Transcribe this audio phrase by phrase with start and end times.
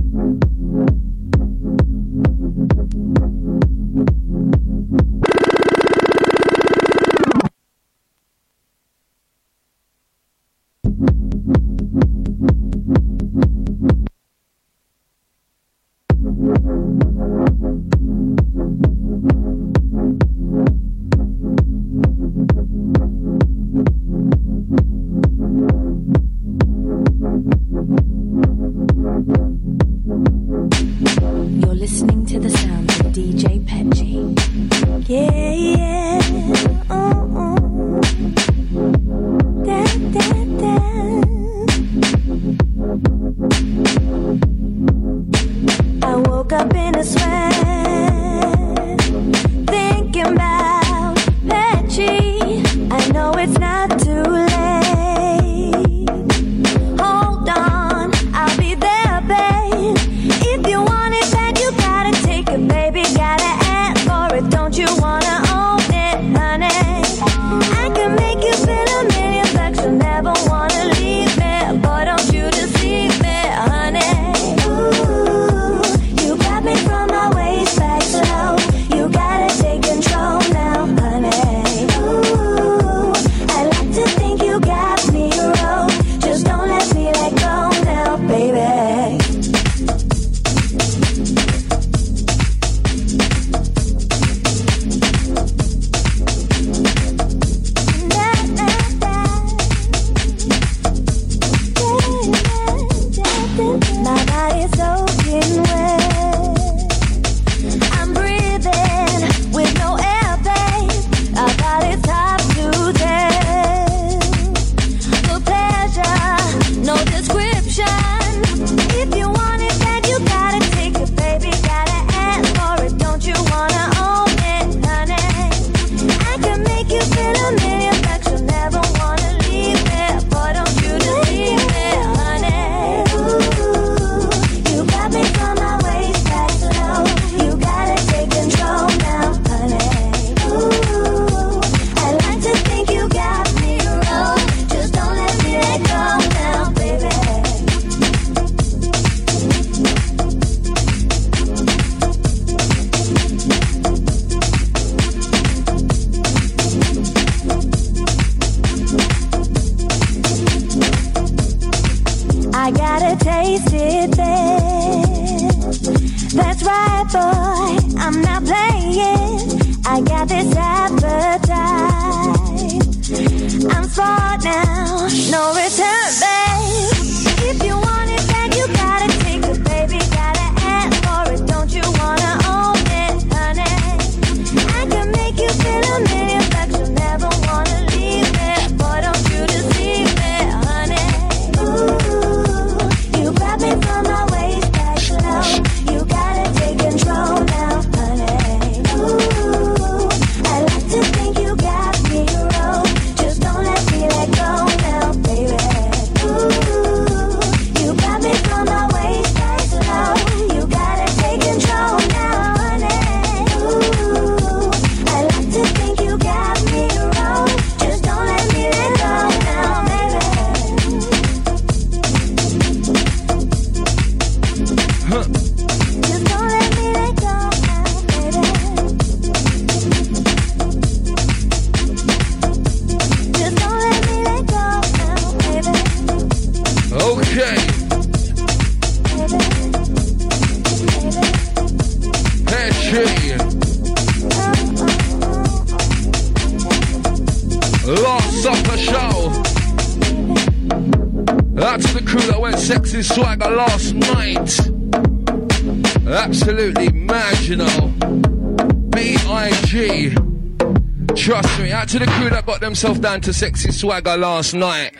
[262.75, 264.95] Myself down to sexy swagger last night.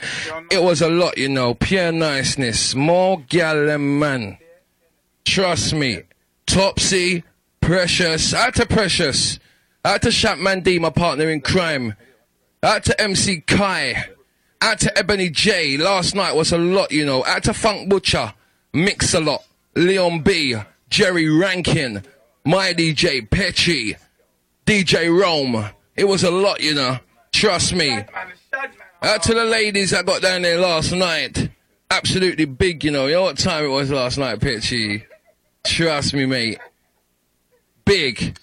[0.50, 1.56] It was a lot, you know.
[1.56, 2.74] Pure niceness.
[2.74, 4.38] More gal man.
[5.26, 6.04] Trust me.
[6.46, 7.26] Topsee,
[7.60, 8.34] Precious.
[8.34, 9.40] Out to Precious.
[9.84, 11.96] Out to Chapman D, my partner in crime.
[12.64, 14.06] Out to MC Kai.
[14.62, 15.76] Out to Ebony J.
[15.76, 17.26] Last night was a lot, you know.
[17.26, 18.34] Out to Funk Butcher.
[18.72, 19.44] Mix a lot.
[19.76, 20.56] Leon B.
[20.90, 22.04] Jerry Rankin.
[22.46, 23.98] My DJ Petchy.
[24.66, 25.72] DJ Rome.
[25.98, 27.00] It was a lot, you know.
[27.36, 27.92] Trust me.
[29.02, 31.50] Out to the ladies I got down there last night.
[31.92, 33.08] Absolutely big, you know.
[33.08, 35.06] You know what time it was last night, Petchy?
[35.66, 36.60] Trust me, mate.
[37.84, 38.40] Big.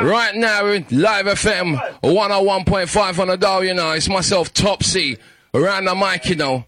[0.00, 3.90] Right now, in Live FM 101.5 on the dial, you know.
[3.90, 5.18] It's myself, Topsee,
[5.52, 6.66] around the mic, you know.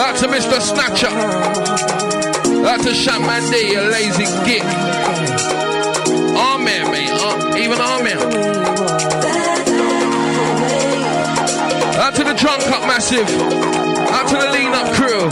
[0.00, 0.62] Out to Mr.
[0.62, 1.08] Snatcher.
[2.66, 5.63] Out to Shaman D, lazy git.
[7.56, 8.18] Even Armman.
[11.96, 13.28] Out to the Drunk Up Massive.
[14.10, 15.30] Out to the Lean Up crew.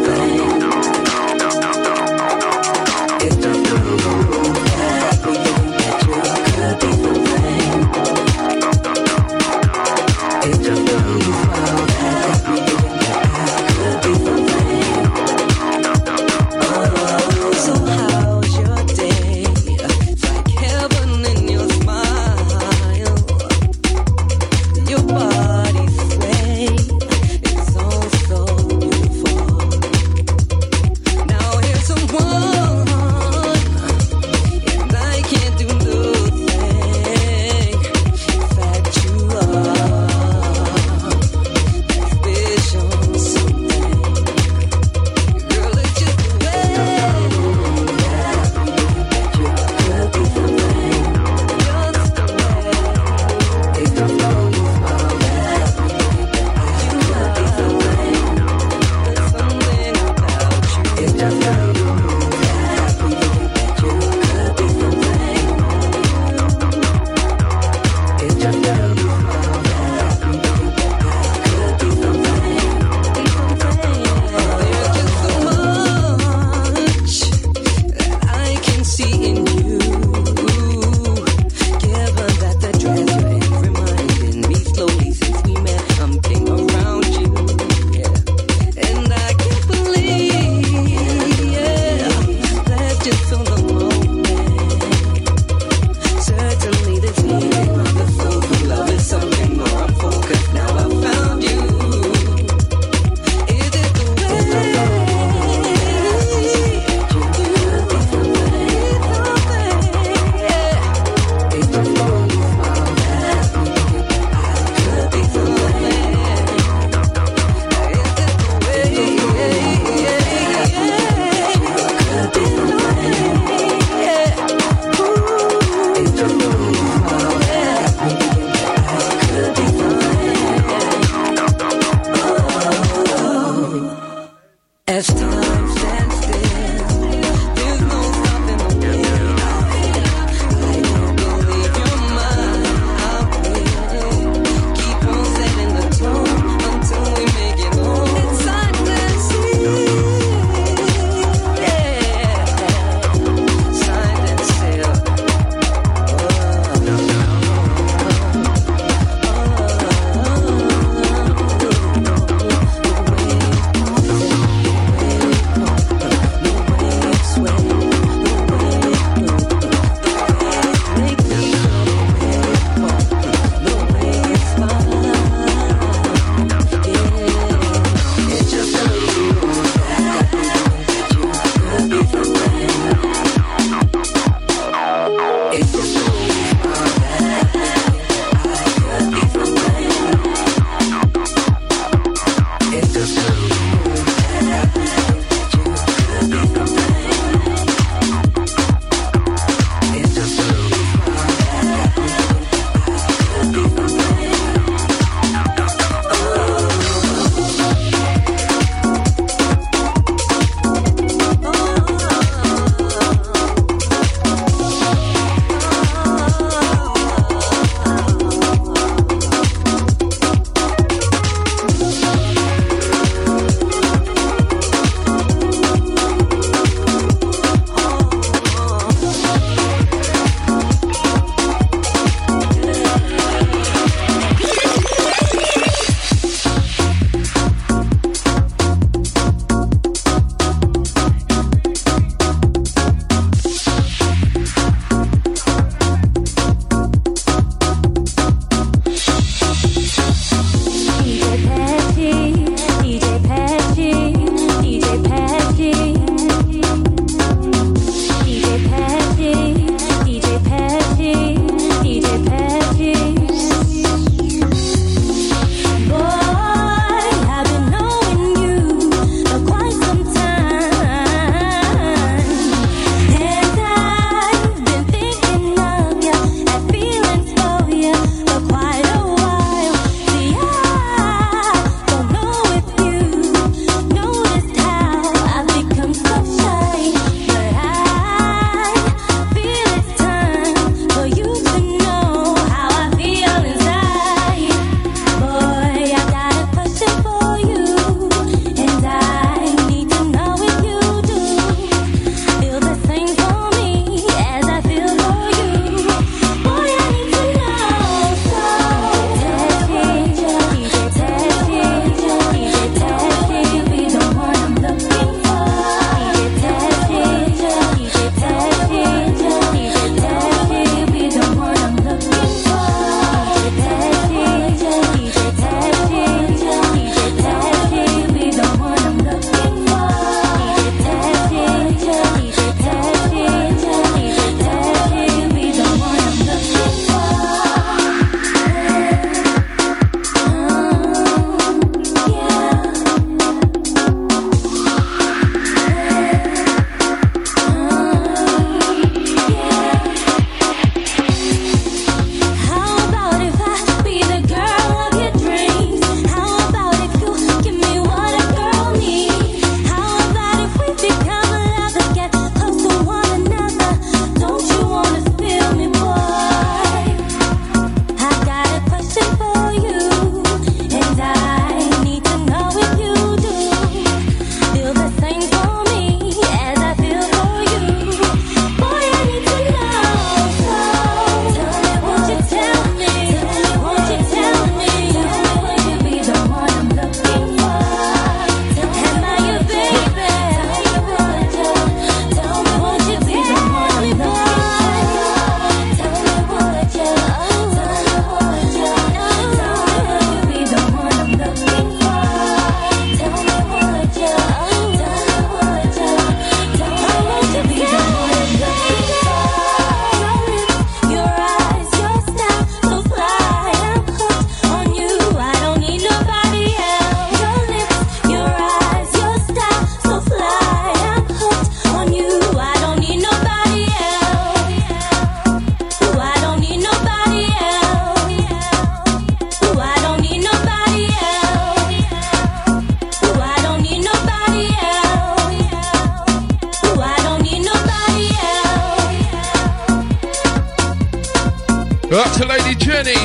[442.10, 442.96] Out to Lady Jenny.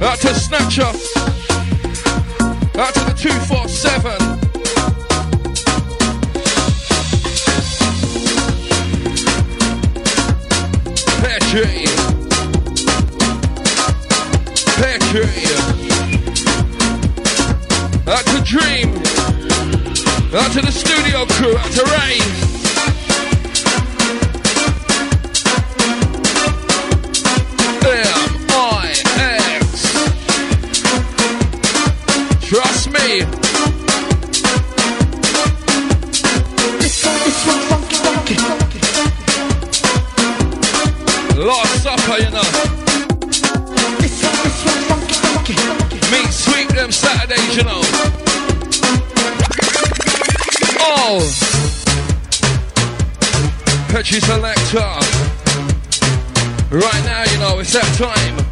[0.00, 0.82] Out to Snatcher.
[2.80, 4.16] Out to the 247.
[11.20, 11.84] Petchy.
[14.80, 15.26] Petchy.
[18.10, 18.88] Out to Dream.
[20.34, 21.58] Out to the studio crew.
[21.58, 22.49] Out to Ray.
[54.10, 54.78] Richie Selector.
[56.74, 58.49] Right now, you know, it's that time.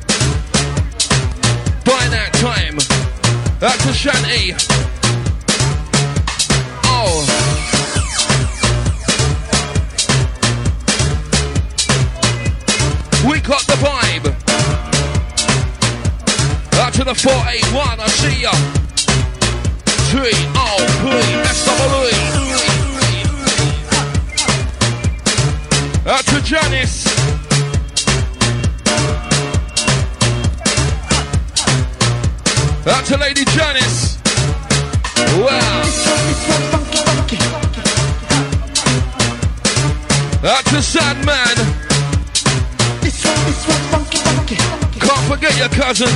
[45.88, 46.09] Cousin.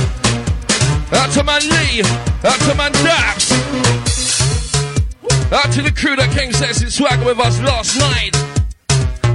[1.13, 2.03] Out to man Lee.
[2.45, 3.49] Out to man Daps.
[5.51, 8.33] Out to the crew that came sexy swag with us last night.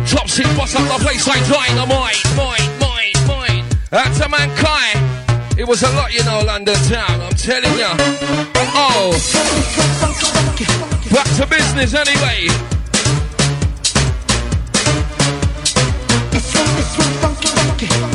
[0.06, 3.64] Top seat, boss up the place like dynamite, mine, mine, mine.
[3.90, 4.94] That's a man Kai.
[5.58, 7.96] It was a lot, you know, London town, I'm telling ya.
[8.78, 9.10] Oh.
[11.10, 12.46] Back to business anyway.
[17.80, 18.07] Topsee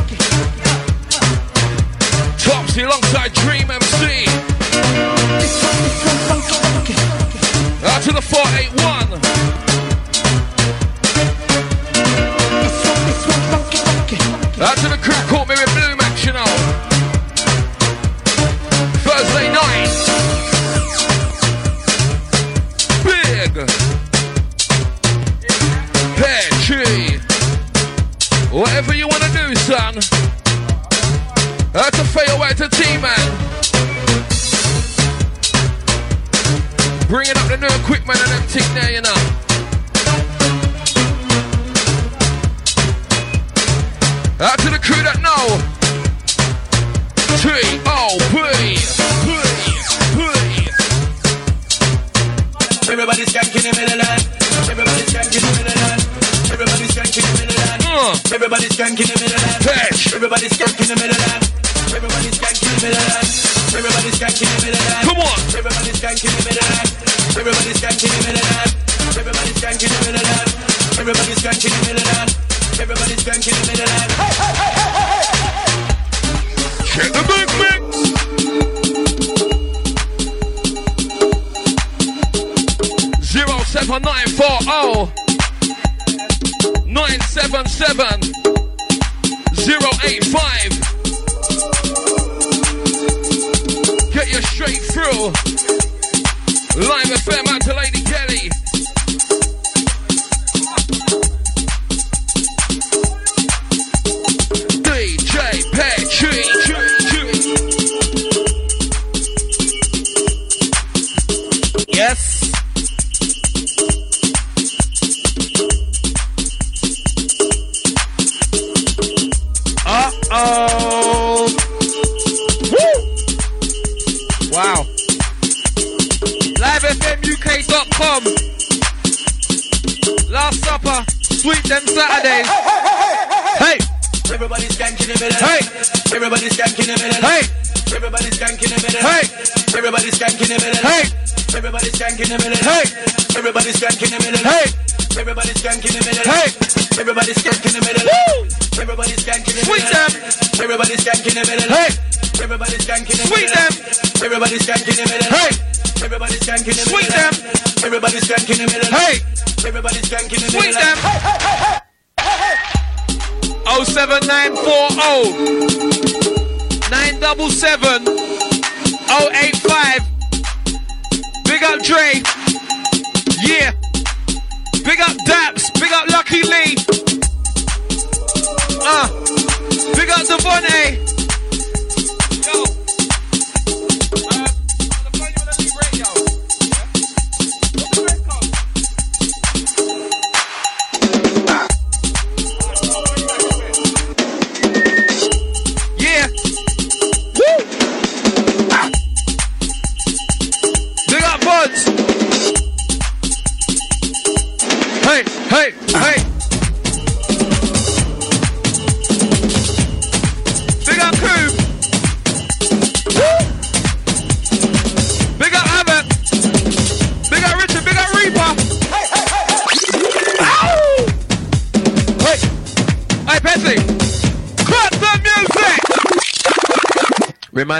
[58.73, 59.63] Skanking in the land.
[59.63, 60.15] Patch.
[60.15, 61.22] Everybody's skanking in the land.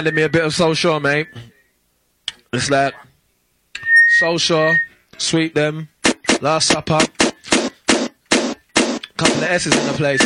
[0.04, 1.28] Reminded me a bit of Soul Sure, mate.
[2.52, 2.92] It's like
[4.18, 4.76] Soul Sure,
[5.16, 5.88] Sweep Them,
[6.42, 6.98] Last Supper.
[9.16, 10.20] Couple of S's in the place.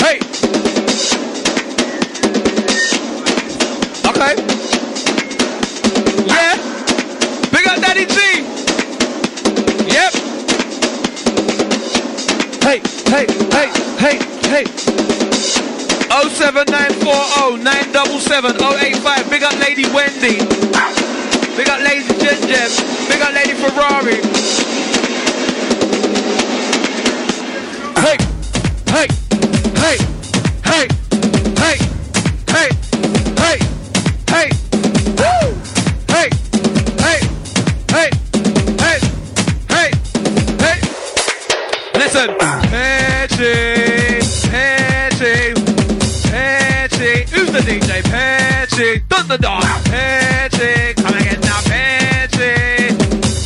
[0.00, 0.18] Hey!
[4.10, 4.61] Okay.
[16.30, 19.30] 07940 977 085.
[19.30, 20.38] Big up Lady Wendy.
[21.56, 22.70] Big up Lady Jen.
[23.08, 24.41] Big up Lady Ferrari.
[49.22, 52.94] Patchy, Thunderdog, Patchy, come again now, Patchy,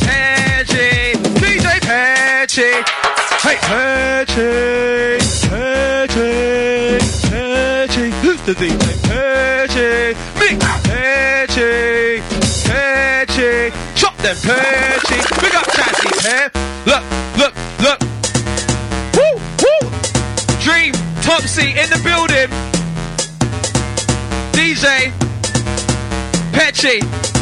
[0.05, 2.71] Patchy, DJ Patchy,
[3.43, 6.97] hey, Patchy, Patchy,
[7.29, 12.21] Patchy, who's the DJ Patchy, me, Patchy,
[12.65, 16.56] Patchy, chop them Patchy, big up Chassis, Pat,
[26.77, 27.36] Petchy.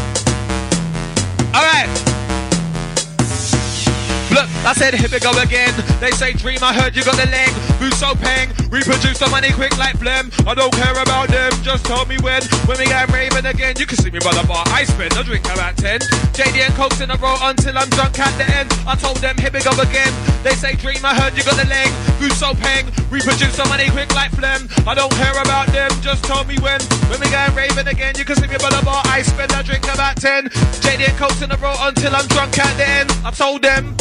[4.66, 5.70] I said here we go again.
[6.02, 7.54] They say dream, I heard you got the leg.
[7.78, 8.50] Who's so paying?
[8.74, 10.34] Reproduce the money quick like phlegm.
[10.50, 12.42] I don't care about them, just tell me when.
[12.66, 14.66] When we get raving again, you can see me by the bar.
[14.74, 16.02] I spend a drink about 10.
[16.34, 18.74] JD and Cokes in a row until I'm drunk at the end.
[18.90, 20.10] I told them here we go again.
[20.42, 21.94] They say dream, I heard you got the leg.
[22.18, 22.90] Who's so paying?
[23.14, 24.66] Reproduce the money quick like phlegm.
[24.90, 26.82] I don't care about them, just tell me when.
[27.14, 29.06] When we get raving again, you can see me by the bar.
[29.14, 30.50] I spend a drink about 10.
[30.82, 33.14] JD and Cokes in a row until I'm drunk at the end.
[33.22, 33.94] I told them.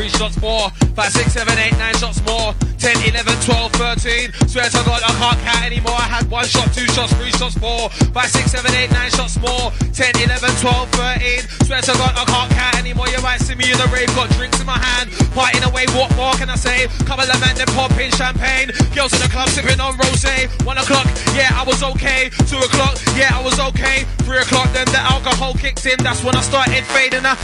[0.00, 0.70] Three shots more.
[0.96, 2.56] Five, six, seven, eight, nine shots more.
[2.80, 4.32] 10, 11, 12, 13.
[4.48, 5.92] Swear to God, I can't count anymore.
[5.92, 7.92] I had one shot, two shots, three shots, four.
[8.16, 9.68] Five, six, seven, eight, nine shots more.
[9.92, 11.68] 10, 11, 12, 13.
[11.68, 13.12] Swear to God, I can't count anymore.
[13.12, 15.12] You might see me in the rave, got drinks in my hand.
[15.36, 16.88] Partying away, what more can I say?
[17.04, 18.72] Couple of men, then popping champagne.
[18.96, 20.24] Girls in the club sipping on rose.
[20.64, 21.04] One o'clock,
[21.36, 22.32] yeah, I was okay.
[22.48, 24.08] Two o'clock, yeah, I was okay.
[24.24, 26.00] Three o'clock, then the alcohol kicked in.
[26.00, 27.28] That's when I started fading.
[27.28, 27.36] Ha!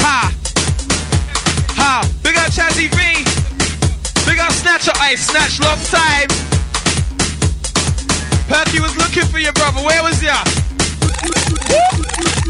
[0.00, 0.43] Ha!
[1.76, 2.08] Ha!
[2.22, 3.24] Big up Chazzy V.
[4.26, 6.28] Big up Snatcher I Snatch long time.
[8.48, 9.80] Perky was looking for you, brother.
[9.84, 10.42] Where was ya?
[11.24, 11.30] Woo!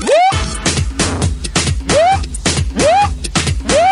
[0.04, 0.18] Woo!
[1.94, 2.14] Woo!
[2.78, 3.00] Woo!
[3.68, 3.90] Woo!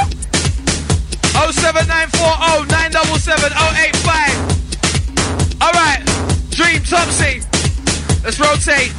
[1.53, 5.63] 07940 977 085.
[5.63, 6.03] Alright.
[6.51, 7.41] Dream Topsee.
[8.25, 8.93] Let's rotate.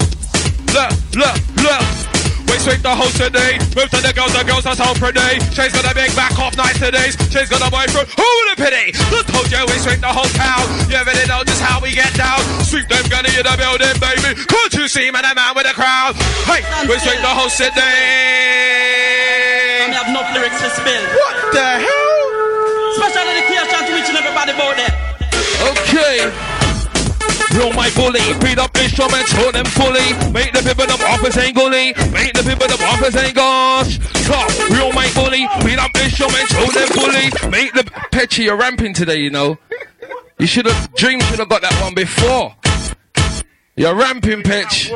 [0.73, 2.12] Look, look, look.
[2.53, 3.57] We sweep the house today.
[3.73, 5.41] Move to the girls, the girls are so pretty.
[5.57, 7.09] She's got a big back off nice today.
[7.33, 8.05] She's got a boyfriend.
[8.13, 8.93] Who the pity?
[8.93, 10.61] Just told you we sweep the whole town.
[10.85, 12.37] You really know just how we get down.
[12.61, 14.37] Sweep them gunny in the building, baby.
[14.45, 16.13] Can't you see, man, a man with a crowd?
[16.45, 17.73] Hey, we sweep the whole city.
[17.73, 17.89] I
[19.89, 21.03] have no lyrics to spill.
[21.09, 22.21] What the hell?
[23.01, 24.93] Special dedication to each and everybody about there.
[25.73, 26.29] Okay.
[27.53, 30.01] Real my bully, beat up instruments, hold them fully.
[30.33, 31.93] Make the people bumpers ain't gully.
[32.09, 32.32] Make
[33.03, 33.97] the people the bumpers ain't gosh.
[34.25, 37.49] Top, real my bully, beat up instruments, hold them fully.
[37.49, 39.57] Make the Petchy, you're ramping today, you know.
[40.39, 42.55] You should have, Dream should have got that one before.
[43.75, 44.89] You're ramping, Petch.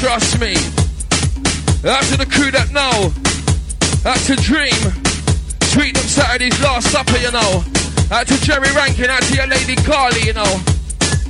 [0.00, 0.54] Trust me.
[1.82, 3.12] That's to the crew that know.
[4.02, 4.72] That's to Dream.
[5.72, 7.64] Treat them Saturday's last supper, you know.
[8.10, 10.60] Out to Jerry Rankin, out to your lady Carly, you know.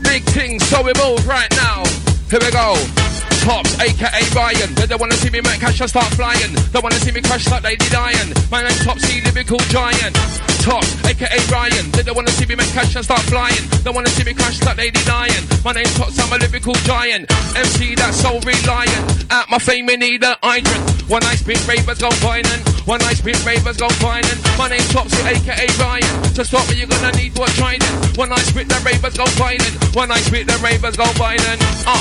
[0.03, 1.85] Big things, so we move right now.
[2.29, 3.12] Here we go.
[3.43, 4.71] Tops, aka Ryan.
[4.79, 6.55] They don't wanna see me make cash and start flying.
[6.71, 8.31] They wanna see me crash like Lady Diane.
[8.53, 10.15] My name's Topsee, lyrical giant.
[10.63, 11.91] Tops, aka Ryan.
[11.91, 13.67] They don't wanna see me make cash and start flying.
[13.83, 15.43] They wanna see me crash like Lady Diane.
[15.65, 17.27] My name's Tops, I'm a lyrical giant.
[17.59, 19.27] MC that's so reliant.
[19.33, 21.11] At my fame, we need a hydrant.
[21.11, 22.63] When I spit, ravers go violent.
[22.87, 24.39] When I spit, ravers go violent.
[24.57, 26.23] My name's Topsee, aka Ryan.
[26.39, 28.17] To stop me, you're gonna need what trident.
[28.17, 29.75] When I spit, the ravers go violent.
[29.97, 31.59] When I spit, the ravers go violent.
[31.91, 31.99] Uh,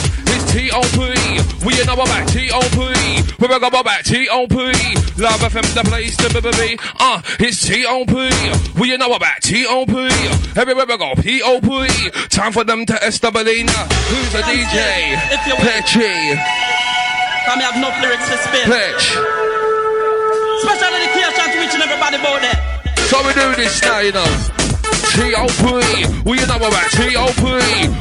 [0.51, 0.99] T.O.P.
[1.65, 3.23] We know about T.O.P.
[3.39, 4.55] We go about T.O.P.
[5.15, 6.77] Love FM, the place to be.
[6.99, 8.79] Uh, it's T.O.P.
[8.79, 9.93] We know about T.O.P.
[10.59, 12.09] Everywhere we go, P.O.P.
[12.27, 13.47] Time for them to establish.
[13.47, 15.11] Who's the DJ?
[15.47, 15.55] You.
[15.55, 16.35] Petchy.
[17.45, 18.67] Come have enough lyrics to spill.
[18.67, 19.15] Petch.
[20.61, 22.59] Special dedication to each and everybody about that.
[23.09, 24.60] So we do this now, you know.
[25.11, 26.07] T.O.P.
[26.23, 27.43] We know about T.O.P.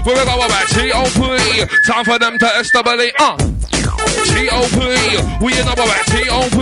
[0.07, 1.67] We go about T.O.P.
[1.85, 3.11] Time for them to establish.
[3.19, 3.37] Uh.
[4.31, 4.79] T.O.P.
[5.43, 6.57] We know about T.O.P.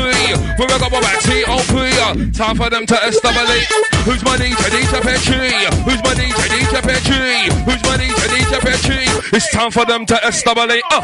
[0.58, 2.32] We go about T.O.P.
[2.32, 3.68] Time for them to establish.
[4.08, 4.56] Who's my DJ?
[4.72, 5.52] DJ Petchy.
[5.84, 6.40] Who's my DJ?
[6.48, 7.52] DJ Petchy.
[7.68, 8.16] Who's my DJ?
[8.32, 9.36] DJ Petchy.
[9.36, 10.80] It's time for them to establish.
[10.90, 11.02] Uh.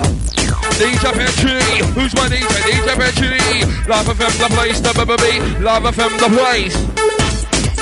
[0.80, 1.84] DJ Petchy.
[1.92, 2.48] Who's my DJ?
[2.64, 3.88] DJ Petchy.
[3.90, 5.62] Love FM the place to be.
[5.62, 7.04] Love FM the place.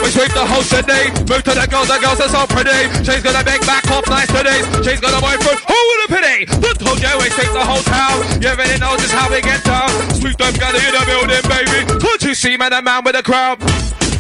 [0.03, 1.15] We sweep the whole city.
[1.31, 2.91] Move to the girls, the girls are so pretty.
[3.07, 4.67] She's got a big back off nice titties.
[4.83, 5.63] She's got a boyfriend.
[5.63, 6.51] Who would have pity?
[6.59, 8.19] Just told you we sweep the whole town.
[8.43, 9.87] You already know just how we get down.
[10.19, 11.79] Sweep them gather in the building, baby.
[12.03, 13.63] Can't you see, man, a man with a crowd?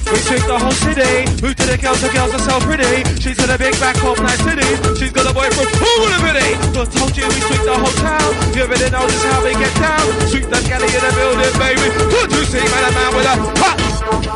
[0.07, 1.27] We sweep the whole city.
[1.42, 3.03] Move to the girls, the girls are so pretty.
[3.18, 4.79] She's got a big back off nice titties.
[5.03, 5.66] She's got a boyfriend.
[5.83, 6.49] Who would have pity?
[6.71, 8.31] Just told you we sweep the whole town.
[8.55, 10.07] You already know just how we get down.
[10.31, 11.87] Sweep them gather in the building, baby.
[12.07, 13.82] Can't you see, man, a man with a ha?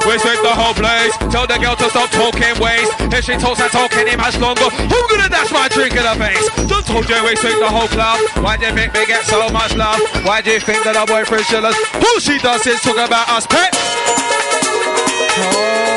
[0.06, 1.16] We sweep the whole place.
[1.32, 2.92] Tell the girl to stop talking waste.
[3.12, 4.68] If she talks, I talk any much longer.
[4.70, 6.46] Who gonna dash my drink in the face?
[6.68, 8.20] Just told you we sweep the whole club.
[8.44, 10.00] Why do you think we get so much love?
[10.24, 11.76] Why do you think that our boyfriend's jealous?
[11.94, 13.74] All she does is talk about us, pet.
[15.36, 15.95] Come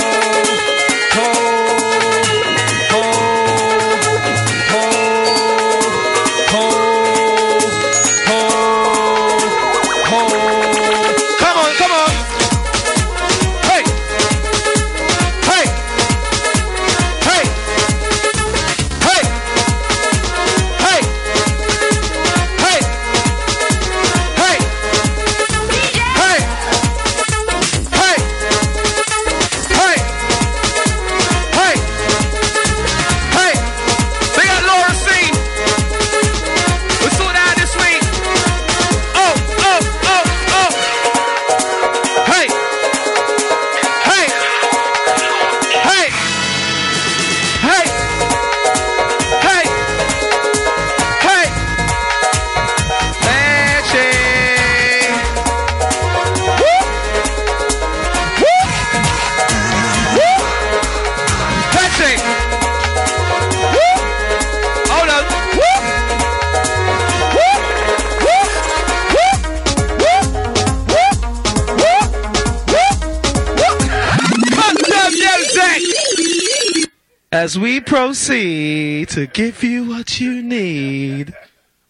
[77.49, 81.33] As we proceed to give you what you need.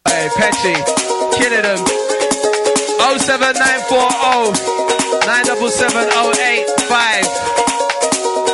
[0.07, 0.73] Hey, Petchy,
[1.35, 1.85] killing them.
[3.19, 4.55] 07940
[5.27, 6.07] 977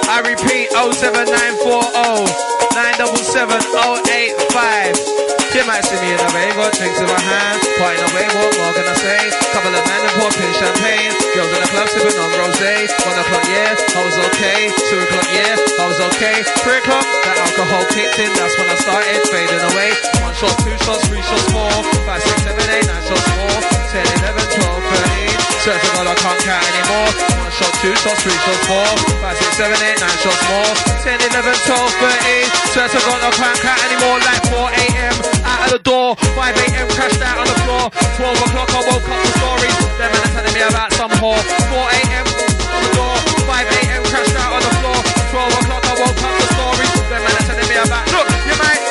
[0.10, 2.26] I repeat, 07940
[2.74, 5.15] 977
[5.56, 7.64] You might see me in the rave, drinks in my hand.
[7.80, 9.32] Partying away, what can I say?
[9.56, 11.16] Couple of men and popping champagne.
[11.32, 12.92] Girls in the club sipping on rosé.
[13.08, 14.68] One o'clock, yeah, I was okay.
[14.92, 16.44] Two o'clock, yeah, I was okay.
[16.60, 18.28] Three o'clock, that alcohol kicked in.
[18.36, 19.96] That's when I started fading away.
[20.20, 21.72] One shot, two shots, three shots, four,
[22.04, 23.56] five, six, seven, eight, nine shots more.
[23.96, 25.40] 10, 11, 12, 13.
[25.64, 27.10] Swear to God, I can't count anymore.
[27.32, 28.92] One shot, two shots, three shots, four,
[29.24, 30.72] five, six, seven, eight, nine shots more.
[31.00, 32.76] 10, 11, 12, 13.
[32.76, 34.20] Swear to God, I can't count anymore.
[34.20, 35.35] Like 4 a.m.
[35.66, 36.16] out of the door.
[36.16, 36.88] 5 a.m.
[36.94, 37.90] crashed out on the floor.
[38.22, 39.76] 12 o'clock, I woke up to stories.
[39.98, 41.42] Them are telling me about some whore.
[41.42, 42.26] 4 a.m.
[42.70, 43.16] on the door.
[43.50, 44.02] 5 a.m.
[44.06, 45.00] crashed out on the floor.
[45.34, 46.94] 12 o'clock, I woke up to stories.
[47.10, 48.06] Them are telling me about.
[48.14, 48.82] Look, you might.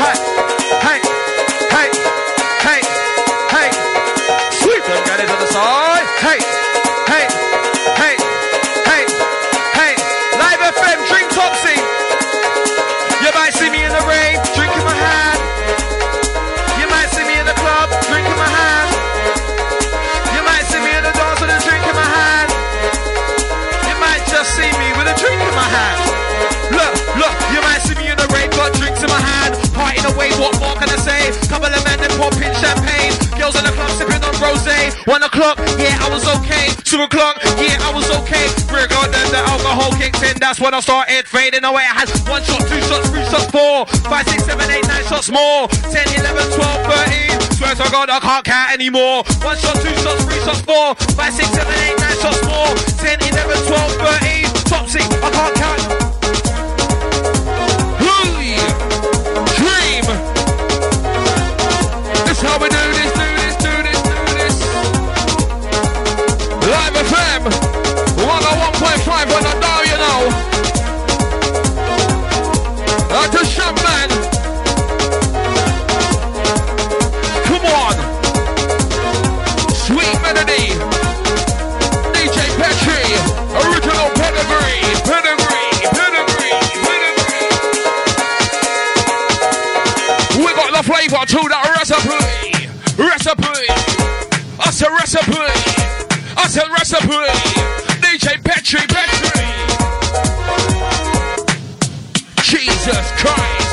[0.00, 0.16] Hey,
[0.86, 0.98] hey,
[1.74, 1.88] hey,
[2.64, 2.80] hey,
[3.52, 3.68] hey.
[4.60, 5.85] Sweep them gaddies on the side.
[30.14, 30.36] Ways.
[30.38, 31.34] What more can I say?
[31.48, 33.12] Couple of men then popping champagne.
[33.34, 34.94] Girls in the club sipping on rosé.
[35.10, 36.70] One o'clock, yeah, I was okay.
[36.84, 38.46] Two o'clock, yeah, I was okay.
[39.16, 40.36] Then the alcohol kicks in.
[40.40, 41.86] That's when I started fading away.
[41.86, 45.30] I had one shot, two shots, three shots, four, five, six, seven, eight, nine shots
[45.30, 45.68] more.
[45.68, 47.40] 10, 11, 12, 13.
[47.54, 49.22] Swear to God, I can't count anymore.
[49.46, 52.74] One shot, two shots, three shots, four, five, six, seven, eight, nine shots more.
[52.98, 54.44] 10, 11, 12, 13.
[54.66, 56.06] Topsy, I can't count.
[62.46, 64.56] How we do this, do this, do this, do this.
[66.70, 67.42] Live FM,
[68.22, 70.20] 101.5 when I dial, you know.
[73.10, 74.10] Uh, to Shaman.
[77.48, 77.94] Come on.
[79.74, 80.64] Sweet melody.
[82.14, 83.02] DJ Petchy,
[83.54, 87.46] original pedigree, pedigree, pedigree, pedigree.
[90.44, 92.15] We got the flavor to that recipe,
[93.38, 93.76] recipe.
[94.58, 95.36] I recipe,
[96.36, 97.08] I said recipe.
[98.00, 99.46] DJ Petchy, Petchy.
[102.42, 103.70] Jesus Christ.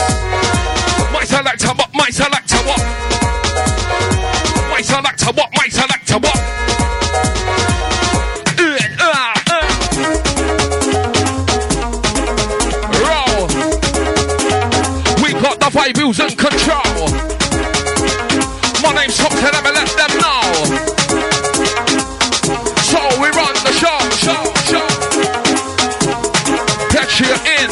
[1.12, 1.90] My selector, what?
[1.94, 2.82] My selector, what?
[4.70, 5.50] My selector, what?
[5.56, 6.38] My selector, what?
[8.60, 9.68] Uh, uh, uh.
[15.24, 17.23] We got the five wheels in control.
[19.14, 20.42] Name's Top Ten, let them know.
[22.82, 24.42] So we run the show, show,
[27.46, 27.72] in.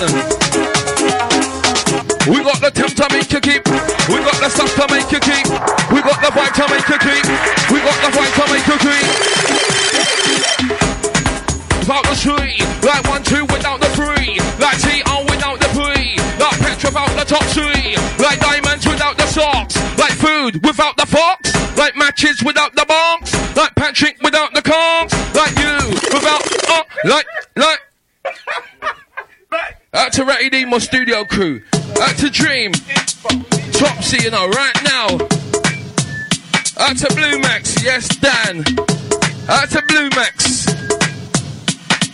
[2.29, 3.65] We got the temp to keep.
[4.09, 5.47] We got the stuff to make you keep.
[5.91, 7.25] We got the vibe to make you keep.
[7.71, 9.05] We got the vibe to make you keep.
[11.79, 16.21] Without the tree, like one two without the three, like T on without the P,
[16.37, 21.05] like Petra without the top three, like diamonds without the socks, like food without the
[21.05, 25.77] fox, like matches without the box, like Patrick without the conch, like you
[26.13, 27.25] without uh, like
[27.55, 27.79] like.
[29.93, 31.61] Out to Ratty my studio crew.
[32.01, 32.71] Out to Dream.
[33.73, 35.07] Topsee, you know, right now.
[36.79, 37.83] Out to Blue Max.
[37.83, 38.63] Yes, Dan.
[39.49, 40.65] Out to Blue Max.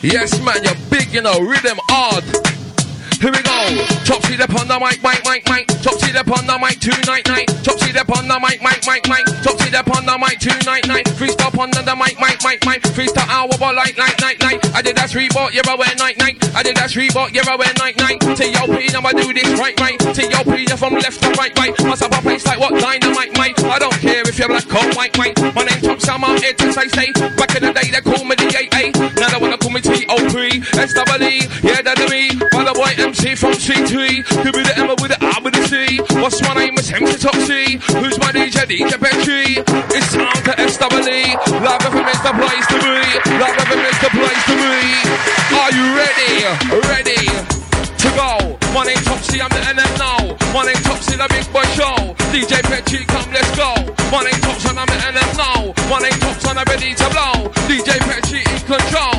[0.02, 2.24] Yes, man, you're big, you know, rhythm hard.
[3.20, 3.86] Here we go.
[4.06, 5.66] Topsee up on the mic, mic, mic, mic.
[5.82, 7.48] Topsee up on the mic, two night, night.
[7.64, 9.26] Topsee up on the mic, mic, mic, mic.
[9.42, 10.88] Topsee up on the mic, two night.
[11.18, 12.82] Freestyle on the mic, mic, mic, mic.
[12.94, 14.62] Freestyle hour, but like, night, night, night.
[14.76, 16.38] I did that Reebok, yeah, I wear night, night.
[16.54, 18.22] I did that Reebok, yeah, I wear night, night.
[18.38, 18.94] T.O.P.
[18.94, 19.98] now I do this right, right.
[19.98, 20.66] T.O.P.
[20.70, 21.74] now from left to right, right.
[21.82, 23.58] Must have a place like what dynamite, mate.
[23.66, 25.34] I don't care if you're black or white, mate.
[25.58, 27.10] My name Topsee, I'm out here to say, say.
[27.34, 29.18] Back in the day, they call me the 8A.
[29.18, 30.62] Now they wanna call me T.O.P.
[30.78, 31.50] S.W.E.
[31.66, 32.38] Yeah, that's me.
[32.54, 34.20] By the boy MC from C3.
[34.44, 35.96] Give me the M with the R with the C.
[36.20, 36.76] What's my name?
[36.76, 37.80] It's MC Topsee.
[38.04, 38.68] Who's my DJ?
[38.68, 39.64] DJ Petchy.
[39.96, 41.40] It's time to S.W.E.
[41.64, 43.00] Live FM is the place to be.
[43.40, 44.76] Live FM is the place to be.
[45.56, 46.52] Are you ready?
[46.92, 47.24] Ready?
[47.96, 48.60] To go.
[48.76, 50.36] My name Topsee, I'm the NM now.
[50.52, 51.96] My name Topsee, the big boy show.
[52.36, 53.72] DJ Petchy, come, let's go.
[54.12, 55.72] My name Topsee, I'm the NM now.
[55.88, 57.56] My name Topsee, I'm ready to blow.
[57.72, 59.17] DJ Petchy in control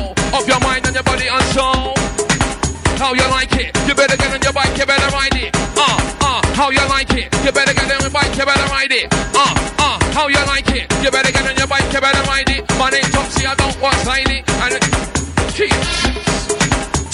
[2.99, 3.71] How you like it?
[3.87, 5.55] You better get on your bike, you better ride it.
[5.55, 7.33] Uh, uh, how you like it?
[7.45, 9.07] You better get on your bike, you better ride it.
[9.33, 10.91] Uh, uh, how you like it?
[11.01, 12.67] You better get on your bike, you better ride it.
[12.77, 14.43] My name's Topsee, I don't want it.
[14.59, 14.83] And it,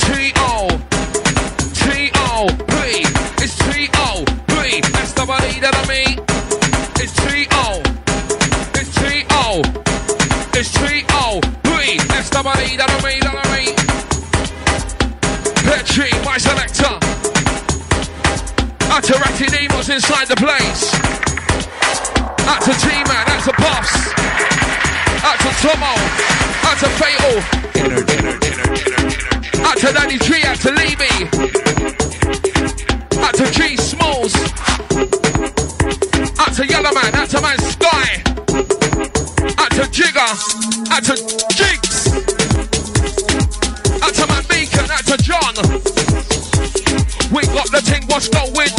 [0.02, 0.70] T-O,
[1.78, 3.06] T-O-P,
[3.46, 6.18] it's T-O-P, that's the body that I mean.
[6.98, 7.84] It's T-O,
[8.74, 9.62] it's T-O,
[10.58, 13.25] it's T-O-P, that's the body that I mean.
[16.36, 17.00] My selector.
[18.92, 20.94] Out to Ratty Demos inside the place.
[22.52, 24.12] Out to T-Man, out to Puffs.
[25.24, 25.96] Out to Tomo.
[26.68, 27.36] Out to Fatal.
[29.66, 31.16] Out to Danny G, out to Levy.
[33.24, 34.36] Out to G Smalls.
[36.38, 38.24] Out Yellow Man, out to Man Sky.
[39.58, 40.32] Out to Jigger.
[40.92, 41.16] Out to
[41.56, 41.95] Jigs.
[48.16, 48.75] Got the thing,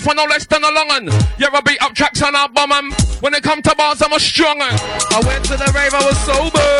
[0.00, 1.10] For no less than a long un.
[1.36, 2.90] You're a beat up tracks and I'll bum.
[3.20, 4.56] When it comes to bars, I'm a strong.
[4.62, 6.72] I went to the rave, I was sober.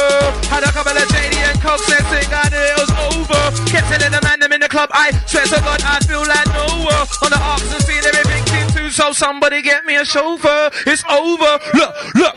[0.49, 3.41] Had a couple of JD and Coke, said I knew it was over.
[3.69, 6.49] Kept telling the man them in the club, I swear to God, I feel like
[6.49, 7.05] nowhere.
[7.21, 8.41] On the and seeing everything
[8.73, 10.71] too, so somebody get me a chauffeur.
[10.87, 11.61] It's over.
[11.75, 12.30] Look, look.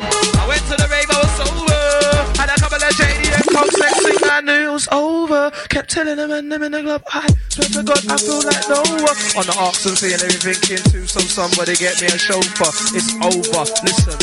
[5.70, 8.70] Kept telling them man them in the club, I swear to God, I feel like
[8.70, 9.18] nowhere.
[9.34, 12.70] On the arcs and seeing everything clean too, so somebody get me a chauffeur.
[12.94, 13.66] It's over.
[13.82, 14.18] Listen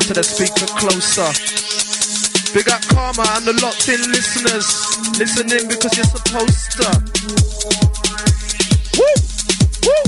[0.00, 1.28] to the speaker closer.
[2.56, 4.64] Big up Karma and the locked in listeners.
[5.20, 6.88] Listening because you're supposed to.
[8.96, 9.12] Woo!
[9.84, 10.02] Woo!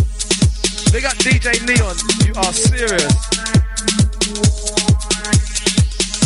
[0.96, 1.96] Big up DJ Neon.
[2.24, 3.12] You are serious.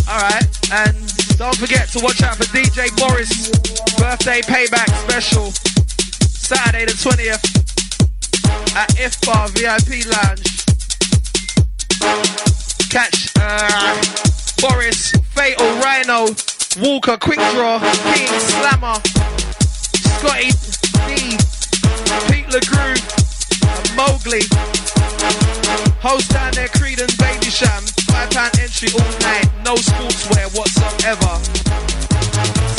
[0.06, 3.48] Alright, and don't forget to watch out for DJ Boris
[3.96, 5.50] birthday payback special.
[5.50, 7.40] Saturday the 20th
[8.76, 10.44] at IFBAR VIP Lounge.
[12.90, 13.96] Catch uh,
[14.60, 16.26] Boris, Fatal, Rhino,
[16.78, 17.78] Walker, Quick Draw,
[18.12, 19.00] King, Slammer,
[20.20, 20.50] Scotty,
[21.08, 21.38] D,
[22.28, 23.00] Pete LeGroux,
[23.64, 24.99] and Mowgli.
[26.00, 27.82] Host down there, Creed and Baby Sham.
[28.08, 31.36] Five pound entry all night, no sportswear whatsoever.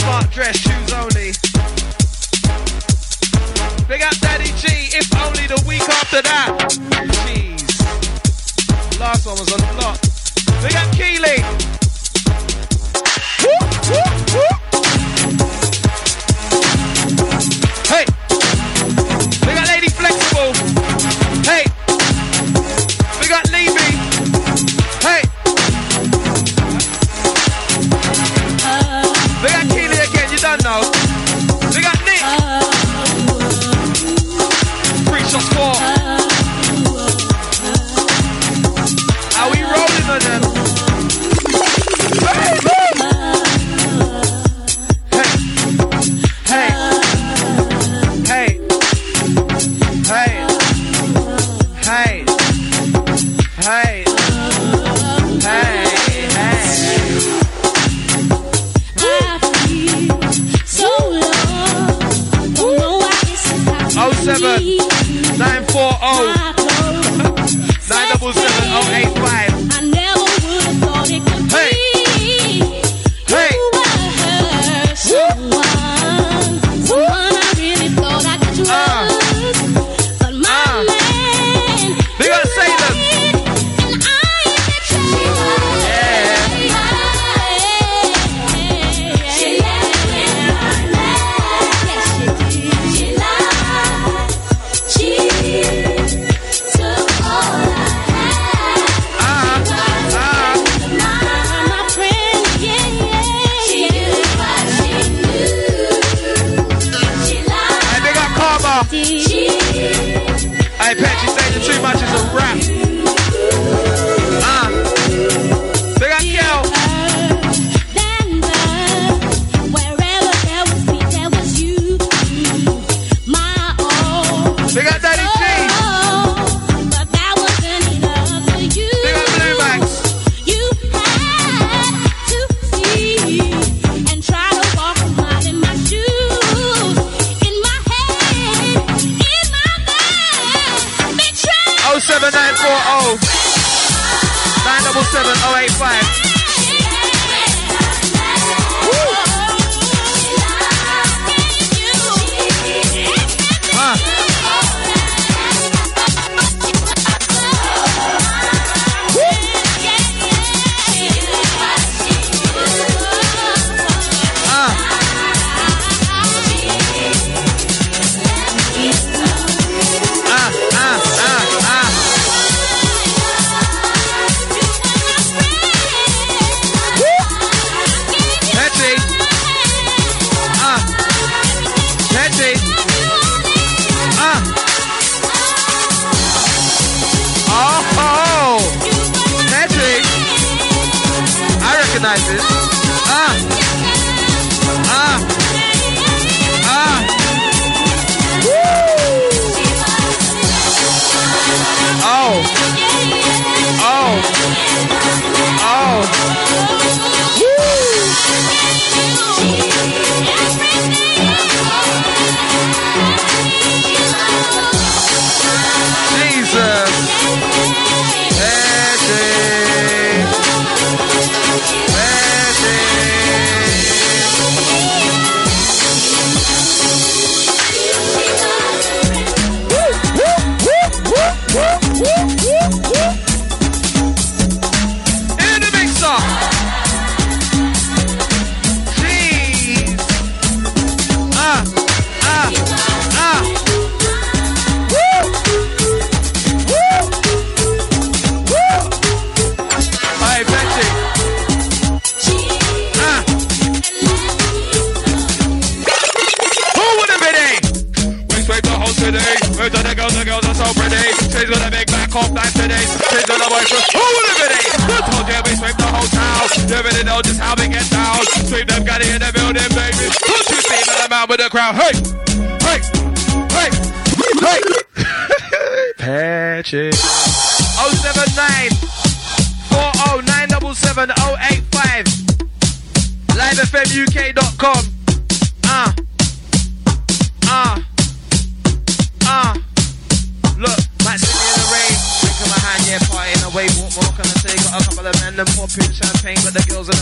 [0.01, 1.31] Smart dress, shoes only.
[3.87, 6.57] Big up Daddy G, if only the week after that.
[7.21, 7.61] Jeez.
[8.99, 10.01] Last one was a lot.
[10.63, 11.43] Big up Keely.
[13.43, 13.53] Woo,
[13.91, 14.60] woo, woo.
[29.41, 30.81] Big up Keely again, you don't know.
[31.73, 32.21] Big got Nick.
[32.21, 32.90] Ah.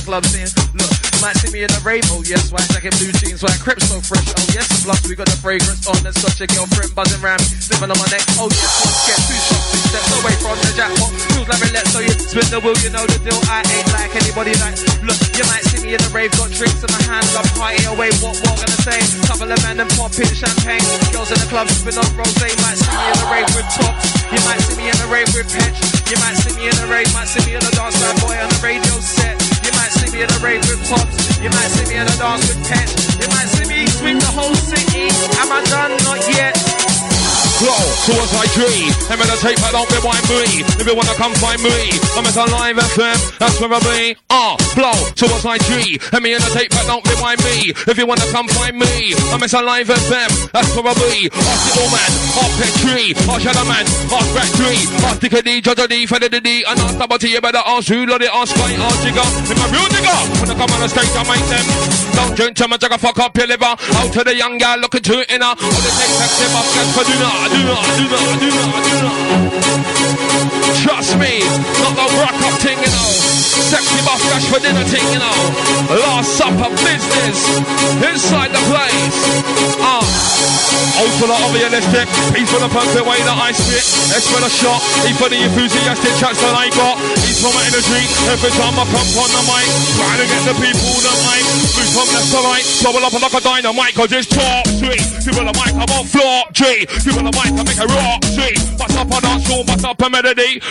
[0.10, 2.01] Club saying, Look, you might see me in the rain.
[2.10, 4.26] Oh, yes, white jacket, blue jeans, white crips so fresh.
[4.26, 6.01] Oh, yes, plus we got the fragrance on.
[6.01, 8.26] There's such a girlfriend buzzing round me, slipping on my neck.
[8.41, 11.14] Oh, yes, once get two shots, two steps away from the jackpot.
[11.14, 13.38] Feels like roulette, so you spin the wheel, you know the deal.
[13.53, 14.82] I ain't like anybody like.
[15.05, 18.10] Look, you might see me in the rave, got drinks in my I'm partying away.
[18.18, 18.97] What what gonna say?
[19.30, 20.82] Couple of men them popping champagne,
[21.14, 22.34] girls in the club sipping on rose.
[22.34, 24.10] Might see me in the rave with tops.
[24.34, 25.78] You might see me in the rave with pitch.
[26.10, 27.93] You might see me in the rave, might see me in the dance
[28.26, 29.38] boy on the radio set.
[30.10, 31.39] You might see me in the rave with pops.
[31.39, 33.22] You might see me in the dance with pitch.
[33.22, 35.05] You might see me sweep the whole city.
[35.38, 35.91] Am I done?
[36.03, 36.98] Not yet.
[37.60, 37.76] Flow
[38.07, 38.88] towards my tree.
[39.12, 40.64] And meditate, but don't be wine me.
[40.80, 43.20] If you wanna come find me, I'm at live FM.
[43.36, 44.16] That's where I be.
[44.32, 45.99] Ah, flow towards my tree.
[46.16, 47.76] And me meditate, but don't be wine me.
[47.84, 50.32] If you wanna come find me, I'm at live FM.
[50.55, 51.28] That's where I be.
[51.36, 55.41] Ask the old man, ask pet tree, ask shadow man, ask rat tree, ask the
[55.43, 57.28] D, judge D, feather the D, and ask double T.
[57.28, 59.28] You better ask who, it, ask Sky, ask Jigger.
[59.51, 61.68] If my real nigga, when I come on the stage, I make them.
[62.16, 63.76] Don't drink too much, I can fuck up your liver.
[63.99, 65.51] Out to the young gal looking to it in her.
[65.51, 65.91] All the
[66.39, 68.83] him up, guess for do not, do not,
[70.03, 70.09] do
[70.80, 71.43] Trust me,
[71.84, 73.11] not the rock up thing, you know.
[73.67, 75.39] Sexy buff cash for dinner thing, you know.
[75.91, 77.38] Last supper business
[77.99, 79.17] inside the place.
[79.84, 79.99] Ah,
[81.03, 83.84] old for the unrealistic, P for the perfect way that I spit.
[84.15, 86.95] S for the shot, E for the enthusiastic chats that I got.
[87.27, 89.67] E's for my energy, every time I come on the mic.
[89.99, 91.43] Trying to get the people the mic.
[91.75, 95.03] Move from left to right, double up like a dynamite, cause it's top three.
[95.27, 96.88] Give me the mic, I'm on floor G.
[97.03, 98.55] Give me the mic, I make a rock G.
[98.80, 100.63] Bust up a dance floor, bust up a melody.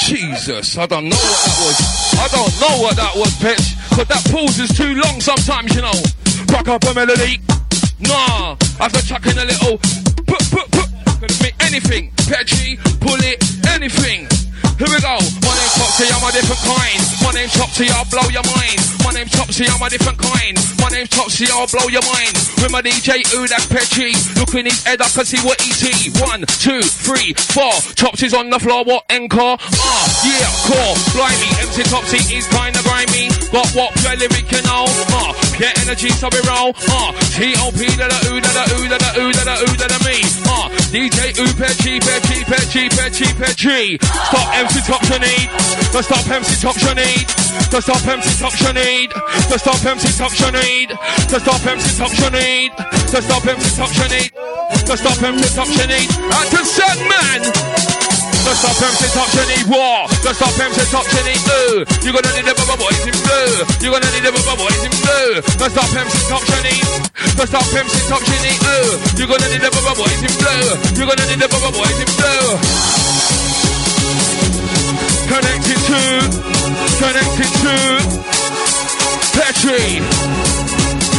[0.00, 1.76] Jesus, I don't know what that was.
[2.18, 3.76] I don't know what that was, bitch.
[3.96, 5.92] But that pause is too long sometimes, you know.
[6.52, 7.40] Rock up a melody.
[8.00, 9.78] Nah, I have to chuck in a little.
[10.26, 10.88] Put, put, put.
[11.20, 12.12] Could be anything.
[12.28, 14.28] Petchy, pull it, anything.
[14.78, 15.18] Here we go.
[15.42, 17.02] My name's Topsee, I'm a different kind.
[17.26, 18.78] My name's Topsee, I'll blow your mind.
[19.02, 20.54] My name's Topsee, I'm a different kind.
[20.78, 22.38] My name's Topsee, I'll blow your mind.
[22.62, 24.14] With my DJ, ooh, that's Petchy.
[24.38, 26.14] Look in his head, I can see what he see.
[26.22, 27.74] One, two, three, four.
[27.98, 29.58] Topsee's on the floor, what encore?
[29.58, 30.94] Ah, yeah, core.
[31.10, 33.34] Blimey, MC Topsee is kinda grimy.
[33.50, 34.86] Got what pure lyric, you know.
[35.10, 35.27] Ah,
[35.58, 36.72] get energy, so we roll.
[36.88, 39.86] Ah, T-O-P, da da ooh, da da ooh, da da ooh, da da ooh, da
[39.90, 40.22] da me.
[40.46, 43.98] Ah, DJ, ooh, Petchy, Petchy, Petchy, Petchy, Petchy.
[44.30, 45.50] Stop MC Tops you need.
[45.92, 47.26] The stop MC Tops you need.
[47.70, 49.10] The stop MC Tops you need.
[49.50, 50.90] The stop MC Tops you need.
[51.28, 52.72] The stop MC Tops you need.
[53.10, 54.32] The stop MC Tops you need.
[54.86, 56.08] The stop MC Tops you need.
[56.32, 58.17] At the set man.
[58.48, 60.08] The stop MC Tops you need war.
[60.24, 61.84] The stop Tops you need ooh.
[62.00, 63.60] You're gonna need the bubble boys in blue.
[63.84, 65.44] You're gonna need the bubble boys in blue.
[65.60, 66.88] The stop MC Tops you need.
[67.36, 69.20] The stop Tops you need ooh.
[69.20, 70.64] You're gonna need the bubble boys in blue.
[70.96, 72.56] You're gonna need the bubble boys in blue.
[75.28, 76.00] Connected to,
[77.04, 77.76] connected to
[79.36, 80.00] Petchy.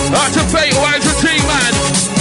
[0.09, 2.18] That's a fate as a team, man.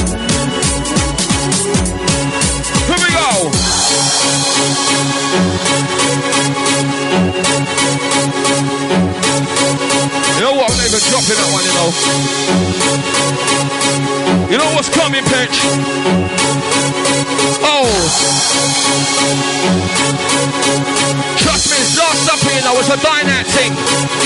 [10.38, 10.70] You know what?
[10.70, 11.90] I'm not even dropping that one, you know.
[14.50, 15.58] You know what's coming, Pitch?
[17.66, 17.90] Oh!
[21.42, 23.74] Trust me, last supper, you know, it's a dynamic thing.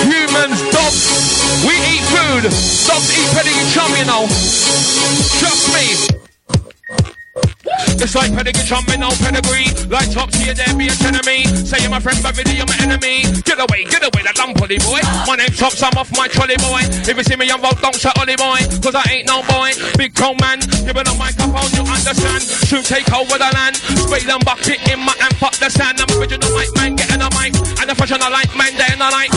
[0.04, 2.44] Humans, dogs, we eat food.
[2.44, 4.28] Dogs eat petting each you know.
[5.40, 6.31] Trust me.
[8.02, 9.70] It's like pedigree trumping, no pedigree.
[9.88, 11.44] Like top tier, there be a enemy.
[11.64, 13.24] Say you're my friend, but really you're my enemy.
[13.42, 15.00] Get away, get away, that dumb pully boy.
[15.26, 16.82] My name's Tops, I'm off my trolley boy.
[17.06, 18.58] If you see me, I'm vote, don't shut Ollie boy.
[18.82, 19.72] Cause I ain't no boy.
[19.96, 22.42] Big tone man, giving a microphone, you understand.
[22.42, 23.76] Soon take over the land.
[23.76, 26.02] Spray them bucket in my hand, fuck the sand.
[26.02, 27.54] I'm original mic man, getting a mic.
[27.78, 29.30] And the fashion I like, man, day and I like.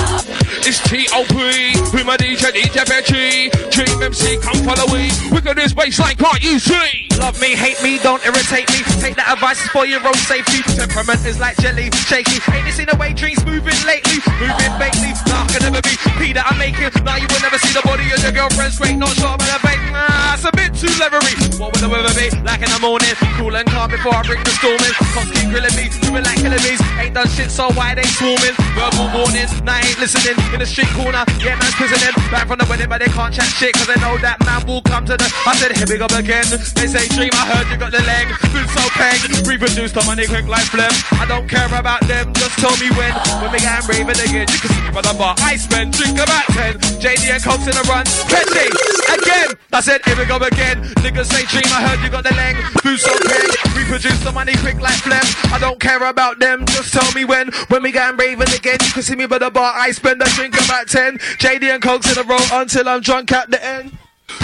[0.65, 1.77] It's T.O.P.
[1.93, 3.53] Who my DJ, DJ Petchy.
[3.69, 5.13] Dream MC, come follow me.
[5.29, 7.07] Look at this baseline, can't you see?
[7.19, 8.81] Love me, hate me, don't irritate me.
[8.99, 10.65] Take that advice it's for your own safety.
[10.73, 12.41] Temperament is like jelly, shaky.
[12.51, 14.17] Ain't you seen the way dreams moving lately?
[14.41, 15.95] Moving vaguely, nah, can never be.
[16.17, 16.89] P that I'm making.
[17.05, 19.59] Now you will never see the body of your girlfriend's straight, not sure about the
[19.61, 19.79] bait.
[19.93, 21.33] Nah, it's a bit too leathery.
[21.57, 22.29] What will the weather be?
[22.45, 24.93] Like in the morning, cool and calm before I bring the storm in.
[25.13, 26.81] Cops keep grilling me, moving like bees.
[27.01, 28.53] Ain't done shit, so why they swarming?
[28.77, 30.37] Verbal warnings, now I ain't listening.
[30.53, 32.13] In the street corner, yeah, man's prisoning.
[32.29, 34.83] Back from the wedding, but they can't chat shit, cause they know that man will
[34.85, 35.27] come to the.
[35.45, 36.45] I said, here we go again.
[36.77, 38.29] They say, dream, I heard you got the leg.
[38.53, 40.91] Food so peg, reproduced on money quick like phlegm.
[41.17, 43.13] I don't care about them, just tell me when.
[43.41, 45.35] When we get raving again, you can see me by the bar.
[45.39, 46.77] I spend, drink about 10.
[47.01, 48.05] JD and Coke's in a run.
[48.29, 48.69] Petty,
[49.09, 49.49] again.
[49.71, 50.74] I said, here we go again.
[51.03, 52.55] Niggas say, dream, I heard you got the leg.
[52.81, 55.23] Food so peg, reproduce the money quick like phlegm.
[55.53, 57.51] I don't care about them, just tell me when.
[57.69, 59.73] When we get raving again, you can see me by the bar.
[59.75, 61.17] I spend, I drink about 10.
[61.17, 63.97] JD and Coke's in a row until I'm drunk at the end.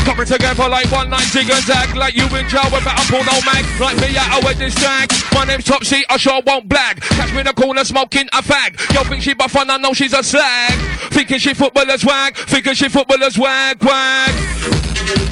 [0.06, 3.24] Coming together like one night zig and zag Like you in jail with better pull
[3.24, 6.70] no mag Like me at a wedding stag My name's Top Sheet, I sure won't
[6.70, 9.78] blag Catch me in the corner smoking a fag Yo think she buff and I
[9.78, 10.74] know she's a slag
[11.12, 14.81] Thinking she footballers wag Thinking she footballers wag wag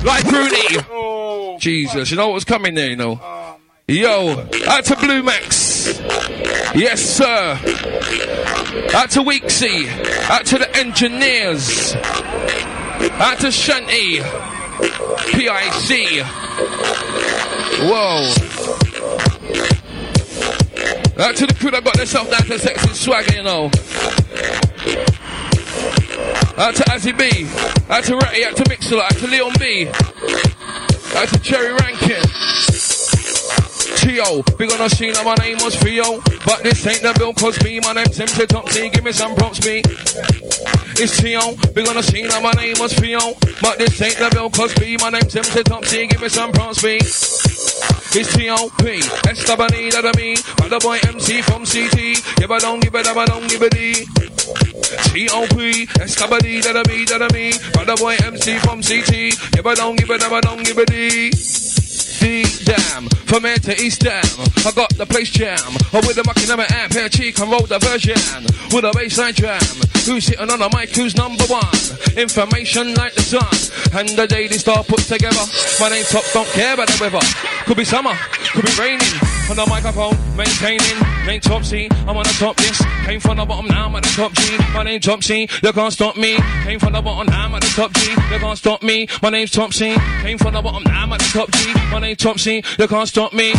[0.04, 1.58] Like Rooney oh.
[1.60, 3.58] Jesus, you know what's coming there, you know oh,
[3.90, 6.00] Yo, out to Blue Max.
[6.76, 7.58] Yes, sir.
[8.94, 9.88] Out to Weeksy.
[10.30, 11.96] Out to the engineers.
[13.16, 14.20] Out to Shanty.
[15.32, 16.24] PIC.
[17.82, 18.30] Whoa.
[21.18, 23.72] Out to the crew that got themselves down to sexy swagger, you know.
[26.60, 27.48] Out to Azzy B.
[27.90, 28.44] Out to Ratty.
[28.44, 29.02] Out to Mixler.
[29.02, 29.88] Out to Leon B.
[31.16, 32.22] Out to Cherry Rankin.
[33.96, 34.44] T.O.
[34.58, 36.20] Big on the scene, my name was Theo.
[36.46, 38.90] But this ain't the Bill Cosby, my name's Tim Topsee.
[38.90, 39.82] Give me some props, me.
[41.00, 41.56] It's T.O.
[41.74, 43.20] Big on the scene, my name was Theo.
[43.62, 46.08] But this ain't the Bill Cosby, my name's Tim Topsee.
[46.08, 46.98] Give me some props, me.
[47.00, 49.00] It's T.O.P.
[49.30, 50.36] S-W-E, that me.
[50.64, 52.20] Other boy MC from CT.
[52.36, 54.69] Give a don't give it, I don't give it D.
[54.82, 55.88] T.O.P.
[56.02, 57.54] S-W-E, that me, that me.
[57.80, 59.52] Other boy MC from CT.
[59.52, 61.32] Give a don't give it, I don't give it D.
[62.20, 64.22] D damn, from here to East Dam,
[64.66, 65.58] I got the place jam.
[65.94, 68.44] Oh, with the mucking my amp, here cheek and roll the version.
[68.76, 69.62] With a bassline jam,
[70.04, 71.64] who's sitting on the mic, who's number one?
[72.18, 75.46] Information like the sun, and the Daily Star put together.
[75.80, 77.26] My name's Top, don't care about the weather.
[77.64, 78.14] Could be summer,
[78.52, 79.29] could be raining.
[79.50, 81.26] On the microphone, maintaining.
[81.26, 82.84] Name Topsee, I'm on the top list.
[83.06, 84.58] Came from the bottom, now I'm at the top G.
[84.76, 86.38] My name's Topsee, you can't stop me.
[86.64, 88.12] Came from the bottom, now I'm at the top G.
[88.12, 89.08] You can't stop me.
[89.24, 89.96] My name's Topsee.
[90.22, 91.74] Came from the bottom, now I'm at the top G.
[91.92, 93.54] My name's Topsee, you can't stop me.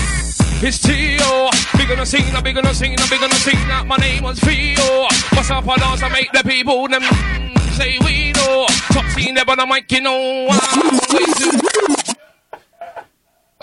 [0.63, 1.51] It's T.O.
[1.77, 3.69] Big on the scene, I'm big on the scene, I'm big on the scene.
[3.69, 5.09] That my name was Theo.
[5.35, 7.03] What's up, I dance, I make the people them
[7.73, 8.67] say we know.
[8.93, 10.51] Topsee never the mic, you know.
[11.09, 11.70] Too.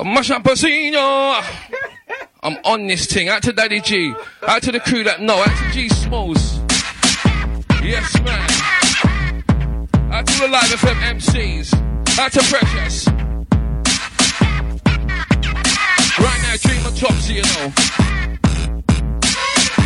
[0.03, 1.43] Mash up Pacino.
[2.43, 3.29] I'm on this thing.
[3.29, 4.13] Out to Daddy G.
[4.47, 5.39] Out to the crew that know.
[5.39, 6.59] Out to G Smalls.
[7.83, 9.43] Yes, man.
[10.13, 11.73] Out to the Live FM MCs.
[12.19, 13.07] Out to Precious.
[16.19, 17.73] Right now, dream of Topsee, you know.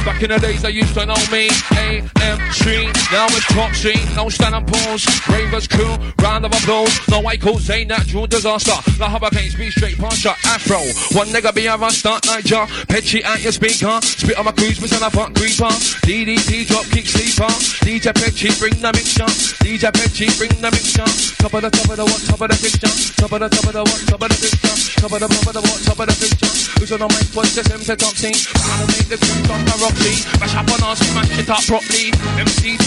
[0.05, 1.49] Back in the days, they used to know me.
[1.77, 4.01] AM Street, now it's Top Street.
[4.15, 5.05] No stand and pause.
[5.29, 6.89] Ravers crew, round of applause.
[7.07, 8.73] No coats, ain't natural disaster.
[8.99, 10.81] No hurricanes, be straight your afro.
[11.13, 12.65] One nigga be a start Niger.
[12.89, 14.01] Petchy at your speaker.
[14.01, 15.69] Spit on my cruise, miss on a fuck creeper.
[16.05, 17.49] DDT drop kick sleeper.
[17.85, 19.29] DJ Petchy, bring the mixture.
[19.61, 21.05] DJ Petchy, bring the mixture.
[21.37, 22.93] Top of the top of the what, top of the picture.
[23.21, 24.75] Top of the top of the what, top of the picture.
[25.01, 26.51] Top of the top of the what, top of the picture.
[26.81, 28.37] Who's on the mic, what's the same to top scene?
[28.57, 30.39] I'ma make the crew come my Roxy.
[30.39, 32.11] Mash up on us, smash it up properly.
[32.39, 32.77] MC,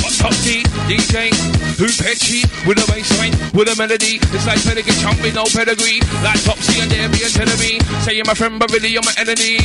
[0.00, 1.32] what top T, DJ,
[1.76, 4.18] who Petchy, with a bassline, with a melody.
[4.32, 6.00] It's like pedigree, chumping, no pedigree.
[6.22, 7.28] Like Topsee and there be a.
[7.28, 9.58] Say you're my friend, but really you're my enemy.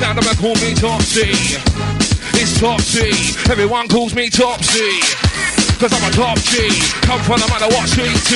[0.00, 1.58] Now they call me Topsee.
[2.36, 3.50] It's Topsee.
[3.50, 5.63] Everyone calls me Topsee.
[5.84, 6.72] Cause I'm a top G.
[7.04, 8.32] Come from no matter what CT.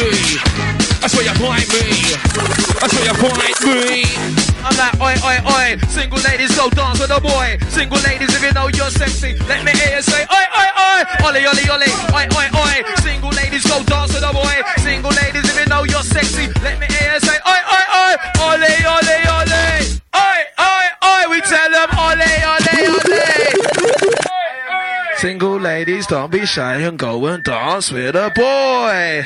[1.00, 2.12] That's where you find me.
[2.76, 4.04] That's where you find me.
[4.60, 5.68] I'm like, oi, oi, oi.
[5.88, 7.56] Single ladies, go dance with a boy.
[7.72, 11.00] Single ladies, if you know you're sexy, let me hear you say, oi, oi, oi.
[11.24, 11.94] Ollie, ollie, ollie.
[12.12, 12.76] Oi, oi, oi.
[13.00, 14.56] Single ladies, go dance with a boy.
[14.84, 16.52] Single ladies, if you know you're sexy,
[26.08, 29.22] don't be shy and go and dance with a boy.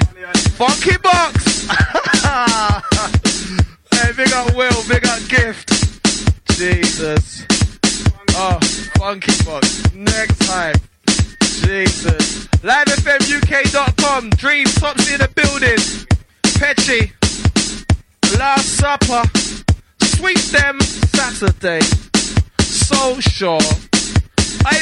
[0.56, 1.68] Funky box.
[3.92, 5.70] hey, big up Will, big up Gift.
[6.58, 7.46] Jesus.
[8.30, 8.58] Oh,
[8.98, 9.94] funky box.
[9.94, 10.74] Next time.
[11.38, 12.48] Jesus.
[12.62, 14.30] LiveFMUK.com.
[14.30, 15.78] Dream Topsee in the building.
[16.58, 17.12] Petchy.
[18.36, 19.22] Last Supper.
[20.00, 21.80] Sweet them Saturday.
[22.60, 23.60] Soul Sure.
[24.64, 24.78] I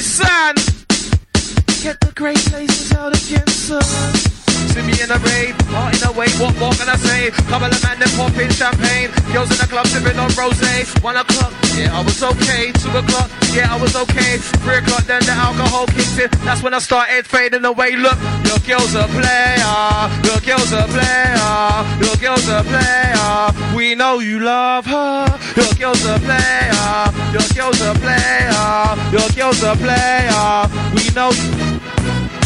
[1.82, 4.39] Get the great places out against us.
[4.70, 7.30] See me in a rave, heart in a wave, what more can I say?
[7.50, 10.86] Couple of men that popping champagne, girls in the club sipping on rosé.
[11.02, 12.70] One o'clock, yeah, I was okay.
[12.78, 14.38] Two o'clock, yeah, I was okay.
[14.62, 16.30] Three o'clock, then the alcohol kicked in.
[16.46, 17.96] That's when I started fading away.
[17.96, 19.74] Look, your girl's a player,
[20.22, 21.58] your girl's a player,
[21.98, 23.74] your girl's a player.
[23.74, 25.26] We know you love her.
[25.56, 30.70] Your girl's a player, your girl's a player, your girl's a player.
[30.94, 31.99] We know you.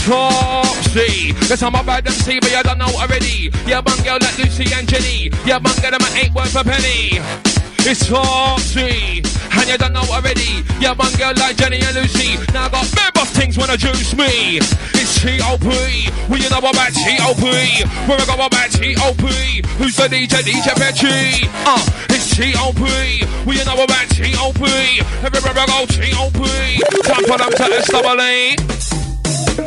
[0.04, 1.32] Topsee.
[1.48, 3.48] Cause I'm about them see, but you don't know already.
[3.64, 5.30] Yeah, bun girl like Lucy and Jenny.
[5.46, 7.24] Yeah, bun girl, them ain't worth a penny.
[7.88, 10.60] It's Topsee, and you don't know already.
[10.78, 12.36] Yeah, bun girl like Jenny and Lucy.
[12.52, 14.60] Now I got of things wanna juice me.
[14.92, 15.64] It's T.O.P.
[16.28, 17.40] Well, you know about T.O.P.
[18.04, 19.64] Where I go about T.O.P.
[19.80, 21.48] Who's the DJ, DJ Petchy?
[21.64, 21.80] Uh,
[22.10, 23.24] it's T.O.P.
[23.48, 25.00] Well, you know about T.O.P.
[25.24, 26.44] Everywhere I go, T.O.P.
[27.08, 28.93] Time for them to establish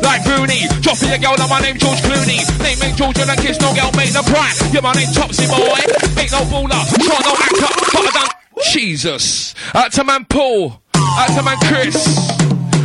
[0.02, 0.66] like Rooney.
[0.80, 2.42] Drop your girl, now my name George Clooney.
[2.62, 4.56] Name ain't George and kiss no girl, made the pride.
[4.72, 5.80] Yeah, my name Topsee boy.
[6.18, 8.32] Ain't no baller, try no actor, but I done.
[8.70, 9.54] Jesus.
[9.74, 10.82] Out to man Paul.
[10.94, 11.96] Out to man Chris.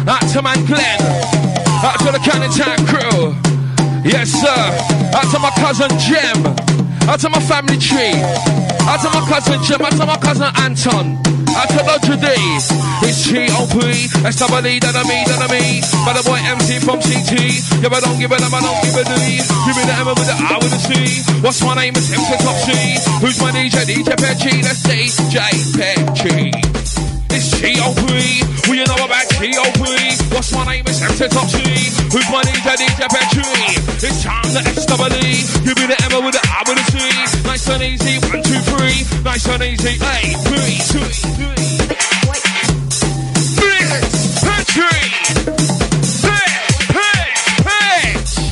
[0.08, 1.02] Out to man Glenn.
[1.84, 3.36] Out to the Cannon Town crew.
[4.04, 4.64] Yes, sir.
[5.16, 6.46] Out to my cousin Jem.
[7.10, 8.16] Out to my family tree.
[8.88, 9.82] Out to my cousin Jim.
[9.82, 11.43] Out to my cousin Anton.
[11.56, 12.28] Out to Dodger D.
[13.06, 14.10] It's T.O.P.
[14.22, 15.82] That's the believe that I mean, that I mean.
[16.06, 17.34] But the boy MC from CT.
[17.82, 19.38] Yeah, I don't give a damn, I don't give a D.
[19.40, 21.22] Give me the M with the I with the C.
[21.42, 21.94] What's my name?
[21.96, 22.98] It's MC Topsee.
[23.22, 23.86] Who's my DJ?
[23.86, 24.62] DJ Petchy.
[24.62, 25.38] That's DJ
[25.78, 27.13] Petchy.
[27.36, 27.98] It's GOP.
[28.70, 29.82] Well, you know about T.O.P.
[30.30, 30.86] What's my name?
[30.86, 31.90] It's MC Topsee.
[32.14, 32.78] Who's my DJ?
[32.78, 33.42] DJ Petchy.
[34.06, 35.66] It's time to SWE.
[35.66, 37.02] Give me the M with the I with the C.
[37.42, 38.22] Nice and easy.
[38.30, 39.02] One, two, three.
[39.24, 39.98] Nice and easy.
[39.98, 41.02] Eight, three, two,
[41.34, 41.82] three.
[43.58, 44.94] Blitz, Petchy.
[46.22, 48.46] Blitz, Blitz, Blitz.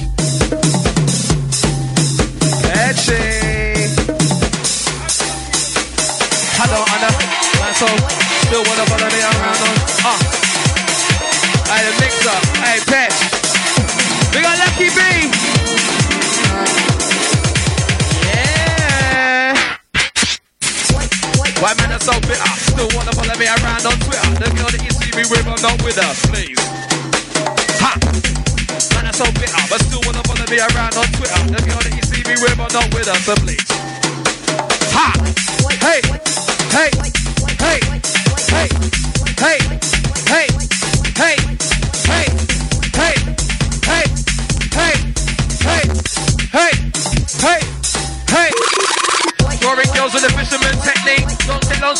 [2.65, 3.29] Petchy.
[6.57, 7.09] Hello, Anna.
[7.61, 8.20] Man, so
[8.51, 9.75] still wanna follow me around on.
[10.03, 10.19] Uh.
[11.71, 12.35] Hey, the mixer.
[12.59, 13.15] Hey, Petch.
[14.35, 14.99] We got Lucky B.
[18.27, 19.55] Yeah.
[21.63, 22.51] Why man are so bitter?
[22.75, 24.27] Still wanna follow me around on Twitter?
[24.35, 26.59] The girl that you see me with, I'm not with her, please.
[27.79, 27.95] Ha!
[28.91, 31.39] Man are so bitter, but still wanna follow me around on Twitter.
[31.55, 34.00] The girl that you see me with, I'm not with her, so please.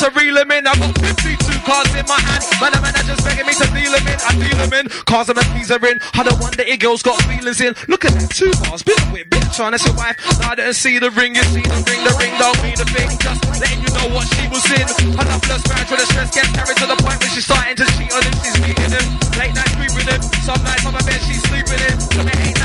[0.01, 0.65] To reel them in.
[0.65, 2.41] I've got 52 cards in my hand.
[2.57, 4.17] Man, the manager's begging me to deal them in.
[4.17, 4.85] I deal them in.
[5.05, 6.01] Cars and keys are in.
[6.17, 7.75] I don't that your girls got feelings in.
[7.87, 8.81] Look at that, two bars.
[8.81, 9.29] Bit with.
[9.29, 10.17] That's your wife.
[10.39, 11.35] Now I didn't see the ring.
[11.35, 12.01] You see the ring.
[12.01, 13.13] The ring don't mean a thing.
[13.19, 14.87] Just letting you know what she was in.
[15.19, 16.33] I love marriage with the stress.
[16.33, 18.33] Gets carried to the point where she's starting to cheat on him.
[18.41, 19.05] She's meeting him.
[19.37, 20.21] Late night creeping him.
[20.41, 21.95] Some nights on my bed she's sleeping in.
[22.09, 22.60] Took me eight,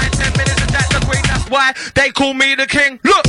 [1.49, 2.99] why they call me the king.
[3.05, 3.25] Look,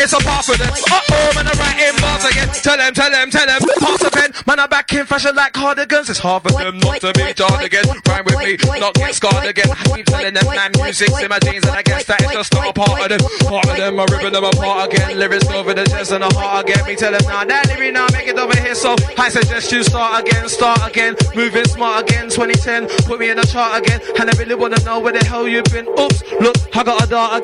[0.00, 0.72] it's a bar for them.
[0.90, 2.48] Uh oh, man, I'm writing bars again.
[2.48, 3.60] Tell them, tell them, tell them.
[3.78, 4.32] Pass the pen.
[4.46, 6.08] Man, I'm back in fashion like cardigans.
[6.10, 7.84] It's hard for them not to be jarred again.
[8.08, 9.70] Rhyme with me, not get scarred again.
[9.70, 12.54] I keep telling them, man, music's in my jeans, and I guess that it's just
[12.54, 13.20] not a part of them.
[13.46, 15.18] Part of them, I'm ripping them apart again.
[15.18, 16.84] Lyrics over the chest and the heart again.
[16.86, 18.74] Me tell them, nah, that lyric now, make it over here.
[18.74, 21.16] So I suggest you start again, start again.
[21.34, 22.88] Moving smart again, 2010.
[23.06, 24.00] Put me in the chart again.
[24.18, 25.86] And I really wanna know where the hell you've been.
[25.88, 27.41] Oops, look, I got a dart again.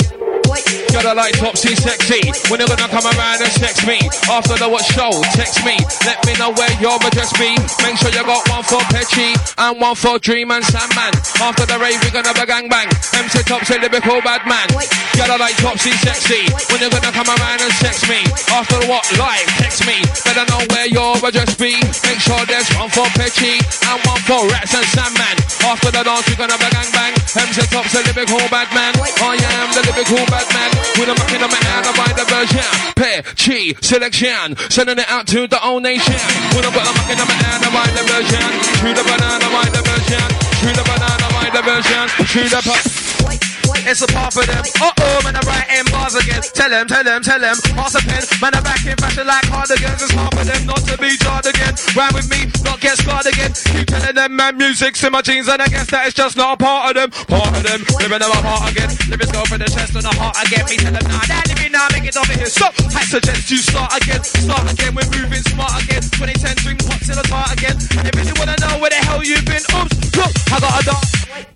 [0.93, 2.19] Gotta like Topsee sexy.
[2.51, 4.03] When you're gonna come around and text me.
[4.27, 5.79] After the what show, text me.
[6.03, 7.55] Let me know where your address be.
[7.87, 9.31] Make sure you got one for Petchy
[9.63, 11.15] and one for Dream and Sandman.
[11.39, 12.91] After the rave, we gonna have a gang bang.
[13.15, 14.67] MC Topsee, lyrical bad man.
[15.15, 16.51] Gotta like Topsee sexy.
[16.75, 18.19] When you're gonna come around and text me.
[18.51, 20.03] After what live, text me.
[20.27, 21.79] Better know where your address be.
[22.11, 25.37] Make sure there's one for Petchy and one for Rats and Sandman.
[25.63, 27.15] After the dance, we gonna have a gang bang.
[27.39, 28.93] MC Topsee, lyrical bad man.
[28.99, 30.71] I am the lyrical bad man.
[30.99, 32.69] With a muck in the man, I buy the version.
[32.97, 34.57] Petchy selection.
[34.71, 36.19] Sending it out to the whole nation.
[36.55, 38.49] When I got a muck in the man, I buy the version.
[38.81, 40.29] True the banana, buy the version.
[40.61, 42.05] True the banana, buy the version.
[42.27, 43.08] True the pop.
[43.89, 44.65] It's a part for them.
[44.81, 46.43] Uh oh, man, I'm writing bars again.
[46.55, 47.57] Tell them, tell them, tell them.
[47.77, 48.23] Pass a pen.
[48.41, 50.03] Man, I'm back in fashion like cardigans.
[50.03, 51.75] It's hard for them not to be jarred again.
[51.97, 53.53] Rhyme with me, not get scarred again.
[53.53, 56.57] Keep telling them, man, music's in my jeans, and I guess that it's just not
[56.57, 57.11] a part of them.
[57.27, 58.91] Part of them, living them apart again.
[59.09, 60.65] Lyrics go for the chest and the heart again.
[60.69, 62.47] Me tell them, nah, that living now, make it over here.
[62.47, 62.75] Stop.
[62.95, 64.23] I suggest you start again.
[64.23, 66.03] Start again, we're moving smart again.
[66.03, 67.77] 2010, drink pots in the tart again.
[67.77, 71.48] If you wanna know where the hell you've been, oops, look, I got a dog.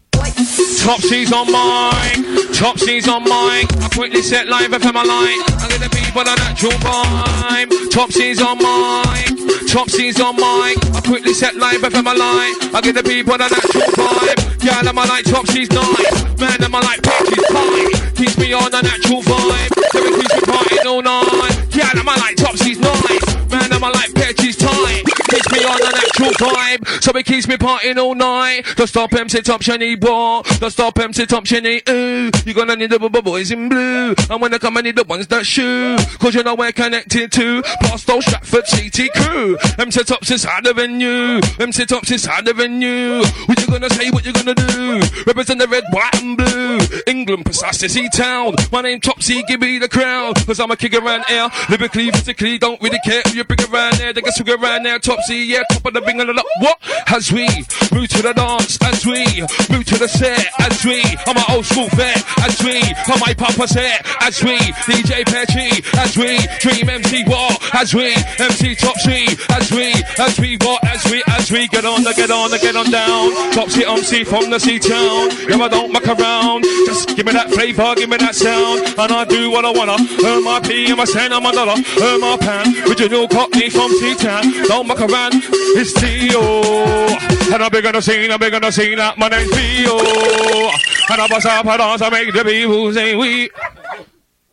[0.82, 3.66] Topsee's on mic, Topsee's on mic.
[3.82, 5.42] I quickly set live FM a line.
[5.58, 7.70] I give the people a natural vibe.
[7.90, 9.34] Topsee's on mic,
[9.70, 10.78] Topsee's on mic.
[10.94, 12.74] I quickly set live FM a line.
[12.74, 14.64] I give the people a natural vibe.
[14.64, 16.38] Yeah, I'm like Topsee's nice.
[16.38, 18.10] Man, I'm like Petty's pie.
[18.14, 19.70] Keeps me on a natural vibe.
[19.90, 21.74] So keeps me partying all night.
[21.74, 23.50] Yeah, I'm like Topsee's nice.
[23.50, 25.11] Man, I'm like Petty's tight.
[25.32, 27.02] Keeps me on a natural vibe.
[27.02, 28.66] So it keeps me partying all night.
[28.76, 30.42] Don't stop MC Top Shiny Boy.
[30.58, 32.30] Don't stop MC Top Shiny Ooh.
[32.44, 34.14] You're gonna need the boys in blue.
[34.28, 35.96] And when they come, I need the ones that shoe.
[36.18, 39.56] Cause you know we're connected to Plasto Stratford City crew.
[39.78, 41.40] MC Top's inside the venue.
[41.58, 43.22] MC Top's inside the venue.
[43.46, 44.10] What you gonna say?
[44.10, 45.00] What you gonna do?
[45.26, 46.78] Represent the red, white, and blue.
[47.06, 48.54] England, precisely town.
[48.70, 50.34] My name Topsee, give me the crown.
[50.44, 51.48] Cause I'm a kick around here.
[51.70, 54.12] Lyrically, physically, don't really care if you bring around there.
[54.12, 54.98] They can swing around there.
[55.22, 56.44] Topsee, yeah, top of the bing and the.
[56.58, 56.78] What?
[57.06, 57.46] As we
[57.94, 59.22] move to the dance, as we
[59.70, 63.32] move to the set, as we, I'm an old school vet, as we, on my
[63.34, 64.58] papa set, as we,
[64.90, 70.58] DJ Petchy, as we, Dream MC War, as we, MC Topsee, as we, as we,
[70.62, 73.30] what, as we, as we, get on, get on, get on down.
[73.52, 75.30] Top Topsee MC from the sea town.
[75.46, 76.64] Yeah, I don't muck around.
[76.86, 79.96] Just give me that flavor, give me that sound, and I do what I wanna.
[80.24, 82.74] Earn my P and my cent and my dollar, earn my pound.
[82.88, 84.42] Original cockney from sea town.
[84.66, 87.54] Don't muck around, it's T.O.
[87.54, 90.70] And I'm big on the scene, I'm big on the scene, my name's P.O.
[91.10, 93.28] And I bust up, I dance, I make the people say we.
[93.38, 93.50] He's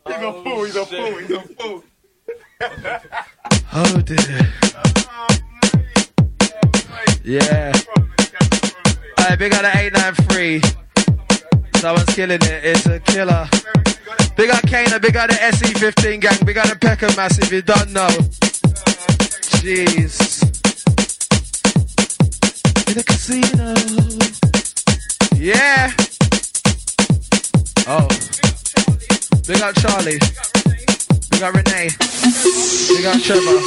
[0.06, 1.84] a fool, he's a fool, he's a fool.
[3.72, 4.52] oh dear.
[7.22, 7.72] Yeah.
[9.20, 10.62] Alright, big up the 893.
[11.76, 12.64] Someone's killing it.
[12.64, 13.48] It's a killer.
[14.36, 17.92] Big up Kana, big up the SE15 gang, big up the Peckham Massive, you don't
[17.92, 18.08] know.
[19.60, 20.29] Jeez.
[22.90, 23.70] In the casino.
[25.36, 25.92] Yeah.
[27.86, 28.08] Oh.
[29.46, 30.18] Big up Charlie.
[31.30, 31.90] Big up Renee.
[32.88, 33.60] Big up Trevor.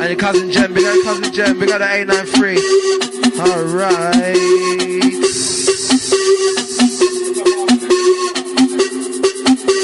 [0.00, 2.58] And your cousin Jem, big up cousin Jem, big up the 893.
[3.40, 4.78] Alright.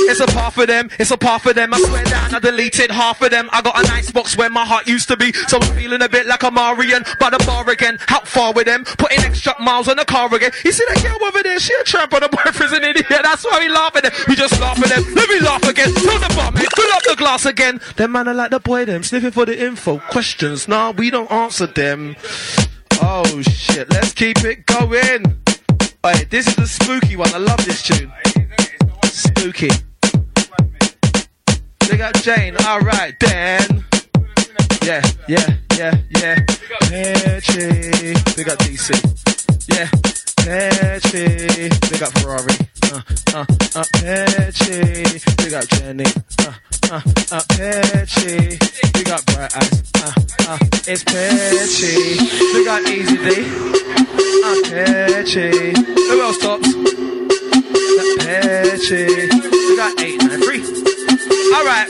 [0.07, 1.75] It's a part for them, it's a part for them.
[1.75, 3.49] I swear down, I deleted half of them.
[3.53, 5.33] I got a nice box where my heart used to be.
[5.33, 7.05] So I'm feeling a bit like a Marian.
[7.19, 8.85] By the bar again, how far with them?
[8.85, 10.53] Putting extra miles on the car again.
[10.65, 11.59] You see that girl over there?
[11.59, 13.07] She a tramp on the boyfriend's an idiot.
[13.09, 14.13] That's why we laugh at them.
[14.29, 15.15] We just laugh at them.
[15.15, 15.93] Let me laugh again.
[15.93, 16.65] Fill the bar, man.
[16.77, 17.81] Fill up the glass again.
[17.97, 19.99] Them man are like the boy, them sniffing for the info.
[19.99, 22.17] Questions, nah, we don't answer them.
[23.01, 25.41] Oh shit, let's keep it going.
[26.05, 27.33] Alright, this is the spooky one.
[27.35, 28.13] I love this tune.
[29.05, 29.71] Spooky.
[31.89, 32.57] Big up Jane.
[32.57, 33.85] Alright, Dan.
[34.83, 36.45] Yeah, yeah, yeah, yeah.
[36.81, 38.15] Petchy.
[38.37, 38.93] Big up DC.
[39.69, 39.89] Yeah.
[40.45, 41.69] Petchy.
[41.91, 42.55] Big up Ferrari.
[42.93, 43.01] Uh,
[43.35, 45.21] uh, uh, Petchy.
[45.39, 46.05] Big up Jenny.
[46.41, 46.53] Uh,
[46.91, 47.01] uh,
[47.33, 48.59] uh, Petchy.
[48.93, 49.83] Big up Bright Eyes.
[49.97, 50.13] Uh,
[50.49, 52.19] uh, it's Petchy.
[52.53, 53.29] Big up Easy D.
[54.45, 55.73] Uh, Petchy.
[56.11, 56.69] Who else tops?
[57.95, 60.65] We got 893.
[61.55, 61.89] Alright.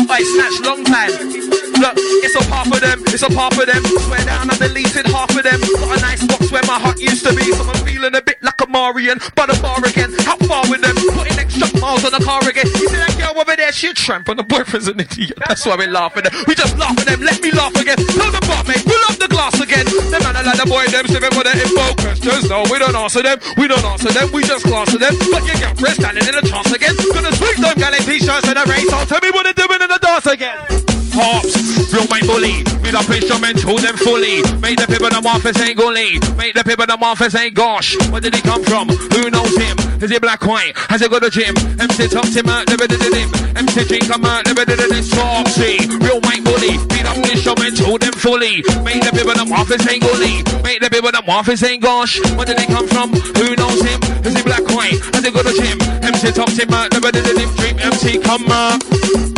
[0.00, 1.63] Alright, snatch long time.
[1.78, 1.94] Look,
[2.24, 3.82] it's a part of them, it's a part of them.
[3.84, 5.60] Swear down, I deleted half of them.
[5.60, 7.44] Got a nice box where my heart used to be.
[7.52, 9.18] So I'm feeling a bit like a Marian.
[9.34, 10.96] By the bar again, how far with them?
[11.14, 12.66] Putting extra miles on the car again.
[12.66, 13.72] You see that girl over there?
[13.74, 15.34] she a tramp and the boyfriend's an idiot.
[15.48, 16.24] That's why we laughing.
[16.46, 17.20] We just laugh at them.
[17.20, 17.98] Let me laugh again.
[17.98, 18.84] Tell the what, mate.
[18.86, 19.84] Pull up the glass again.
[19.86, 22.48] The man are like the boy them slipping for the info questions.
[22.48, 23.38] No, we don't answer them.
[23.58, 24.30] We don't answer them.
[24.32, 25.14] We just glance at them.
[25.30, 26.94] But your girlfriend standing in a trance again.
[27.12, 28.88] Gonna sweep them galley t-shirts in a race.
[28.88, 31.03] So tell me what they're doing in the dance again.
[31.14, 31.54] Hops,
[31.94, 32.66] real mate bully.
[32.82, 34.42] Read up instrumental them fully.
[34.58, 36.18] Make the people the Marfus ain't gully.
[36.34, 37.94] Make the people the Marfus ain't gosh.
[38.10, 38.88] Where did he come from?
[38.88, 39.78] Who knows him?
[40.02, 40.76] Is he black white?
[40.90, 41.54] Has he got a gym?
[41.78, 43.30] MC tops him out, never did it him.
[43.54, 45.04] MC drink come out, never did it him.
[45.06, 46.76] Topsee, real mate bully.
[46.90, 48.66] Read up instrumental them fully.
[48.82, 50.42] Make the people the Marfus ain't gully.
[50.66, 52.18] Make the people the Marfus ain't gosh.
[52.34, 53.14] Where did he come from?
[53.38, 54.02] Who knows him?
[54.26, 54.98] Is he black white?
[55.14, 55.78] Has he got a gym?
[56.02, 57.50] MC tops him out, never did it him.
[57.54, 59.33] Dream MC come out.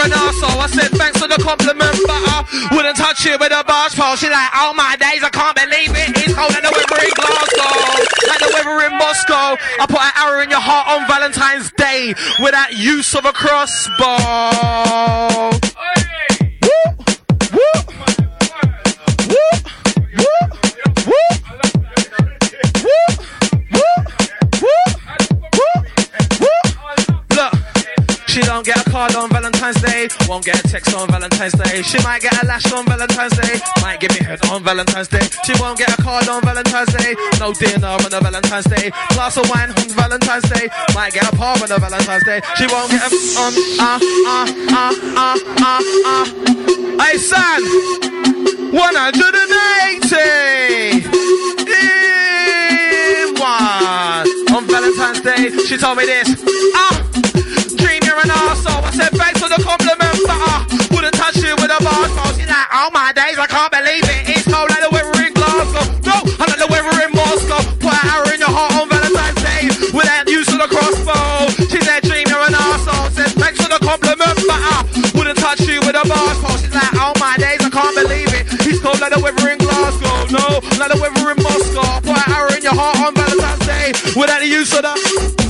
[0.00, 0.12] An.
[0.12, 4.16] I said, thanks for the compliment, but I wouldn't touch it with a barge pole.
[4.16, 6.10] She like, oh my days, I can't believe it.
[6.18, 7.70] It's cold like the weather in Glasgow,
[8.26, 9.56] like the weather in Moscow.
[9.80, 14.08] I put an arrow in your heart on Valentine's Day without use of a crossbow.
[28.38, 31.82] She don't get a card on Valentine's Day, won't get a text on Valentine's Day.
[31.82, 35.26] She might get a lash on Valentine's Day, might give me head on Valentine's Day.
[35.44, 38.92] She won't get a card on Valentine's Day, no dinner on a Valentine's Day.
[39.08, 42.40] Glass of wine on Valentine's Day, might get a par on a Valentine's Day.
[42.54, 43.06] She won't get a
[43.42, 46.24] um ah ah ah ah ah ah.
[47.02, 47.62] Hey son,
[48.70, 50.14] 180
[51.74, 55.50] in one on Valentine's Day.
[55.66, 56.40] She told me this.
[56.76, 56.97] Ah.
[58.28, 58.84] An arsehole.
[58.84, 62.36] I said, thanks for the compliment, but I wouldn't touch you with a bar phone.
[62.36, 64.28] She's like, oh my days, I can't believe it.
[64.28, 65.80] It's cold like the weather in Glasgow.
[66.04, 67.56] No, I like the weather in Moscow.
[67.80, 71.48] Put an arrow in your heart on Valentine's Day without use of the crossbow.
[71.72, 73.08] She said, Dream, you're an arsehole.
[73.16, 74.84] Said, thanks for the compliment, but I
[75.16, 76.60] wouldn't touch you with a bar phone.
[76.60, 78.44] She's like, oh my days, I can't believe it.
[78.68, 80.28] It's cold like the weather in Glasgow.
[80.28, 82.04] No, like the weather in Moscow.
[82.04, 85.47] Put an arrow in your heart on Valentine's Day without the use of the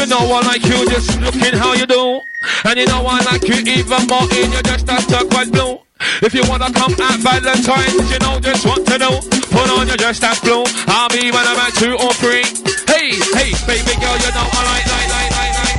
[0.00, 2.20] you know I like you just looking how you do.
[2.64, 5.76] And you know I like you even more in your just that turquoise blue.
[6.24, 9.12] If you wanna come at Valentine's, you know just what to do.
[9.52, 10.64] Put on your dress that blue.
[10.88, 12.48] I'll be when I'm at two or three.
[12.88, 15.78] Hey, hey, baby girl, you know I like, like, like, like, like.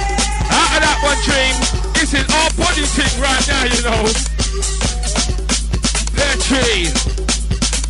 [0.54, 1.56] Out of that one dream,
[1.98, 4.06] this is our body thing right now, you know.
[6.14, 6.94] Petchy,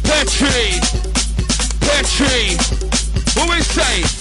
[0.08, 0.80] Petchy,
[1.84, 2.56] Petchy.
[3.36, 4.21] What we say?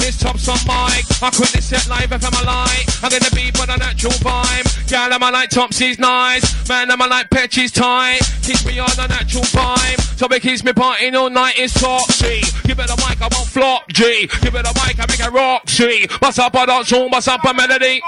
[0.00, 1.04] His tops on mic.
[1.22, 2.84] I couldn't set live if I'm a lie.
[3.02, 4.88] I'm gonna be but a natural vibe.
[4.88, 6.68] Gal, am I like Topsee's nice?
[6.68, 8.20] Man, am I like Petchy's tight?
[8.42, 10.00] Keeps me on a natural vibe.
[10.18, 11.54] So it keeps me partying all night.
[11.58, 12.42] It's Topsee.
[12.64, 14.28] Give it a mic, I won't flop G.
[14.40, 16.06] Give it a mic, I make it rock G.
[16.20, 18.00] Bust up a dance hall, bust up a melody.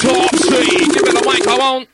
[0.00, 0.86] Topsee.
[0.92, 1.88] Give it a mic, I won't.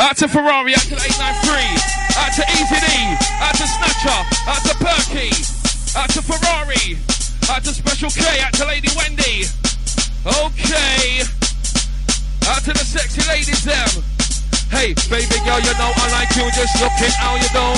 [0.00, 1.60] Out to Ferrari, out to 893,
[2.16, 2.88] out to Easy D,
[3.44, 5.28] out to Snatcher, out to Perky,
[5.92, 6.96] out to Ferrari,
[7.52, 9.44] out to Special K, out to Lady Wendy.
[10.24, 11.20] Okay,
[12.48, 14.00] out to the sexy ladies them.
[14.72, 17.68] Hey, baby girl, you know I like you, just looking how you do.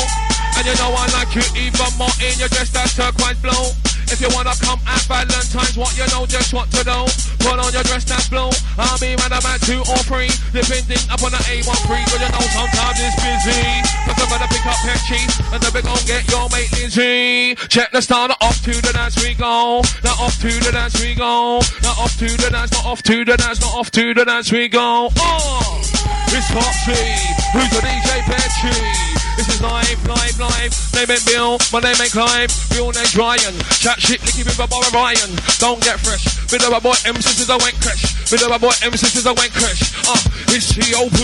[0.59, 3.91] And you know I like you even more in your dress that's turquoise blue.
[4.13, 7.01] If you wanna come at Valentine's, what you know just what to do.
[7.41, 8.53] Put on your dress that's blue.
[8.77, 11.65] I'll be man about two or three, depending upon the A13.
[11.65, 13.65] Cause you know sometimes it's busy.
[14.05, 17.57] Cause I'm gonna pick up Petchy, and then we gon' get your mate Lizzie.
[17.73, 19.81] Check the start, off to the dance we go.
[20.05, 21.65] Now off to the dance we go.
[21.81, 24.53] Now off to the dance, not off to the dance, not off to the dance
[24.53, 25.09] we go.
[25.17, 25.81] Oh,
[26.29, 27.17] it's Topsee.
[27.57, 29.12] Who's the DJ Petchy?
[29.37, 30.72] This is live, live, live.
[30.95, 32.51] Name ain't Bill, my name ain't Clive.
[32.72, 33.55] Real name's Ryan.
[33.80, 35.30] Chat shit, licky with a bar of Ryan.
[35.59, 36.24] Don't get fresh.
[36.53, 38.12] Bit of a boy M since I went crash.
[38.30, 39.89] Bit of a boy M since I went crash.
[40.05, 40.20] Uh,
[40.53, 41.16] it's T.O.P.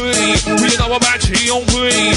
[0.57, 1.73] We know about T.O.P.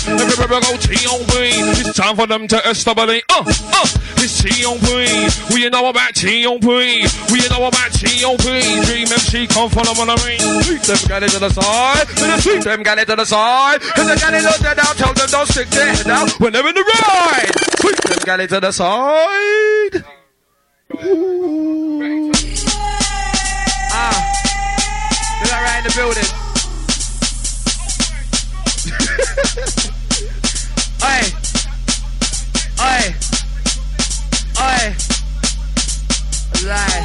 [0.08, 1.36] Everybody go T.O.P.
[1.84, 3.22] It's time for them to establish.
[3.28, 3.88] Uh, uh,
[4.24, 5.54] it's T.O.P.
[5.54, 6.66] We know about T.O.P.
[7.36, 8.46] We know about T.O.P.
[8.88, 10.40] Dream MC come follow on the ring.
[10.64, 12.08] Sweep them gal to the side.
[12.40, 13.82] Sweep them gal to the side.
[13.82, 14.96] Cause the gal look dead out.
[14.96, 17.52] Tell them don't stick their out when they're in the ride.
[17.80, 20.04] Sweep them gal to the side.
[23.94, 24.18] Ah,
[25.42, 26.30] is that right in the building?
[31.04, 31.24] Oi,
[32.80, 33.04] oi,
[34.62, 34.84] oi,
[36.68, 37.02] lie,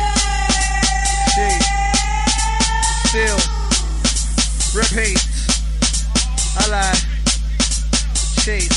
[3.07, 3.39] steal,
[4.75, 5.21] repeat,
[6.59, 6.99] I lie,
[8.47, 8.73] cheat,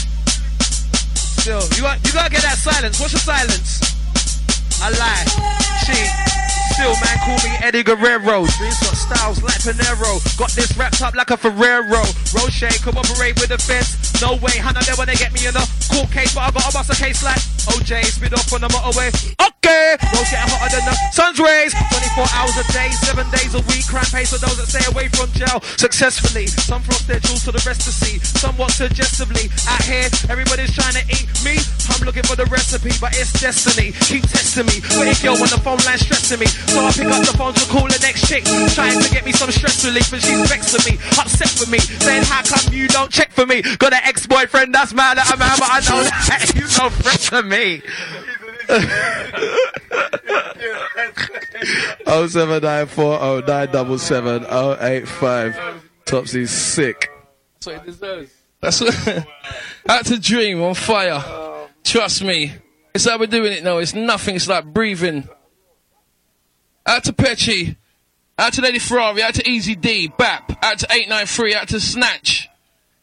[1.16, 1.62] still.
[1.76, 3.00] You got, you gotta get that silence.
[3.00, 3.80] What's your silence?
[4.82, 5.26] I lie,
[5.86, 6.29] cheat.
[6.80, 8.48] Still, man, call me Eddie Guerrero.
[8.56, 10.16] Dreams got styles like Panero.
[10.40, 12.08] Got this wrapped up like a Ferrero.
[12.32, 14.00] Rocher, cooperate with the fence.
[14.24, 16.72] No way, Hannah, they wanna get me in a court case, but I got a
[16.72, 17.36] bust a case like
[17.76, 18.00] OJ.
[18.16, 19.12] Speed off on the motorway.
[19.44, 21.76] Okay, roads getting hotter than the sun's rays.
[21.76, 23.84] 24 hours a day, 7 days a week.
[23.84, 26.48] Crime pays for those that stay away from jail successfully.
[26.48, 28.24] Some floss their jewels to the rest to see.
[28.24, 29.52] Somewhat suggestively.
[29.68, 31.60] Out here, everybody's trying to eat me.
[31.92, 33.92] I'm looking for the recipe, but it's destiny.
[34.08, 34.80] Keep testing me.
[34.96, 36.48] Wait, girl, when the phone line stressing me.
[36.70, 38.44] So I pick up the phone to call the next chick.
[38.76, 40.98] Trying to get me some stress relief, and she's vexed with me.
[41.18, 41.80] Upset with me.
[41.80, 43.62] Saying, how come you don't check for me?
[43.78, 47.20] Got an ex-boyfriend that's mad at a man, but I know that you no friend
[47.20, 47.82] to me.
[52.06, 55.56] Oh seven nine four oh nine double seven oh eight five.
[56.06, 57.10] Topsee's sick.
[57.56, 58.34] That's what he deserves.
[58.62, 58.94] That's what.
[59.88, 61.24] Had to dream on fire.
[61.84, 62.54] Trust me.
[62.94, 63.78] It's how we're doing it now.
[63.78, 64.36] It's nothing.
[64.36, 65.28] It's like breathing.
[66.90, 67.78] Out to Petchy.
[68.40, 69.22] Out to Lady Ferrari.
[69.22, 70.08] Out to Easy D.
[70.18, 70.52] Bap.
[70.64, 71.54] Out to 893.
[71.54, 72.50] Out to Snatch.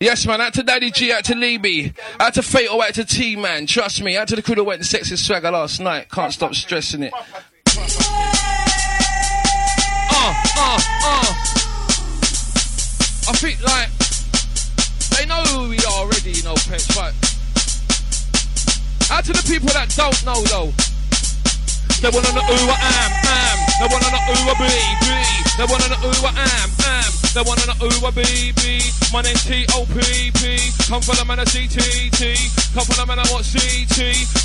[0.00, 0.40] Yes, man.
[0.40, 1.12] Out to Daddy G.
[1.12, 1.92] Out to Libby.
[2.18, 2.82] Out to Fatal.
[2.82, 3.64] Out to T Man.
[3.66, 4.16] Trust me.
[4.16, 6.10] Out to the crew that went to Sexy Swagger last night.
[6.10, 7.12] Can't stop stressing it.
[7.14, 7.20] Uh,
[10.56, 11.34] uh, uh.
[13.28, 13.88] I think like
[15.16, 17.14] they know who we are already, you know, Petch, but
[19.12, 20.95] out to the people that don't know though.
[22.02, 23.58] They wanna know who I am, am.
[23.80, 24.68] They wanna know who I be,
[25.00, 25.16] be.
[25.56, 27.05] They wanna know who I am, am.
[27.36, 28.80] Wanna know who I be, be.
[29.12, 30.40] My name's T-O-P-P.
[30.88, 32.34] Come for the man of C-T-T.
[32.72, 33.92] Come for the man of what C-T.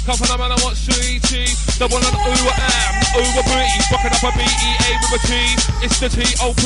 [0.03, 1.31] Come for the man of what C-T.
[1.79, 3.63] They wanna know who I am, not who I be.
[3.95, 5.31] Fucking up a B-E-A with a T.
[5.87, 6.63] It's the T-O-P.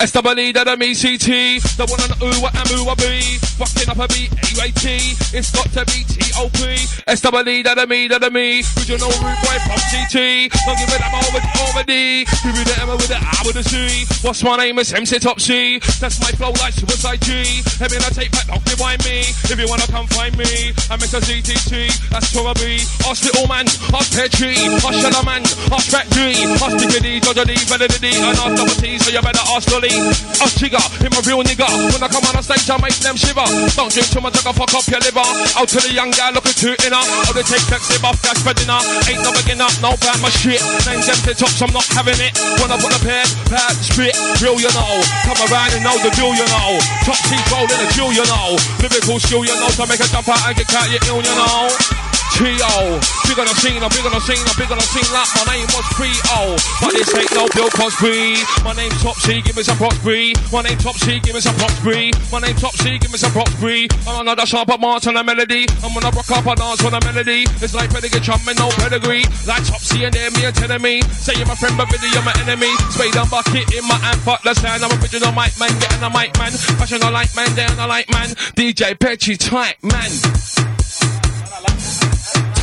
[0.00, 1.60] S-W-E that I'm E-C-T.
[1.60, 3.36] They wanna know who I am, who I be.
[3.60, 4.88] Fucking up a B-A-U-A-T.
[5.36, 6.96] It's got to be T-O-P.
[7.06, 8.64] That I'm E that I'm E.
[8.78, 10.48] Original root boy from C-T.
[10.64, 12.24] Don't give it up over, over D.
[12.24, 14.06] Give me the M with the I with the C.
[14.26, 14.78] What's my name?
[14.78, 15.65] It's MC Top C.
[15.98, 17.60] That's my flow like Suicide G.
[17.82, 19.26] Heavy and I take back, don't rewind me.
[19.50, 21.18] If you wanna come find me, I'm Mr.
[21.18, 21.90] ZTT.
[22.14, 22.78] That's I be.
[23.02, 25.42] Ask Little Man, ask Petchy, ask Shadow Man,
[25.74, 29.42] ask Fat G, ask Diggity, Dodger D, Validity, and ask Double T, so you better
[29.50, 29.90] ask Lolly.
[30.38, 31.66] Ask Jigger, him a real nigga.
[31.90, 33.46] When I come on a stage, I make them shiver.
[33.74, 35.26] Don't drink too much, I can fuck up your liver.
[35.58, 37.02] Out to the young guy, looking too inner.
[37.26, 38.78] Oh, they take flexi off, that's for dinner.
[39.10, 40.62] Ain't no beginner, no bad my shit.
[40.86, 42.30] Names empty tops, I'm not having it.
[42.62, 45.02] When I put a pair, bad spit, real you know.
[45.26, 46.78] Come around and know the deal, you know.
[47.04, 48.56] Top teeth rolling a jewel, you know.
[48.80, 49.68] Lyrical skill, you know.
[49.88, 52.05] Make a jump out and get caught, you ill, you know.
[52.36, 53.00] T.O.
[53.24, 55.24] Big on the scene, I'm big on the scene, I'm big on the scene like
[55.40, 56.52] my name was Pre-O.
[56.84, 58.44] But this ain't no Bill Cosby.
[58.60, 60.36] My name Top C, give me some props, Bree.
[60.52, 62.12] My name Top C, give me some props, Bree.
[62.28, 63.88] My name Top C, give me some Bree.
[64.04, 65.64] I'm another sharper march on a melody.
[65.80, 67.48] I'm gonna rock up and dance on a melody.
[67.64, 69.24] It's like pedigree trumping, no pedigree.
[69.48, 71.00] Like Top C and them, me and telling me.
[71.16, 72.68] Say you're my friend, but really you're my enemy.
[72.92, 74.84] Spade and bucket in my hand, fuck the sound.
[74.84, 76.52] I'm original mic man, getting a mic man.
[76.52, 78.28] Fashion I like man, down I like man.
[78.60, 80.75] DJ Petchy type man.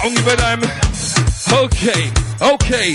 [0.03, 0.61] Give a damn.
[1.63, 2.93] Okay, okay.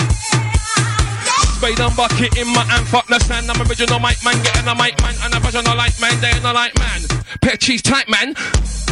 [1.57, 3.51] Spade and bucket in my hand, fuck the stand.
[3.51, 6.45] I'm original mic man, getting a mic man, and a professional like man, day and
[6.45, 7.01] a light man.
[7.41, 8.35] Petchy's type man.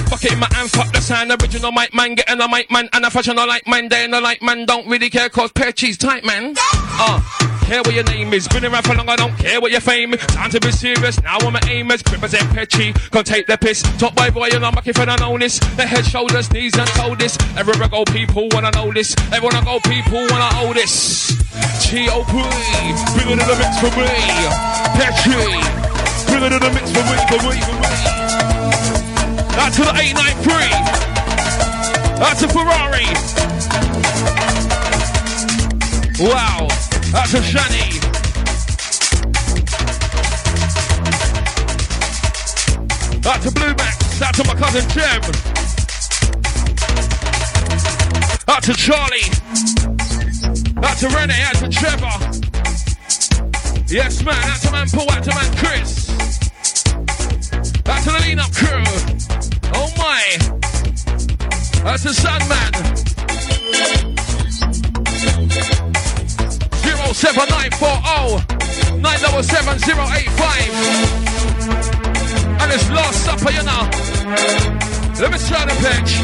[0.08, 1.30] Bucket in my hand, fuck the sound.
[1.30, 4.20] Original mic man, getting a mic man, and a professional like man, day and a
[4.20, 4.64] light man.
[4.64, 6.54] Don't really care, cause Petchy's type man.
[6.58, 7.20] Uh,
[7.66, 8.46] care what your name is.
[8.48, 10.20] Been around for long, I don't care what your fame is.
[10.26, 12.02] Time to be serious, now I'm an aim is.
[12.10, 13.82] Represent Petchy, gonna take the piss.
[13.98, 15.58] Top boy boy, and I'm looking for the knownness.
[15.76, 17.36] The head, shoulders, knees, and toe this.
[17.56, 19.16] Everywhere I go, people wanna know this.
[19.32, 21.34] Everyone I go, people wanna owe this.
[21.82, 22.32] T.O.P.
[23.14, 24.06] Bring it the mix for me.
[24.94, 25.34] Petchy.
[26.30, 27.90] Bring it the mix for me, for me, for me.
[29.58, 30.54] Out to the 893.
[32.22, 33.06] Out to Ferrari.
[36.18, 36.95] Wow.
[37.14, 38.02] Out to Shani.
[43.26, 44.22] Out to Blue Max.
[44.22, 45.22] Out to my cousin Jem.
[48.48, 49.30] Out to Charlie.
[50.82, 51.42] Out to Renee.
[51.42, 52.18] Out to Trevor.
[53.88, 54.34] Yes, man.
[54.34, 55.10] Out to man Paul.
[55.10, 56.10] Out to man Chris.
[57.86, 58.84] Out to the lean up crew.
[59.74, 60.22] Oh my.
[61.84, 62.96] That's the Sandman.
[67.16, 72.60] 07940 977 085.
[72.60, 73.88] And it's Last Supper, you know.
[75.18, 76.20] Let me turn the pitch.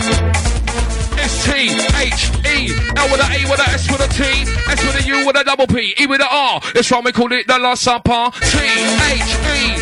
[1.16, 4.22] It's T H E L with a A with a S with a T
[4.70, 6.60] S with a U with a double P E with a R.
[6.74, 8.30] It's why we call it the Last Supper.
[8.42, 9.78] T H E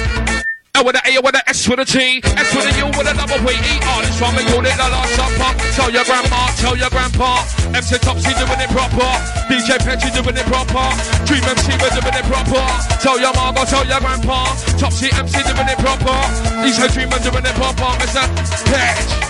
[0.74, 3.10] L with a A with a S with a T S with a U with
[3.10, 4.02] a double P E R.
[4.02, 5.50] That's why we call it the Last Supper.
[5.74, 7.42] Tell your grandma, tell your grandpa.
[7.74, 9.10] MC Topsee doing it proper.
[9.50, 10.86] DJ Petchy doing it proper.
[11.26, 12.62] Dream MC we're doing it proper.
[13.02, 14.46] Tell your mama, tell your grandpa.
[14.78, 16.16] Topsee MC doing it proper.
[16.62, 17.90] DJ Dreamer doing it proper.
[17.98, 18.22] Mr.
[18.70, 19.29] Petch.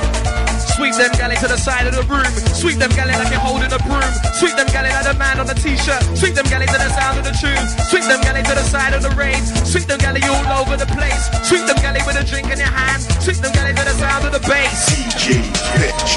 [0.80, 2.24] Sweep them galley to the side of the room.
[2.56, 4.00] Sweep them galley like you're holding a broom.
[4.40, 6.00] Sweep them galley like the man on the t-shirt.
[6.16, 7.60] Sweep them galley to the sound of the tune.
[7.92, 9.44] Sweep them galley to the side of the rain.
[9.68, 11.28] Sweep them galley all over the place.
[11.44, 13.02] Sweep them galley with a drink in your hand.
[13.20, 14.88] Sweep them galley to the sound of the bass.
[14.88, 15.44] DJ
[15.76, 16.16] Pitch,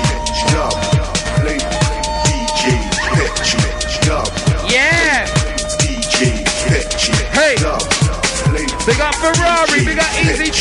[0.56, 0.72] dub,
[1.44, 1.60] play,
[2.24, 2.64] DJ
[3.20, 4.32] Pitch, dub,
[4.72, 5.28] Yeah.
[5.76, 6.40] DJ
[6.72, 7.56] Pitch, Hey.
[7.60, 7.84] dub,
[8.86, 10.52] Big up Ferrari, big up Easy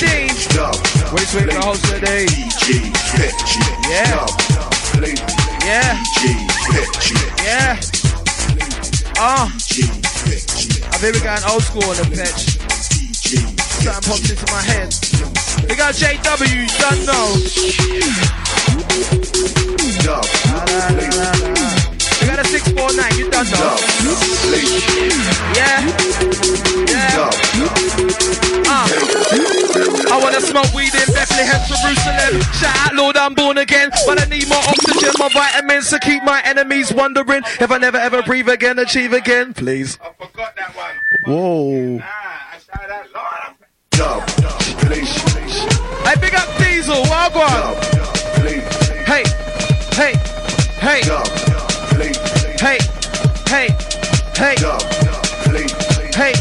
[0.55, 0.77] dub,
[1.12, 1.59] Wait, sweep the
[1.90, 2.24] today.
[2.27, 3.57] DJ Pitch,
[3.90, 4.27] Yeah.
[5.66, 5.99] Yeah,
[7.43, 7.81] yeah.
[9.19, 9.59] Oh, I
[10.99, 12.59] think we're going old school on the pitch.
[13.82, 14.94] Something popped into my head.
[15.66, 17.05] Big up JW, you don't
[22.27, 22.36] know.
[22.36, 23.59] dub, play, We got a 649, you don't know.
[23.59, 23.78] dub,
[24.47, 24.65] play,
[25.57, 25.78] Yeah,
[26.89, 27.31] yeah.
[28.69, 28.89] Uh.
[30.12, 32.43] I wanna smoke weed in Bethlehem, Jerusalem.
[32.53, 33.90] Shout out, Lord, I'm born again.
[34.07, 37.99] But I need more oxygen, more vitamins to keep my enemies wondering if I never
[37.99, 39.55] ever breathe again, achieve again.
[39.55, 39.99] Please.
[40.03, 40.94] I forgot that one.
[41.27, 41.97] Whoa.
[41.99, 43.57] Nah, I shouted that Lord.
[43.90, 44.27] dub,
[44.81, 47.51] play, Hey, big up Diesel, well on.
[47.51, 48.61] dub, play,
[49.05, 49.24] Hey,
[49.93, 50.12] hey,
[50.81, 52.78] hey, dub, play, hey,
[53.48, 53.69] hey,
[54.36, 54.56] hey,
[55.44, 55.66] play,
[56.14, 56.32] hey,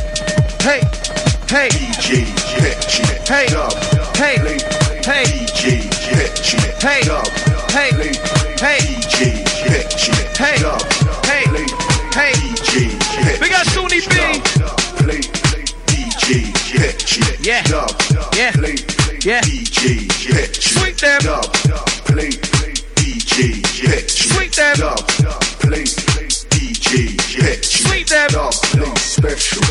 [0.61, 0.82] hey,
[1.49, 2.26] hey, DJ
[2.56, 3.48] Pitch, Hey.
[4.15, 4.57] hey, play,
[5.03, 7.02] hey, DJ Pitch, Hey.
[7.69, 7.91] hey,
[8.60, 10.57] hey, DJ Pitch, Hey.
[11.26, 11.65] hey, play,
[12.14, 12.32] hey.
[12.34, 12.72] DJ
[13.23, 14.40] Pitch, Big up Shawnee B.
[14.57, 15.19] dub, play,
[15.88, 17.64] DJ Pitch, Yeah.
[18.36, 18.52] Yeah.
[19.23, 19.41] Yeah.
[19.41, 21.19] DJ Pitch, Sweep them.
[21.22, 21.45] dub,
[22.06, 22.30] play,
[22.95, 25.41] DJ Pitch, Sweep them.
[25.72, 25.84] Play,
[26.49, 28.27] DJ Pitch, Sweep them.
[28.30, 29.61] dub, play special,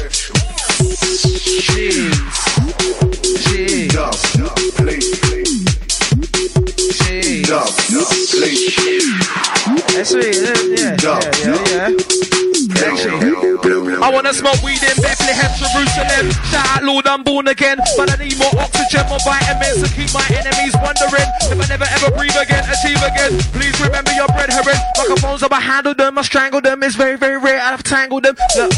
[1.69, 2.15] Jeez.
[3.45, 3.89] Jeez.
[3.93, 4.15] dub,
[4.77, 5.01] play,
[6.97, 7.47] Jeez.
[7.47, 7.69] dub,
[8.31, 8.57] play,
[9.95, 10.37] That's sweet.
[10.37, 11.89] Yeah, yeah, yeah,
[13.13, 13.50] yeah.
[14.03, 16.33] I wanna smoke weed in Bethlehem, Jerusalem.
[16.49, 17.77] Shout out, Lord, I'm born again.
[17.97, 21.85] But I need more oxygen, more vitamins to keep my enemies wondering if I never
[21.85, 23.37] ever breathe again, achieve again.
[23.53, 24.77] Please remember your bread heron.
[24.97, 26.83] Microphones up, I handle them, I strangle them.
[26.83, 28.37] It's very, very rare, I've tangled them.
[28.57, 28.73] Look.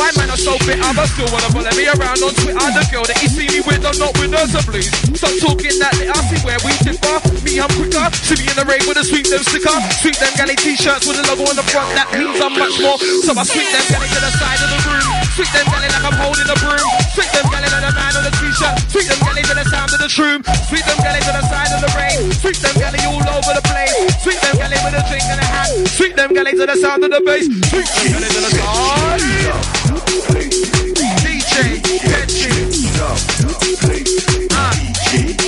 [0.00, 2.56] Why man are so bitter, but still wanna follow me around on Twitter?
[2.56, 5.76] The girl that you see me with, I'm not with her, so please stop talking
[5.84, 6.08] that lit.
[6.08, 7.16] I see where we differ.
[7.44, 8.08] Me, I'm quicker.
[8.24, 9.76] See me in the rain with a sweep them sticker.
[10.00, 11.92] Sweep them galley t-shirts with a logo on the front.
[11.92, 12.96] That means I'm much more.
[13.20, 15.10] So I sweep them galley to the side of the room.
[15.34, 16.86] Sweep them galley like I'm holding a broom.
[17.14, 18.74] Sweep them galley like the man on the t-shirt.
[18.92, 20.40] Sweep them galley to the sound of the shroom.
[20.70, 22.30] Sweep them galley to the side of the rain.
[22.38, 23.94] Sweep them galley all over the place.
[24.22, 25.88] Sweep them galley with a drink in a hand.
[25.88, 27.46] Sweep them galley to the sound of the bass.
[27.70, 29.20] Sweep them galley to the sound.
[31.24, 32.52] DJ Petchy.
[34.52, 35.45] Ah,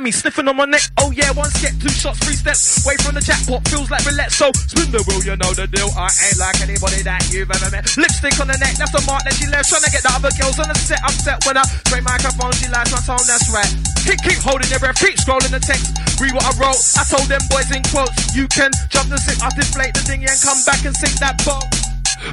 [0.00, 0.82] round me, sniffing on my neck.
[0.98, 3.66] Oh yeah, one step, two shots, three steps away from the jackpot.
[3.68, 4.32] Feels like roulette.
[4.32, 5.90] So spin the wheel, you know the deal.
[5.96, 7.84] I ain't like anybody that you've ever met.
[7.96, 9.68] Lipstick on the neck, that's the mark that she left.
[9.68, 11.00] Trying to get the other girls on the set.
[11.04, 13.24] Upset when I spray microphone, she likes my tone.
[13.26, 13.70] That's right.
[14.04, 15.92] Keep, keep holding your breath, keep scrolling the text.
[16.20, 16.80] Read what I wrote.
[16.96, 20.24] I told them boys in quotes, you can jump the zip, I deflate the thing
[20.24, 21.79] and come back and sink that boat.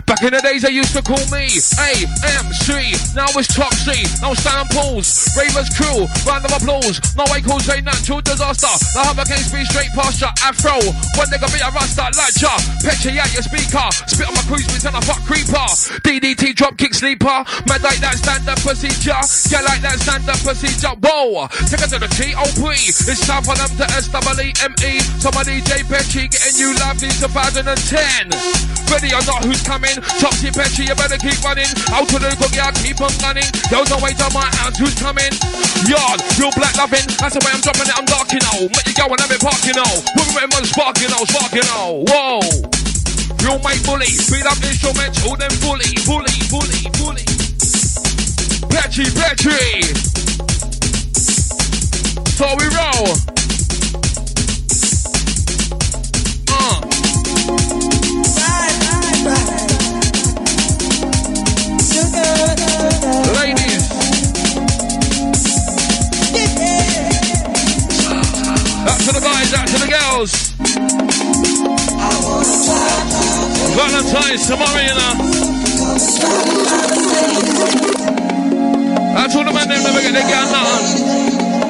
[0.06, 1.48] Back in the days they used to call me
[1.80, 3.16] AMC.
[3.16, 4.04] Now it's C.
[4.22, 5.32] Now stand pools.
[5.38, 6.08] Ravers crew.
[6.28, 7.00] Round of applause.
[7.16, 8.72] No way calls a natural disaster.
[8.94, 10.32] The hurricane speed straight past ya.
[10.44, 10.78] Afro.
[11.16, 12.54] One nigga be a rasta ya.
[12.84, 13.88] Petcha out your speaker.
[14.10, 15.68] Spit on my cruise and I fuck creeper.
[16.04, 17.44] DDT drop kick sleeper.
[17.68, 19.22] Mad like that standard procedure.
[19.52, 20.96] Yeah, like that standard procedure.
[21.00, 21.48] Whoa.
[21.72, 22.64] Take it to the T.O.P.
[23.08, 23.88] It's time for them to
[25.38, 28.30] my DJ Petchy getting you live in 2010.
[28.90, 29.77] Ready or not, who's coming?
[29.78, 31.70] Topsee Petchy, you better keep running.
[31.94, 33.46] Out to the cook, yeah, keep on gunning.
[33.70, 35.30] Yo, no wait on my hands, who's coming?
[35.86, 37.06] Yard, real black loving.
[37.22, 38.66] That's the way I'm dropping it, I'm darking now.
[38.74, 39.78] Make you go and have it parking.
[39.78, 42.02] Put me on sparking now, sparking now.
[42.10, 42.42] Whoa.
[43.46, 47.26] Real mate bully, beat up instrumental, them bully, bully, bully, bully.
[48.74, 49.94] Petchy, Petchy.
[52.34, 53.14] So we roll.
[56.50, 56.82] Uh.
[58.38, 58.88] Ladies.
[59.28, 59.67] Out to
[79.18, 81.67] Out to the man, them never get their girl nothing.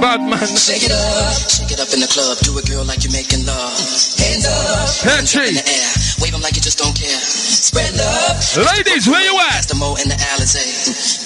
[0.00, 0.40] Bad man.
[0.56, 2.32] Shake it up, shake it up in the club.
[2.40, 3.76] Do it, girl, like you're making love.
[4.16, 5.90] Hands up, hands up in the air.
[6.24, 7.20] Wave 'em like you just don't care.
[7.20, 8.32] Spread love.
[8.72, 9.60] Ladies, where you at?
[9.60, 10.64] Pass the mo in the Alizé.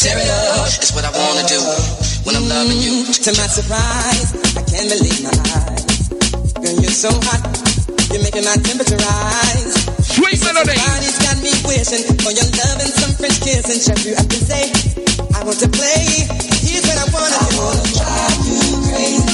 [0.02, 1.60] Tear it up, it's what I wanna do
[2.26, 3.06] when I'm loving you.
[3.14, 6.10] To my surprise, I can't believe my eyes.
[6.58, 7.46] Girl, you're so hot,
[8.10, 9.86] you're making my temperature rise.
[10.02, 10.74] Sweet melody.
[10.74, 13.78] Body's got me wishing for your love and some French kissing.
[13.78, 14.66] Chef you up and say,
[15.38, 16.26] I want to play.
[16.66, 17.44] Here's what I wanna do.
[17.44, 18.63] I wanna drive you
[18.94, 19.33] crazy.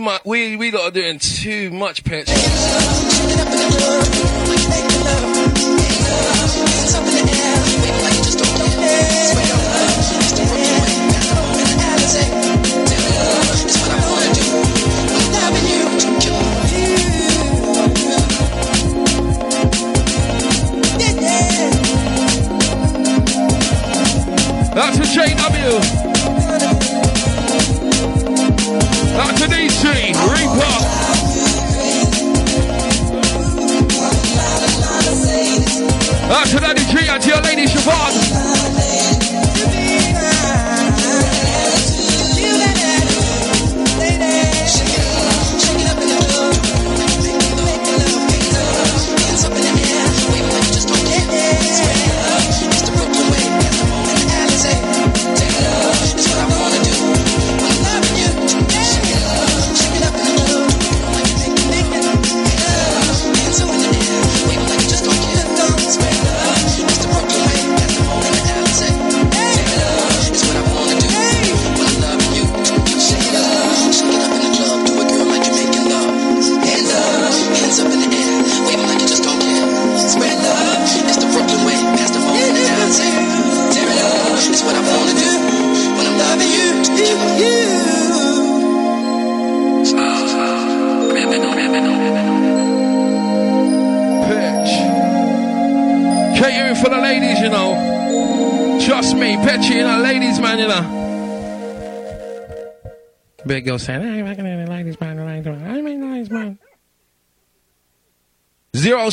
[0.00, 3.59] We might, we, we lot are doing too much pitch.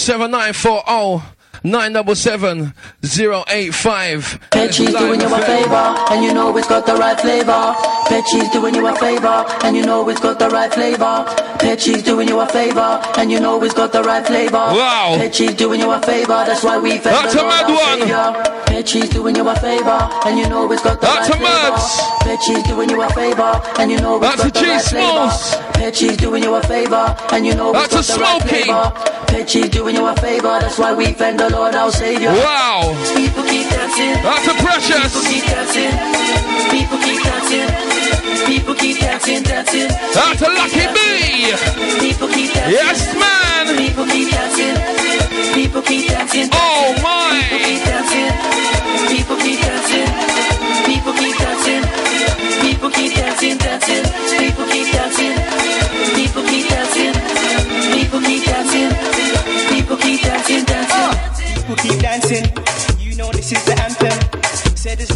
[0.08, 1.22] 07940
[1.66, 2.74] 977
[3.04, 4.40] 085.
[4.52, 7.76] Petchy's doing you a favor, and you know it's got the right flavor.
[8.08, 11.26] Petchy's doing you a favor, and you know it's got the right flavor.
[11.60, 14.54] Petchy's doing you a favor, and you know it's got the right flavor.
[14.54, 15.16] Wow.
[15.18, 18.00] Petchy's doing you a favor, that's why we fed That's a mad one.
[18.00, 18.54] Savior.
[19.12, 22.18] Doing you a favor, and you know it's got the That's right a flavor.
[22.22, 25.74] Petchy's doing you a favor, and you know it's That's a got the right flavor.
[25.74, 29.07] Petchy's doing you a favor, and you know it's That's got a the right Smokey.
[29.38, 29.46] Flavor.
[29.46, 32.30] Petchy's doing you a favor, that's why we fend the Lord our Savior.
[32.30, 32.94] Wow.
[33.16, 34.14] People keep dancing.
[34.24, 35.28] That's a People precious.
[35.28, 36.47] keep dancing.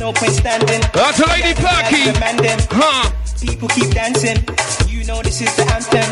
[0.01, 0.81] No point standing.
[0.93, 2.09] That's a Lady Perky.
[2.09, 2.67] The.
[2.71, 3.11] Huh.
[3.39, 4.37] People keep dancing.
[4.89, 6.09] You know this is the anthem.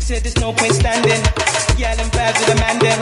[0.00, 1.20] Said there's no point standing.
[1.76, 2.98] Yell and vibes man them.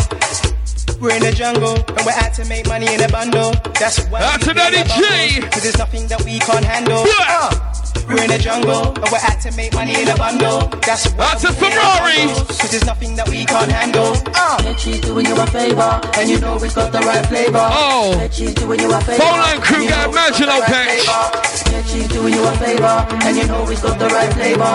[1.01, 3.52] We're in the jungle and we're out to make money in a bundle.
[3.78, 5.40] That's why That's a Daddy G.
[5.51, 7.06] Cause there's nothing that we can't handle.
[7.06, 7.93] Yeah.
[8.09, 10.68] We're in the jungle and we're out to make money in a bundle.
[10.85, 12.20] That's That's a we play the Ferrari.
[12.47, 14.12] Cause there's nothing that we can't handle.
[14.35, 14.59] Uh.
[14.62, 17.59] Petchy's doing you a favor, and you know it's got the right flavor.
[17.64, 18.14] Oh.
[18.18, 19.22] Petchy's doing you a favor.
[19.22, 21.01] Phone line crew, and you got Imagine, the Petch.
[21.05, 21.74] flavor.
[21.74, 22.94] Petchy's doing you a favor,
[23.24, 24.72] and you know it's got the right flavor.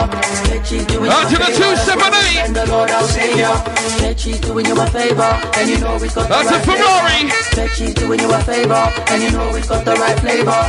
[0.50, 1.54] Petchy's doing Out you a favor.
[1.54, 2.30] that's why 278.
[2.30, 3.54] we send the Lord our Savior.
[4.02, 7.20] Petchy's doing you a favor, and you know it's got the That's a right Ferrari.
[7.30, 7.56] flavor.
[7.56, 8.84] Petchy's doing you a favor,
[9.14, 10.60] and you know it's got the right flavor.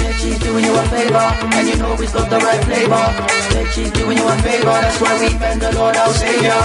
[0.00, 1.26] Petchy's doing you a favor,
[1.56, 3.06] and you know it's got the right flavor.
[3.54, 6.60] Petchy's doing you a favor, that's why we send the Lord our Savior.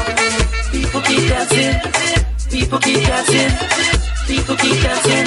[0.72, 1.74] People keep dancing.
[2.50, 3.52] People keep dancing.
[4.26, 5.26] People keep dancing.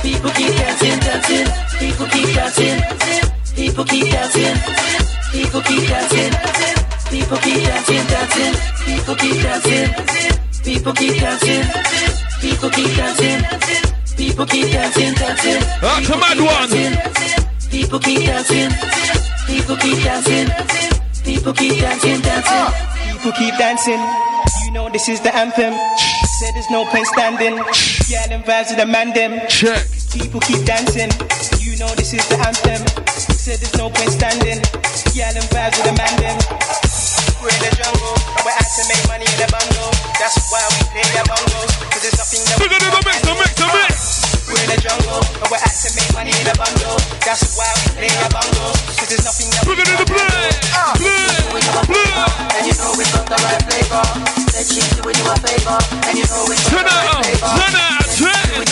[0.00, 1.46] People keep dancing, dancing.
[1.78, 2.78] People keep dancing.
[3.54, 4.56] People keep dancing.
[5.32, 6.32] People keep dancing.
[7.10, 8.54] People keep dancing, dancing.
[8.84, 9.88] People keep dancing.
[10.64, 11.64] People keep dancing.
[12.40, 13.40] People keep dancing.
[14.16, 15.60] People keep dancing, dancing.
[15.80, 17.44] That's a mad one.
[17.70, 19.23] People keep dancing.
[19.46, 20.48] People keep dancing.
[21.24, 22.66] People keep dancing, dancing.
[23.12, 24.00] People keep dancing.
[24.64, 25.74] You know this is the anthem.
[26.40, 27.56] Said there's no point standing.
[28.08, 29.40] Yell and vibes with the man them.
[29.48, 29.84] Check.
[30.12, 31.12] People keep dancing.
[31.60, 32.80] You know this is the anthem.
[33.08, 34.64] Said there's no point standing.
[35.12, 36.36] Yell and vibes with the man them.
[37.44, 38.16] We're in the jungle.
[38.44, 39.92] We're out to make money in the bundle.
[40.16, 41.70] That's why we play the bongos.
[41.92, 44.23] Cause there's nothing that we Bigger than the mix, the mix, the mix.
[44.54, 45.18] We're in the jungle.
[45.18, 46.94] And we're out to make money in the bundle.
[47.26, 48.78] That's why we play the bongos.
[48.94, 50.30] Cause there's nothing that we Bigger than the play.
[50.94, 51.26] Play.
[51.90, 52.06] Play.
[52.54, 54.06] And you know it's got the right flavor.
[54.54, 55.74] That she's doing you a favor.
[56.06, 57.50] And you know it's got the right flavor.
[57.50, 57.98] Turn up.
[58.14, 58.70] Turn it.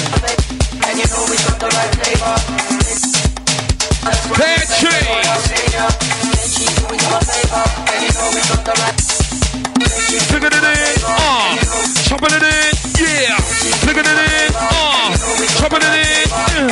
[0.87, 2.35] And you know it's got the right flavor.
[4.39, 5.03] Petchy.
[6.47, 7.65] She's doing you a favor.
[7.91, 8.95] And you know it's got the right
[10.31, 11.03] Bigger than it.
[11.11, 11.59] Ah.
[12.07, 12.71] Chopping it in.
[13.03, 13.35] Yeah.
[13.83, 14.55] Than it.
[14.55, 14.92] Ah.
[15.49, 16.69] Chopping it in.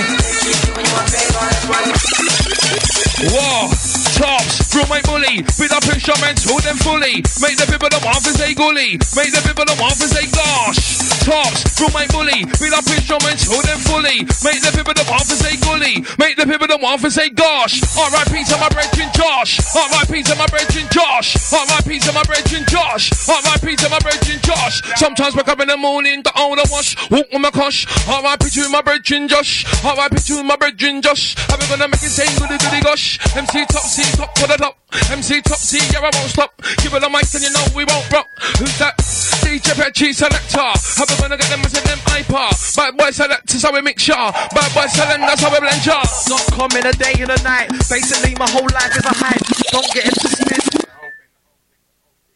[3.33, 3.80] Whoa.
[4.21, 7.25] Tops, real mate bully, with up instruments, hold them fully.
[7.41, 10.29] Make the people that want to say gully, make the people that want to say
[10.29, 11.01] gosh.
[11.25, 14.21] Tops, real mate bully, with up instruments, hold them fully.
[14.45, 17.33] Make the people that want to say gully, make the people that want to say
[17.33, 17.81] gosh.
[17.97, 18.45] R.I.P.
[18.45, 20.13] to my brethren Josh, R.I.P.
[20.29, 21.97] to my brethren Josh, R.I.P.
[22.05, 23.67] to my brethren Josh, R.I.P.
[23.73, 24.85] to my brethren Josh.
[25.01, 27.89] Sometimes wake up in the morning, the older wash, walk with my cosh.
[28.05, 28.53] R.I.P.
[28.53, 30.21] to my brethren Josh, R.I.P.
[30.29, 31.41] to my brethren Josh.
[31.49, 33.17] I'm gonna make it say goody goody gosh.
[33.33, 34.77] MC top C top to the top.
[35.11, 36.51] MC top C, yeah, I won't stop.
[36.83, 38.27] Give it a mic and you know we won't rock.
[38.59, 38.97] Who's that?
[39.45, 40.59] DJ Petchy selector.
[40.61, 42.49] How we gonna get them and send them hyper?
[42.77, 44.31] Bad boy selectors, how we mix ya.
[44.55, 46.03] Bad boy selling, that's how we blend ya.
[46.29, 47.71] Not come in a day and a night.
[47.89, 49.47] Basically, my whole life is a hype.
[49.73, 50.87] Don't get it twisted.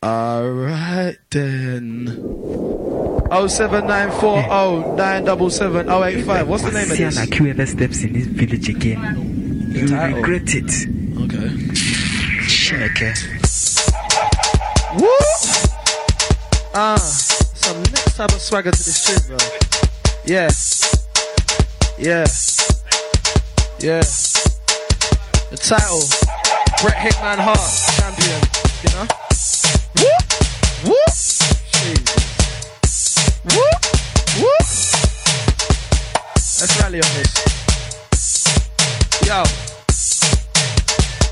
[0.05, 2.07] Alright then.
[3.31, 4.49] 07940
[6.45, 7.17] What's the name of this?
[7.17, 11.04] Like whoever steps in this village again, you regret it.
[11.17, 11.49] Okay.
[12.49, 13.01] Check.
[13.01, 13.19] It.
[15.01, 15.09] Woo!
[16.75, 19.37] Ah, some next type of swagger to this shit, bro.
[20.25, 20.51] Yeah.
[21.99, 22.27] Yeah.
[23.79, 24.03] Yeah.
[25.51, 26.03] The title,
[26.83, 27.61] Brett Hitman Hart,
[27.95, 28.41] champion.
[28.83, 29.07] You know?
[30.01, 30.19] Woo!
[30.91, 31.07] Woo!
[31.79, 32.25] Jesus.
[33.45, 33.71] Woo!
[34.43, 34.59] Woo!
[36.61, 37.33] Let's rally on this.
[39.27, 39.74] Yo.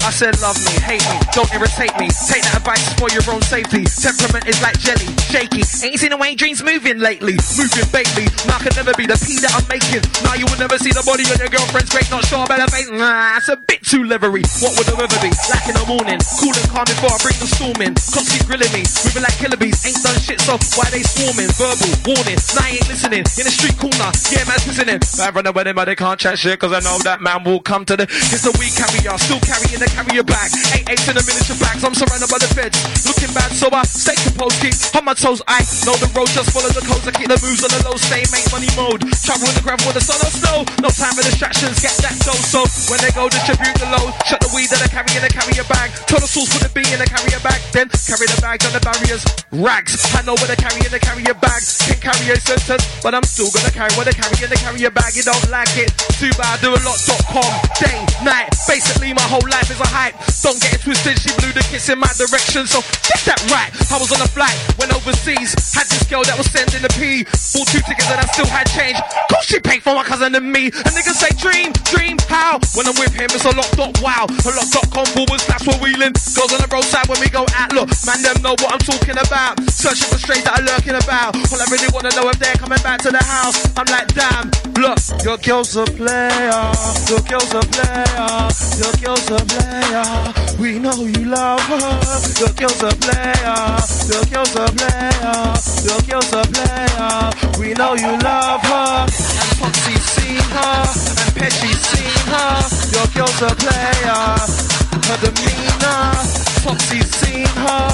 [0.03, 2.11] I said love me, hate me, don't irritate me.
[2.27, 3.87] Take that advice for your own safety.
[3.87, 5.63] Temperament is like jelly, shaky.
[5.87, 7.39] Ain't seen the way dreams moving lately.
[7.55, 10.03] Moving baby, Now I can never be the P that I'm making.
[10.27, 12.11] Now you will never see the body on your girlfriend's great.
[12.11, 12.91] Not sure about the face.
[12.91, 14.43] Nah, it's a bit too leathery.
[14.59, 15.31] What would the weather be?
[15.47, 16.19] Like in the morning.
[16.43, 17.95] Cool and calm before I bring the storm in.
[17.95, 18.83] Cops keep grilling me.
[19.07, 19.79] Moving like killer bees.
[19.87, 21.47] Ain't done shit, so why they swarming?
[21.55, 22.43] Verbal warning.
[22.59, 23.23] Now I ain't listening.
[23.39, 24.11] In the street corner.
[24.35, 24.99] Yeah, man's listening.
[25.23, 26.59] I run away, but they can't chat shit.
[26.59, 28.11] Cause I know that man will come to the.
[28.35, 29.15] It's a weak carrier.
[29.23, 30.49] Still carrying the carrier bag.
[30.89, 31.85] Eight in a miniature bags.
[31.85, 32.77] I'm surrounded by the feds.
[33.05, 34.59] Looking bad, so I stay composed.
[34.65, 35.45] Keep on my toes.
[35.47, 36.33] I know the road.
[36.33, 37.05] Just follow the codes.
[37.05, 37.97] I keep the moves on the low.
[38.01, 39.05] Stay make money mode.
[39.21, 40.65] Travel in the gravel with the sun or snow.
[40.81, 41.77] No time for distractions.
[41.85, 42.41] Get that dough.
[42.49, 45.31] So when they go distribute the load, shut the weed that I carry in a
[45.31, 45.93] carrier bag.
[46.09, 47.61] Tell the sauce with the B in a carrier bag.
[47.77, 49.23] Then carry the bags and the barriers.
[49.53, 50.01] Rags.
[50.17, 51.61] I know what I carry in the carrier bag.
[51.93, 54.91] Can't carry a sentence, but I'm still gonna carry what I carry in the carrier
[54.91, 55.13] bag.
[55.13, 55.93] You don't like it?
[56.17, 56.65] Too bad.
[56.65, 57.53] Do a lot.com.
[57.77, 58.49] Day, night.
[58.65, 60.15] Basically, my whole life is a hype.
[60.43, 61.19] Don't get it twisted.
[61.19, 62.67] She blew the kiss in my direction.
[62.71, 62.79] So
[63.11, 63.71] get that right.
[63.91, 65.53] I was on a flight, went overseas.
[65.75, 67.27] Had this girl that was sending the P.
[67.53, 68.99] Bought two tickets and I still had change.
[69.29, 70.71] Cause she paid for my cousin and me.
[70.71, 72.63] And niggas say dream, dream, how?
[72.79, 74.31] When I'm with him, it's a lot dot wow.
[74.31, 76.15] A lot dot com forward slash we're wheeling.
[76.33, 77.75] Girls on the roadside when we go out.
[77.75, 79.59] Look, man, them know what I'm talking about.
[79.69, 81.35] Searching for strays that are lurking about.
[81.35, 83.59] All I really wanna know if they're coming back to the house.
[83.77, 86.71] I'm like, damn, look, your girl's a player.
[87.09, 88.49] Your girl's a player.
[88.79, 89.72] Your girl's a player.
[89.73, 92.01] We know you love her.
[92.39, 93.57] Your girl's a player.
[94.13, 95.33] Your girl's a player.
[95.89, 97.59] Your girl's a player.
[97.59, 99.07] We know you love her.
[99.09, 100.85] And Foxy's seen her.
[101.25, 102.63] And Pesci's seen her.
[102.95, 104.23] Your girl's a player.
[105.11, 106.15] Her demeanor.
[106.63, 107.91] Foxy's seen her.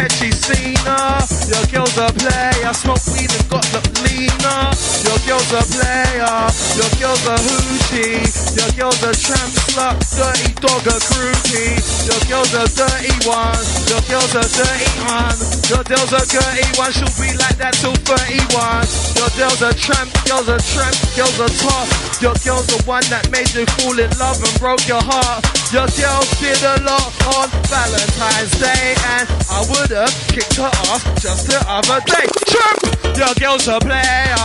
[0.00, 1.20] And Pesci's seen her.
[1.52, 2.72] Your girl's a player.
[2.72, 4.72] Smoke weed and got the leaner.
[5.04, 6.36] Your girl's a player.
[6.80, 8.24] Your girl's a hoochie.
[8.56, 10.00] Your girl's a tramp slut.
[10.16, 11.76] Dirty dog a groupie.
[12.08, 13.60] Your girl's a dirty one.
[13.92, 15.36] Your girl's a dirty one.
[15.68, 16.92] Your girl's a dirty one.
[16.96, 18.88] She'll be like that till 31.
[19.20, 20.08] Your girl's a tramp.
[20.24, 20.96] Girl's a tramp.
[21.12, 22.06] Girl's a top.
[22.22, 25.42] Your girl's the one that made you fall in love and broke your heart.
[25.74, 31.02] Your girl did a lot on Valentine's Day, and I would have kicked her off
[31.18, 32.26] just the other day.
[32.46, 32.78] Tramp!
[33.18, 34.38] Your girl's a player.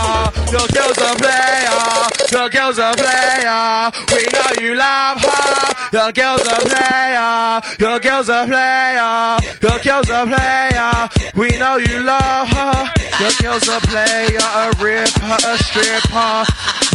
[0.50, 1.82] Your girl's a player.
[2.34, 3.94] Your girl's a player.
[4.10, 5.72] We know you love her.
[5.94, 7.62] Your girl's a player.
[7.78, 9.38] Your girl's a player.
[9.62, 10.92] Your girl's a player.
[11.38, 12.90] We know you love her.
[13.20, 16.42] Your girl's a player, a ripper, a stripper.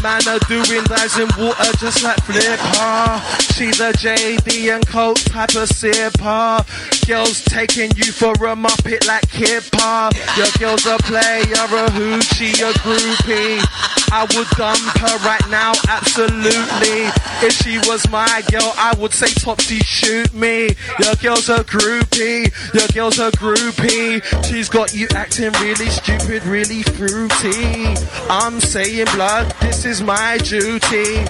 [0.03, 2.43] Man are doing dives in water just like flip.
[2.43, 3.21] Flipper.
[3.53, 6.96] She's a JD and Coke type of sipper.
[7.07, 10.13] Girls taking you for a muppet like hip hop.
[10.35, 13.63] Your girl's a player, a hoochie, a groupie.
[14.11, 17.07] I would dump her right now, absolutely.
[17.47, 20.75] If she was my girl, I would say Topsee shoot me.
[20.99, 24.21] Your girl's a groupie, your girl's a groupie.
[24.43, 27.95] She's got you acting really stupid, really fruity.
[28.29, 31.23] I'm saying blood, this is my duty.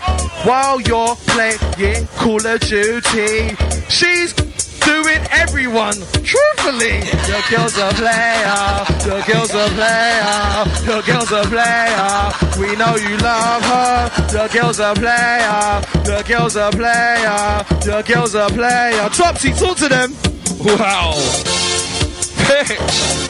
[0.44, 3.56] While you're playing Call of Duty,
[3.90, 4.34] she's
[4.86, 7.00] doing everyone truthfully.
[7.28, 12.32] Your girl's a player, your girl's a player, your girl's a player.
[12.60, 14.28] We know you love her.
[14.34, 19.10] Your girl's a player, your girl's a player, your girl's a player.
[19.10, 20.14] Topsee, talk to them.
[20.60, 21.14] Wow.
[22.48, 23.27] Bitch.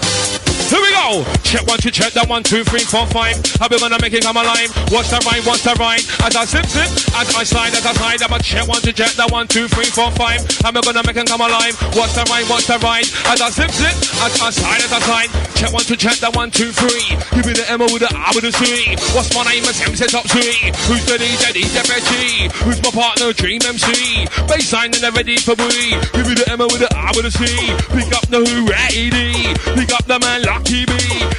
[0.67, 1.23] Here we go.
[1.47, 3.39] Check one, two, check that one, two, three, four, five.
[3.55, 4.67] How we gonna make it come alive?
[4.91, 5.39] What's the right?
[5.47, 6.03] What's the right?
[6.27, 9.15] As I zip, zip, as I slide, as I slide, I'ma check one, two, check
[9.15, 10.43] that one, two, three, four, five.
[10.43, 11.71] We gonna make it come alive?
[11.95, 12.43] What's the right?
[12.51, 13.07] What's the right?
[13.31, 15.31] As I zip, zip, as I slide, as I slide.
[15.55, 17.15] Check one, two, check that one, two, three.
[17.31, 18.91] Give me the M with the R with the C.
[19.15, 19.63] What's my name?
[19.63, 20.43] It's MC Top C.
[20.91, 21.55] Who's the DJ?
[21.55, 22.51] DJ Betty.
[22.67, 23.31] Who's my partner?
[23.31, 24.27] Dream MC.
[24.51, 25.95] Baseline and they're ready for me.
[26.11, 27.47] Give me the M with the R with the C.
[27.95, 29.55] Pick up the who ready.
[29.73, 30.93] Pick up the man Lucky B.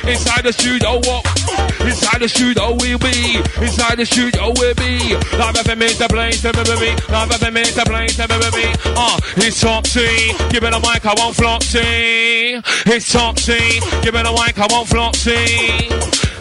[0.06, 1.26] Inside the studio, what?
[1.80, 3.42] Inside the studio we'll be.
[3.60, 5.14] Inside the studio we'll be.
[5.36, 6.94] Live FM is the place to be.
[7.12, 8.66] Live FM is the place to be.
[8.94, 10.32] Uh, it's Topsee.
[10.50, 12.62] Give me the mic, I won't flopsy.
[12.86, 13.80] It's Topsee.
[14.02, 15.90] Give me the mic, I won't flopsy.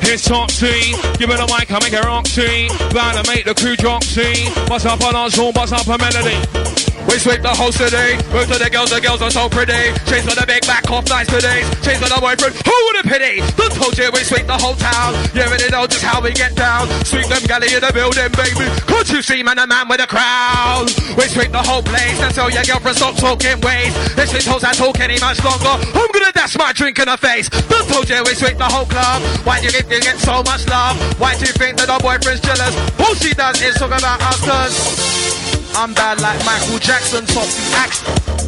[0.09, 0.95] It's Topsee.
[1.19, 2.69] Give me the mic, I make it rock roxy.
[2.95, 4.45] Bound to make the crew drop dropsy.
[4.71, 5.51] What's up on our song?
[5.53, 6.87] What's up a melody?
[7.07, 8.19] We sweep the house today.
[8.35, 9.95] Move to the girls, the girls are so pretty.
[10.11, 11.63] Chase for the big back off nice today.
[11.79, 12.51] Chase for the boyfriend.
[12.67, 13.39] Who would have pity?
[13.55, 15.15] Done told you we sweep the whole town.
[15.31, 16.91] You already know just how we get down.
[17.07, 18.67] Sweep them galley in the building, baby.
[18.91, 20.91] Couldn't you see, man, a man with a crowd?
[21.15, 22.19] We sweep the whole place.
[22.19, 23.95] And tell your girlfriend stop talking ways.
[24.19, 25.79] This is hoes that talk any much longer.
[25.79, 27.47] I'm gonna dash my drink in her face.
[27.47, 29.23] Done told you we sweep the whole club.
[29.47, 30.95] Why you think you get so much love?
[31.19, 32.75] Why do you think that our boyfriend's jealous?
[32.99, 38.46] All she does is talk about us, cause I'm bad like Michael Jackson, Topsee action.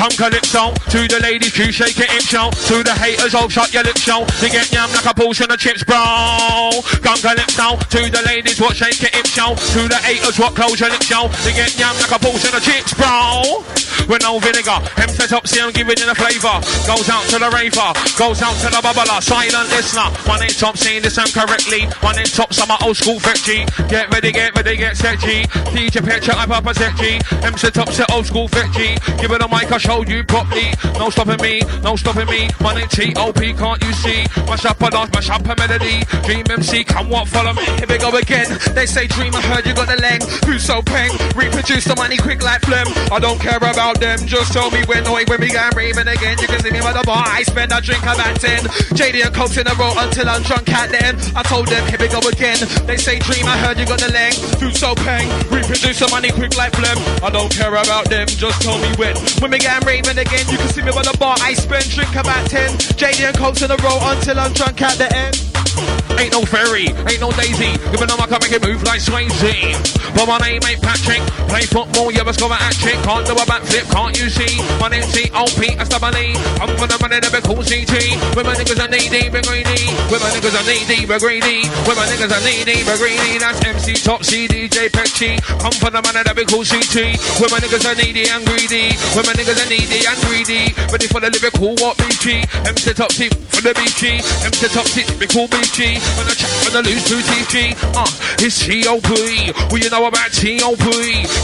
[0.00, 2.48] Come calypso to the ladies, you shake it in show.
[2.72, 4.24] To the haters, oh shut your lips show.
[4.24, 6.72] To get yam like a portion of chips, bro.
[7.04, 9.52] Come calypso to the ladies, what shake it in show.
[9.52, 11.28] To the haters, what close your lips show.
[11.28, 13.60] To get yam like a portion of chips, bro.
[14.08, 16.58] With no vinegar, him set up, see I'm giving you the flavour.
[16.88, 20.08] Goes out to the raver, goes out to the bubbler, silent listener.
[20.24, 21.84] One ain't top, seeing this I'm correctly.
[22.00, 23.66] One ain't top, some old school G.
[23.92, 25.44] Get ready, get ready, get set G.
[25.76, 27.20] DJ picture, I pop a set G.
[27.44, 28.96] Him set up, set old school G.
[29.20, 30.70] Give it a mic, I show you properly.
[30.98, 32.48] No stopping me, no stopping me.
[32.60, 33.54] One ain't T.O.P.
[33.54, 34.22] Can't you see?
[34.46, 36.04] Mash up a dance, mash up a melody.
[36.22, 37.64] Dream MC, come what, follow me.
[37.64, 38.46] Here we go again.
[38.74, 40.22] They say dream, I heard you got the leg.
[40.46, 41.10] Who's so peng?
[41.34, 42.86] Reproduce the money quick like phlegm.
[43.10, 44.18] I don't care about them.
[44.26, 46.38] Just tell me when, oi, when we going raving again.
[46.38, 47.24] You can see me by the bar.
[47.26, 48.70] I spend, I drink about 10.
[48.94, 51.18] JD and Cokes in a row until I'm drunk at then.
[51.34, 52.58] I told them, here we go again.
[52.86, 54.34] They say dream, I heard you got the leg.
[54.62, 55.26] Who's so peng?
[55.50, 56.98] Reproduce the money quick like phlegm.
[57.24, 58.28] I don't care about them.
[58.28, 59.16] Just tell me when.
[59.42, 61.36] When we going raving again, you can see me by the bar.
[61.40, 62.70] I spend, drink about 10.
[62.96, 66.09] JD and Cokes in a row until I'm drunk at the end.
[66.20, 67.72] Ain't no fairy, ain't no daisy.
[67.96, 69.80] Even though I can make it move like Swayze.
[70.12, 71.24] But my name ain't Patrick.
[71.48, 73.00] Play football, you must go at trick.
[73.08, 74.60] Can't do a backflip, can't you see?
[74.76, 75.80] My name's C.O.P.
[75.80, 76.36] That's the money.
[76.60, 78.20] I'm gonna run it a bit cool CT.
[78.36, 79.88] With my niggas are needy, but greedy.
[80.12, 81.64] With my niggas are needy, but greedy.
[81.88, 83.40] With my niggas are needy, but greedy.
[83.40, 85.40] That's MC Top C, DJ Petchy.
[85.64, 87.16] I'm for the man that be cool CT.
[87.40, 88.92] With my niggas are needy and greedy.
[89.16, 90.76] With my niggas are needy and greedy.
[90.92, 92.44] Ready for the lyrical, what BG?
[92.68, 94.20] MC Top C for the BG.
[94.44, 95.96] MC Top C, be cool BG.
[96.16, 97.74] When I check when I lose to TG.
[97.94, 98.06] Uh,
[98.38, 99.52] it's T.O.P.
[99.70, 100.84] Well, you know about T.O.P.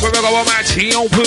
[0.01, 1.19] Where we go about T.O.P.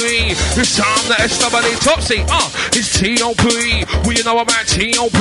[0.56, 2.24] It's time that it's somebody Topsee.
[2.32, 3.84] Uh, it's T.O.P.
[4.07, 5.20] Well, you know about T.O.P.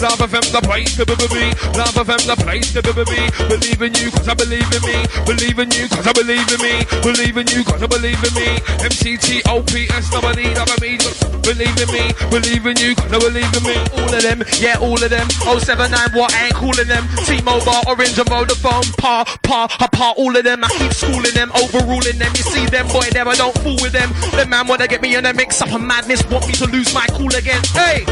[0.00, 1.52] Love of them, the place to be.
[1.76, 3.20] Love of them, the place to be.
[3.52, 4.96] Believe in you, cause I believe in me.
[5.28, 6.74] Believe in you, cause I believe in me.
[7.04, 8.48] Believe in you, cause I believe in me.
[8.80, 10.96] M-C-T-O-P, and somebody love me.
[11.44, 12.04] Believe in me.
[12.32, 13.76] Believe in you, cause I believe in me.
[14.00, 15.28] All of them, yeah, all of them.
[15.46, 17.04] 079, what I ain't calling them.
[17.36, 18.96] T-Mobile, Orange and Vodafone.
[18.96, 20.64] Pa, pa, ha, pa, all of them.
[20.64, 22.32] I keep schooling them, overruling them.
[22.36, 24.10] You see them, boy, I don't fool with them.
[24.32, 26.94] The man wanna get me in a mix up of madness, want me to lose
[26.94, 27.62] my cool again.
[27.74, 28.04] Hey!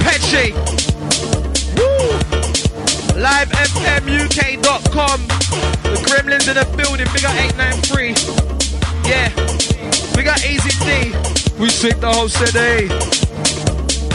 [0.00, 0.54] Petchy!
[1.76, 2.18] Woo!
[3.18, 5.26] LiveFMUK.com.
[5.82, 8.14] The Gremlins in the building, big up 893.
[9.08, 9.28] Yeah.
[10.16, 10.68] We got Easy.
[11.58, 12.88] We sick the whole city.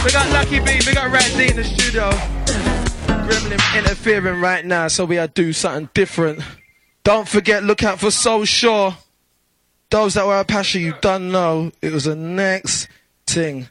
[0.02, 2.10] We got Lucky B, we got Rat D in the studio.
[3.24, 6.40] Gremlin interfering right now, so we gotta do something different.
[7.04, 8.96] Don't forget, look out for Soul Sure.
[9.90, 11.72] Those that were a passion, you don't know.
[11.80, 12.88] It was the next
[13.26, 13.68] thing.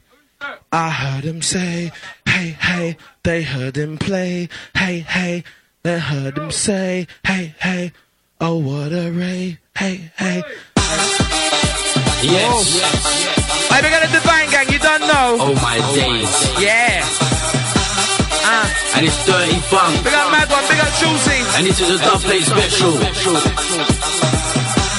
[0.72, 1.92] I heard him say,
[2.26, 5.44] hey, hey, they heard him play, hey, hey,
[5.82, 7.92] they heard him say, hey, hey,
[8.40, 10.42] oh, what a ray, hey, hey.
[12.22, 13.70] Yes.
[13.70, 15.36] Hey, we got a Divine Gang, you don't know.
[15.40, 16.62] Oh my days.
[16.62, 17.23] Yeah.
[18.94, 20.04] Uh, And it's dirty funk.
[20.04, 21.38] big up Mad One, big up Juicy.
[21.58, 22.92] And this is a dubplate special.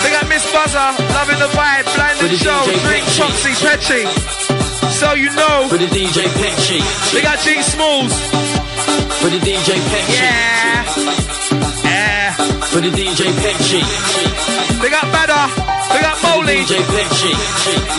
[0.03, 3.05] Big up Miss Buzzer, loving the vibe, blinding the show, drink.
[3.15, 4.03] Chopsy, Petchy.
[4.99, 6.79] So you know, For the DJ Petchy.
[7.15, 8.11] big up G Smalls.
[9.23, 10.13] For the DJ Petchy.
[10.19, 10.83] Yeah.
[11.83, 12.31] Yeah.
[12.71, 13.81] For the DJ Petchy.
[14.81, 15.47] Big up Badder,
[15.95, 16.63] big up Molly.
[16.67, 17.31] DJ Petchy.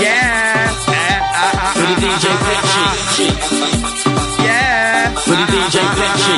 [0.01, 0.71] Yeah.
[0.93, 1.21] Yeah.
[1.39, 2.47] Ah, ah, For the DJ ah, ah,
[4.07, 4.26] Petchy.
[4.47, 4.51] Ah.
[4.51, 5.15] Yeah.
[5.27, 6.37] For the DJ Petchy.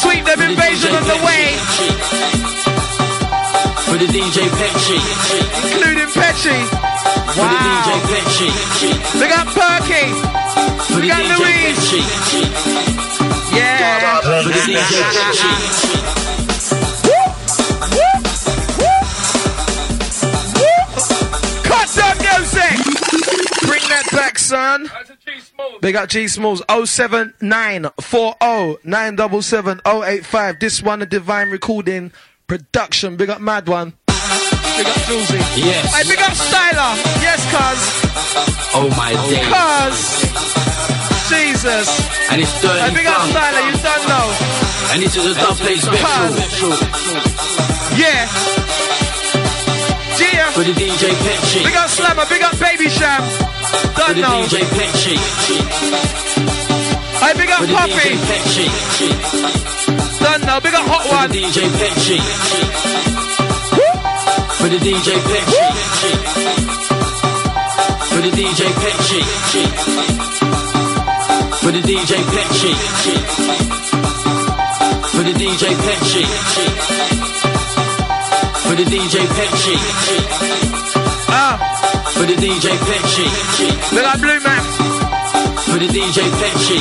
[0.00, 1.44] Sweep them invasion on the way,
[3.86, 4.98] For the DJ Petchy.
[5.72, 6.58] including Petchy.
[7.34, 8.10] For the DJ Wow.
[8.10, 8.50] Petchy.
[9.18, 10.06] Big up Perky.
[10.92, 11.92] For the We got DJ Louise.
[13.56, 14.20] Yeah.
[14.20, 14.78] For the DJ
[15.14, 15.52] Petchy.
[21.64, 22.76] Cut the music.
[23.66, 24.88] Bring that back, son.
[25.84, 30.58] Big up G Smalls 07940 977 085.
[30.58, 32.10] This one a divine recording
[32.46, 33.16] production.
[33.16, 33.90] Big up Mad One.
[33.90, 35.36] Big up Julesy.
[35.60, 35.92] Yes.
[35.92, 36.96] Hey, big up Styler.
[37.20, 38.00] Yes, cuz.
[38.72, 39.44] Oh my days.
[39.44, 40.24] Cuz.
[41.28, 41.84] Jesus.
[42.32, 43.28] And it's dirty Hey, big up.
[43.28, 43.68] Styler.
[43.68, 44.32] You don't know.
[44.88, 46.80] And this is a dubplate special.
[48.00, 48.24] Yeah.
[50.16, 50.48] Yeah.
[50.52, 51.62] For the DJ Petchy.
[51.62, 52.24] Big up Slammer.
[52.30, 53.53] Big up Baby Sham.
[53.96, 54.44] Don't the.
[54.46, 55.16] DJ Petchy.
[57.20, 58.10] Hey, big up Puffy.
[58.28, 58.66] Petchy.
[60.20, 60.60] Don't.
[60.62, 61.30] Big up Hot One.
[61.30, 62.18] DJ Petchy.
[64.58, 65.64] For the DJ Petchy.
[68.10, 69.22] For the DJ Petchy.
[71.62, 72.72] For the DJ Petchy.
[75.12, 76.24] For the DJ Petchy.
[78.64, 79.76] For the DJ Petchy.
[81.28, 81.83] Ah.
[82.14, 83.26] For the DJ Petchy.
[83.94, 84.62] Look at Blue Man.
[85.66, 86.78] For the DJ Petchy.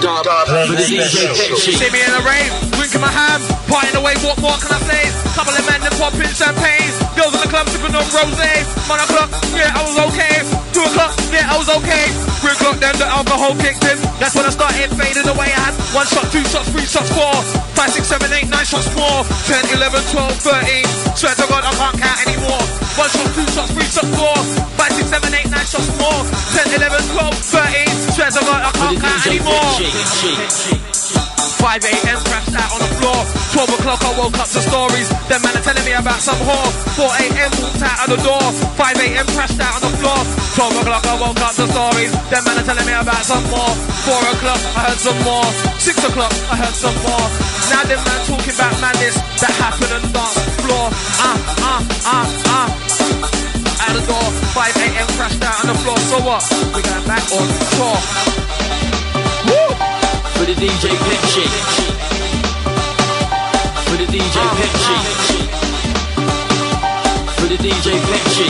[0.00, 1.72] For the DJ Petchy.
[1.72, 5.04] See me in the rain, drinking my ham, partying away, what more can I say?
[5.36, 8.50] Couple of men that popping champagne, girls in the club sipping on rosé.
[8.88, 10.40] One o'clock, yeah, I was okay.
[10.72, 12.08] Two o'clock, yeah, I was okay.
[12.40, 14.00] Three o'clock, then the alcohol kicked in.
[14.16, 15.52] That's when I started fading away.
[15.52, 17.34] I had one shot, two shots, three shots, four,
[17.76, 19.20] five, six, seven, eight, nine shots more.
[19.44, 20.88] 10, 11, 12, 13.
[21.12, 22.64] Swear to God, I can't count anymore.
[22.96, 24.36] One shot, two shots, three shots, four,
[24.80, 26.20] five, six, seven, eight, nine shots more.
[26.56, 28.16] 10, 11, 12, 13.
[28.16, 30.99] Swear to God, I can't count anymore.
[31.60, 31.80] Petchy.
[31.80, 32.20] 5 a.m.
[32.24, 33.20] crashed out on the floor.
[33.52, 35.08] 12 o'clock I woke up to stories.
[35.28, 36.70] Them man are telling me about some whore.
[36.96, 37.50] 4 a.m.
[37.60, 38.46] walked out of the door.
[38.80, 39.26] 5 a.m.
[39.36, 40.20] crashed out on the floor.
[40.56, 42.12] 12 o'clock I woke up to stories.
[42.32, 43.72] Them man are telling me about some more.
[44.08, 45.46] 4 o'clock I heard some more.
[45.78, 47.26] 6 o'clock I heard some more.
[47.68, 50.86] Now them man talking about madness that happened on the floor.
[51.20, 52.68] Ah, ah, ah, ah.
[53.84, 54.26] Out the door.
[54.56, 55.08] 5 a.m.
[55.16, 55.98] crashed out on the floor.
[56.08, 56.42] So what?
[56.74, 58.49] We going back on the tour.
[60.40, 61.44] For the DJ Petchy.
[63.84, 64.96] For the DJ Petchy.
[67.36, 68.48] For the DJ Petchy.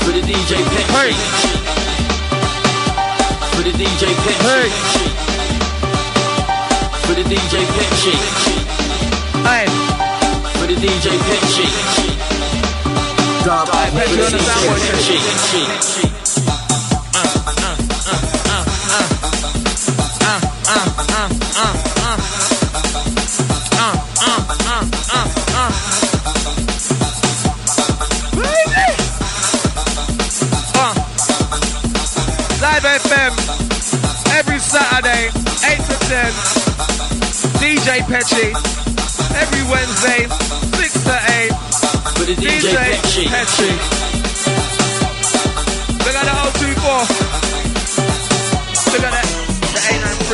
[0.00, 1.12] For the DJ Petchy.
[3.52, 4.72] For the DJ Petchy.
[7.04, 8.16] For the DJ Petchy.
[9.44, 9.68] Hey.
[10.56, 11.68] For the DJ Petchy.
[13.44, 15.20] Hey, Petchy, you understand what it is?
[15.52, 16.08] Petchy.
[17.14, 17.71] Uh.
[36.12, 36.32] 8 to 10.
[37.62, 38.52] DJ Petchy
[39.34, 40.28] every Wednesday,
[40.76, 41.52] 6 to 8.
[42.16, 43.24] For the DJ Petchy.
[43.28, 43.72] Petchy.
[46.04, 46.92] Look at the 024.
[48.92, 49.26] Look at that.
[49.72, 50.32] The A93.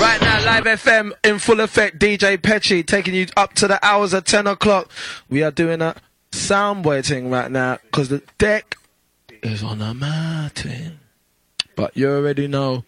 [0.00, 1.98] Right now, Live FM in full effect.
[1.98, 4.90] DJ Petchy taking you up to the hours of 10 o'clock.
[5.30, 5.96] We are doing a
[6.32, 8.76] soundboy thing right now because the deck
[9.42, 11.00] is on a mountain.
[11.74, 12.84] But you already know.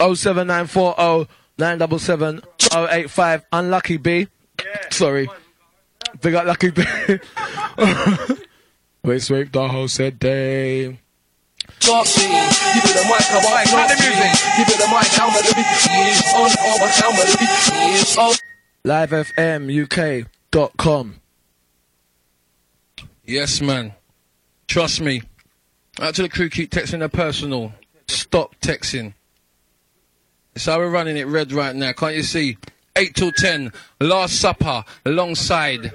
[0.00, 2.42] 07940 977
[2.72, 3.44] 085.
[3.52, 4.28] Unlucky B.
[4.90, 5.28] Sorry.
[6.20, 6.82] Big up Lucky B.
[9.02, 10.98] we sweep the whole set day.
[11.80, 14.32] Talk me, give me the mic, come on, cut the music.
[14.56, 15.62] Give me the mic, how melody
[16.10, 17.46] is on, over, how melody
[17.94, 18.34] is on.
[20.44, 21.14] livefmuk.com.
[23.24, 23.94] Yes, man.
[24.66, 25.22] Trust me.
[26.00, 27.72] Out to the crew, keep texting their personal.
[28.06, 29.12] Stop texting.
[30.66, 31.92] How we're running it red right now.
[31.92, 32.56] Can't you see?
[32.96, 33.72] 8 till 10.
[34.00, 35.92] Last Supper alongside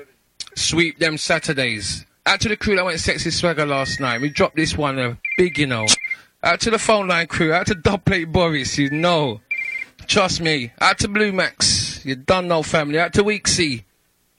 [0.55, 2.05] Sweep Them Saturdays.
[2.25, 4.21] Out to the crew that went sexy swagger last night.
[4.21, 5.87] We dropped this one uh, big, you know.
[6.41, 7.51] Out to the phone line crew.
[7.53, 9.41] Out to Dubplate Boris, you know.
[10.07, 10.71] Trust me.
[10.79, 12.05] Out to Blue Max.
[12.05, 12.99] You done know family.
[12.99, 13.83] Out to Weeksy.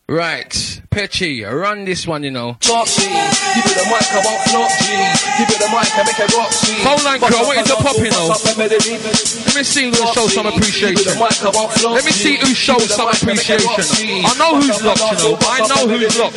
[0.08, 0.52] Right.
[0.90, 2.60] Petchy, run this one, you know.
[2.60, 4.92] Talk me, give me the mic, I won't flop G.
[5.40, 6.76] Give me the mic, I make it rock G.
[6.84, 8.28] Phone line crew, I want you to pop, you know.
[8.28, 11.18] Let me see who shows some appreciation.
[11.18, 14.28] Let me see who shows some appreciation.
[14.28, 16.36] I know who's locked, you know, I know who's locked.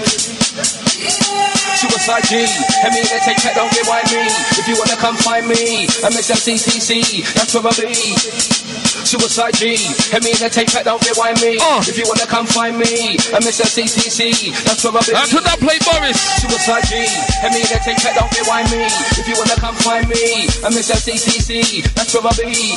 [1.78, 2.48] Suicide G,
[2.88, 4.32] and me they take that, don't rewind me.
[4.58, 8.57] If you wanna come find me, I'm MCC, that's where I be.
[9.08, 9.80] Suicide G,
[10.12, 11.56] and me they take that, don't rewind me.
[11.64, 11.80] Uh.
[11.88, 15.16] If you wanna come find me, I'm MCC, that's where I'll be.
[15.16, 16.20] That's what that play, Boris.
[16.44, 17.08] Suicide G,
[17.40, 18.84] and me they take that, don't rewind me.
[19.16, 22.76] If you wanna come find me, I'm MCC, that's where I'll be.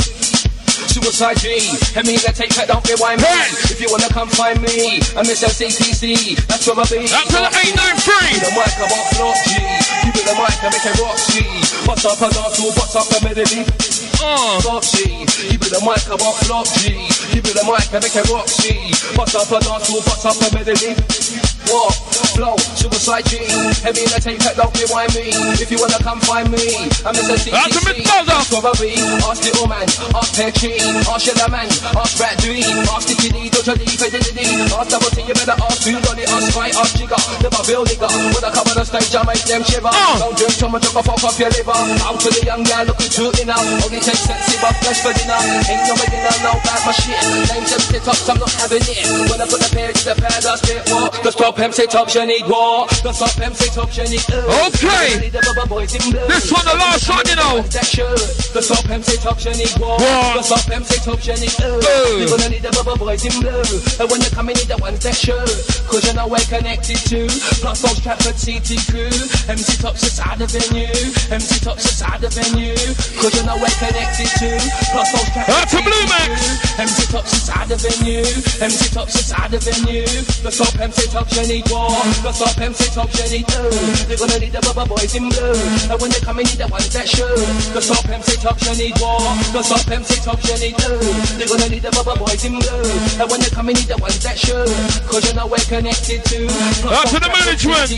[0.87, 1.67] Suicide G,
[1.99, 3.35] and me they take that, don't rewind me.
[3.67, 7.11] If you wanna come find me, I'm MCC, that's where I be.
[7.11, 8.39] That's what I ain't doing free.
[8.39, 9.59] Give me the mic, I won't flop G.
[10.07, 11.43] Give me the mic, I make it rock G.
[11.91, 13.90] Bust up a dance bust up a melody.
[14.23, 14.61] Uh.
[14.61, 15.25] Flop G.
[15.49, 17.09] Give me the mic, I won't flop G.
[17.33, 18.93] Give me the mic, I make it rock G.
[19.17, 21.40] Bust up a dance floor, bust up a melody.
[21.71, 21.95] What?
[22.35, 23.39] Flow, suicide G.
[23.87, 25.31] Heavy in the tape, don't rewind me.
[25.63, 27.39] If you wanna come find me, I'm Mr.
[27.39, 28.03] A I be.
[28.11, 29.87] Ask little man,
[30.19, 30.75] ask Petchy,
[31.07, 34.41] ask Shella man, ask Rat Dream, ask Sticky D, Dodger D, Fede D,
[34.75, 37.87] ask Double T, you better ask Who Got It, ask Spy, ask Jigger, never build
[37.87, 38.09] nigga.
[38.09, 39.95] When I come on the stage, I make them shiver.
[40.19, 41.77] Don't drink too much, I fuck off your liver.
[42.03, 43.59] Out to the young girl, looking too inner.
[43.85, 45.39] Only take sexy, but flesh for dinner.
[45.71, 47.21] Ain't no beginner, no bad my shit.
[47.53, 49.07] Names them sit ups, I'm not having it.
[49.29, 50.83] When I put the pair to the pad, I spit.
[51.21, 52.89] The stop sit ups, tops need war.
[53.05, 54.25] The stop MC tops you need.
[54.65, 55.29] Okay.
[55.29, 56.25] The bubba boys in blue.
[56.25, 57.61] This one, the last one, you know.
[57.61, 58.17] That shirt.
[58.57, 60.01] The stop MC tops need war.
[60.01, 61.53] The stop MC tops you need.
[61.61, 63.61] You're gonna need the bubba boys in blue.
[64.01, 65.53] And when you come in, need the ones that shirt.
[65.85, 67.29] Cause you know we're connected to.
[67.61, 69.13] Plus those Stratford CT crew.
[69.53, 70.89] MC tops inside the venue.
[71.29, 72.79] MC tops inside the venue.
[73.21, 74.49] Cause you know we're connected to.
[74.97, 76.73] Plus those Stratford Blue Max.
[76.81, 78.25] MC tops inside the venue.
[78.65, 80.09] MC tops inside the venue.
[80.41, 81.91] The stop MC tops need war.
[82.23, 83.67] The stop MC tops you need two.
[84.07, 85.59] You're gonna need the bubba boys in blue.
[85.91, 87.35] And when they come in, need the ones that show.
[87.75, 89.19] The stop MC tops you need war.
[89.51, 90.95] The stop MC tops you need two.
[91.39, 92.87] You're gonna need the bubba boys in blue.
[93.19, 94.63] And when they come in, need the ones that show.
[95.11, 96.39] Cause you know we're connected to.
[96.87, 97.91] Out to the management.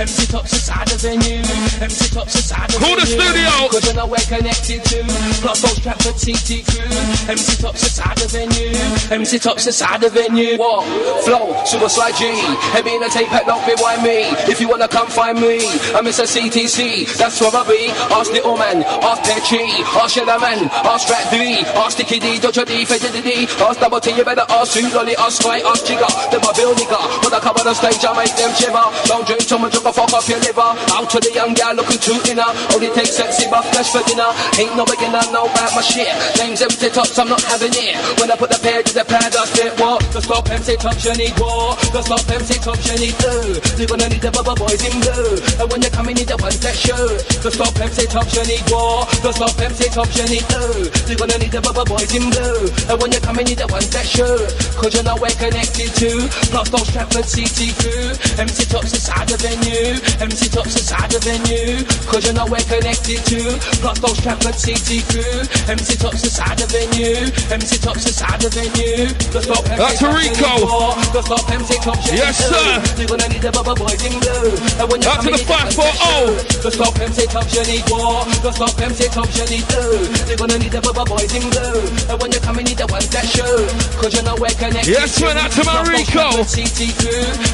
[0.00, 1.44] MC tops inside the venue.
[1.84, 3.68] MC tops inside the Call the studio.
[3.68, 5.04] Cause you know we're connected to.
[5.44, 6.88] Plus those Stratford TT crew.
[7.28, 8.72] MC tops inside the venue.
[9.12, 10.56] MC tops inside the venue.
[10.56, 10.88] What?
[11.28, 12.32] Flow, suicide G.
[12.74, 14.28] Heavy in the tape, pack, don't be why me.
[14.50, 15.60] If you wanna come find me,
[15.96, 16.26] I'm Mr.
[16.26, 17.06] CTC.
[17.16, 17.90] That's where I be.
[18.12, 19.64] Ask Little Man, ask Petri,
[19.96, 24.00] ask Yellow Man, ask Rat D, ask Sticky D, Dodger D, Feddy D, ask Double
[24.00, 26.10] T, you better ask Sue Lolly, ask Spy, ask Jigger.
[26.30, 27.00] then my bill nigga.
[27.24, 28.86] When I come on the stage, I make them shiver.
[29.06, 30.70] Don't drink too much, a fuck up your liver.
[30.94, 32.48] Out to the young gal looking too inner.
[32.74, 34.30] Only take sexy buff flesh for dinner.
[34.58, 36.10] Ain't no beginner, know about my shit.
[36.38, 37.94] Names empty tops, I'm not having it.
[38.18, 40.00] When I put the pair to the pad, I spit what?
[40.12, 41.76] The stop MC tops, you need war.
[41.94, 43.60] The stop MC tops, you need two.
[43.78, 45.38] You're gonna need the bubba boys in blue.
[45.60, 47.06] And when you come in, the ones that show.
[47.44, 49.06] The stop MC tops, you war.
[49.22, 50.90] The stop tops, you need two.
[51.06, 52.66] You're gonna need the bubba boys in blue.
[52.90, 54.36] And when you come in, the ones that show.
[54.80, 56.10] Cause you know we're connected to.
[56.48, 58.16] Plus those Stratford CT crew.
[58.40, 60.00] MC tops inside the venue.
[60.22, 61.84] MC tops inside the venue.
[62.08, 63.40] Cause you know we're connected to.
[63.84, 65.36] Plus those Stratford CT crew.
[65.68, 67.28] MC tops inside the venue.
[67.52, 69.12] MC tops inside the venue.
[69.30, 70.16] The stop MC That's Rico.
[70.16, 70.96] you need more.
[71.12, 72.80] The stop MC tops you Yes, sir.
[72.96, 75.80] You're to the need the ones 540.
[75.80, 76.24] that show.
[76.60, 78.24] The stop MC tops you need more.
[78.40, 79.90] The stop MC tops you need two.
[80.28, 81.80] You're gonna need bubba boys in blue.
[82.08, 83.68] And when you come in, need the ones that show.
[84.00, 86.44] Cause you know we're connected Yes, man, out to my Rico.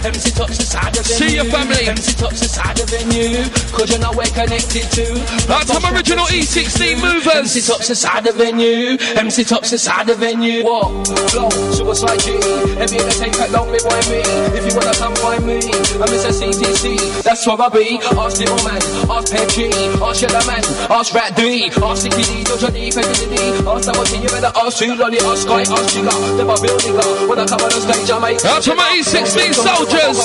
[0.06, 1.18] MC tops the venue.
[1.18, 1.86] See your family.
[1.88, 3.42] MC tops the venue.
[3.74, 5.06] Cause you know we're connected to.
[5.50, 7.54] Out to my original E16 movers.
[7.56, 8.98] MC tops the venue.
[9.16, 10.64] MC tops the venue.
[10.64, 11.06] What?
[11.30, 12.36] Flow, suicide G.
[12.76, 14.20] Heavy in the tape, pack, don't be why me.
[14.52, 16.30] If you wanna come find me, I'm Mr.
[16.30, 17.24] CTC.
[17.24, 17.96] That's where I be.
[18.12, 19.72] Ask Little Man, ask Petri,
[20.04, 20.62] ask Yellow Man,
[20.92, 24.76] ask Rat D, ask Sticky D, Dodger D, Feddy D, ask T, you better ask
[24.76, 26.12] Sue Lolly, ask Sky, ask Jigger.
[26.36, 27.28] Them a bill nigga.
[27.28, 30.16] When I come on the stage, I make Out to my E16 soldiers.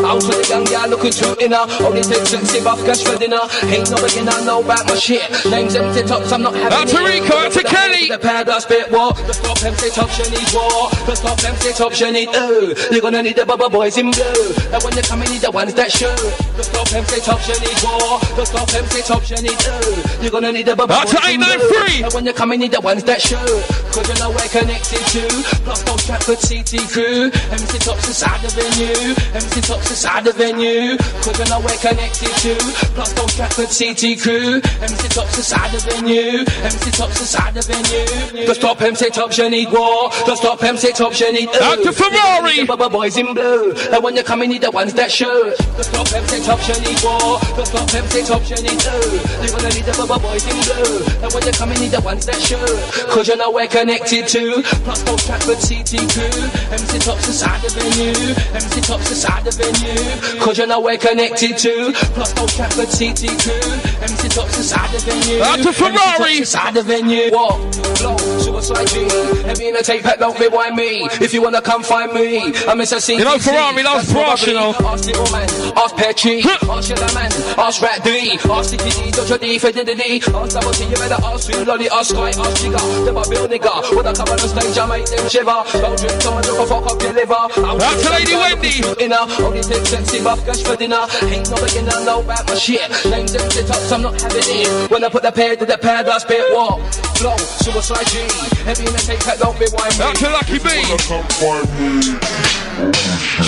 [0.00, 1.68] Out to the young gal looking too inner.
[1.84, 3.44] Only take sexy buff cash for dinner.
[3.68, 5.28] Ain't no beginner, know about my shit.
[5.44, 7.04] Names empty tops, I'm not having Out to.
[7.04, 8.08] Rico, out to Kelly.
[8.08, 9.12] The pad I spit war.
[9.12, 10.88] The stop empty tops, you need war.
[11.04, 12.72] The stop empty tops, you need ooh.
[12.90, 14.54] You're gonna need the bubba boys in blue.
[14.70, 16.14] And when you come in, the ones that show.
[16.54, 18.22] The stop empty tops, you need war.
[18.38, 20.22] The stop empty tops, you need ooh.
[20.22, 22.06] You're gonna need bubba Out to boys in 893.
[22.06, 23.42] And when you come in, the ones that show.
[23.90, 25.26] Cause you know we're connected to.
[25.66, 27.34] Plus those Stratford CT crew.
[27.50, 29.10] MC tops inside the venue.
[29.34, 30.94] MC tops inside the venue.
[31.26, 32.54] Cause you know we're connected to.
[32.94, 34.62] Plus those Stratford CT crew.
[34.86, 36.46] MC tops inside the venue.
[36.62, 38.46] MC tops inside the venue.
[38.46, 40.14] The stop MC tops you need war.
[40.30, 41.50] The stop MC tops you need.
[41.58, 42.62] Out to Ferrari.
[42.70, 43.63] Bubba boys in blue.
[43.72, 45.50] And when you come in, need the ones that show.
[45.76, 47.40] The stop MC you need war.
[47.56, 48.80] The stop MC you need.
[48.84, 49.16] Ooh.
[49.40, 51.00] You're gonna need the bubba boys in blue.
[51.24, 52.60] And when you come in, need the ones that show.
[53.08, 54.62] Cause you know we're connected to.
[54.84, 56.36] Plus those Stratford CT crew.
[56.74, 58.34] MC tops inside the venue.
[58.52, 60.40] MC tops inside the venue.
[60.40, 61.92] Cause you know we're connected to.
[62.12, 63.66] Plus those Stratford CT crew.
[64.02, 65.42] MC tops inside the venue.
[65.42, 65.94] Out to Ferrari.
[65.94, 67.30] MC tops inside the venue.
[67.30, 68.33] What?
[68.64, 69.44] Flow, suicide G.
[69.44, 71.04] Heavy in the tape, pack, don't be why me.
[71.20, 72.38] If you wanna come find me,
[72.68, 72.96] I'm Mr.
[72.96, 73.18] CTC.
[73.18, 74.74] You know Ferrari That's Porsche, you know.
[74.84, 79.38] Ask Little Man, ask Petri, ask Yellow Man, ask Rat D, ask Sticky D, Dodger
[79.38, 83.04] D, Feddy D, ask Double T, you better ask Sue Lolly, ask Sky, ask Jigger.
[83.04, 83.96] Them a bill nigga.
[83.96, 85.60] When I come on the stage, I make them shiver.
[85.80, 87.34] Don't drink too much, or fuck up your liver.
[87.34, 87.78] Out
[88.16, 88.74] Lady Wendy.
[89.02, 91.04] Inner, only take sexy buff cash for dinner.
[91.28, 92.88] Ain't no beginner, know about my shit.
[93.10, 94.90] Names empty tops, I'm not having it.
[94.90, 96.80] When I put the pair to the pad, I spit what?
[97.16, 98.18] Flow, suicide G.
[98.64, 100.04] Heavy in the tape, pack, don't be why me.
[100.04, 100.68] Out to Lucky B.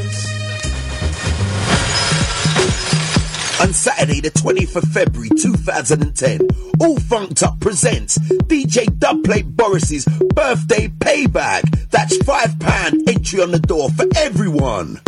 [3.62, 6.42] On Saturday, the 20th of February 2010,
[6.82, 11.62] All Funked Up presents DJ Dubplate Boris's birthday payback.
[11.90, 15.00] That's £5 entry on the door for everyone.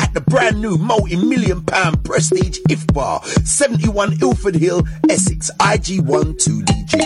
[0.00, 7.00] At the brand new multi million pound prestige IF bar, 71 Ilford Hill, Essex, IG12DG.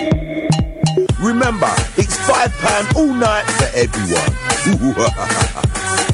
[1.20, 4.34] Remember, it's £5 all night for everyone.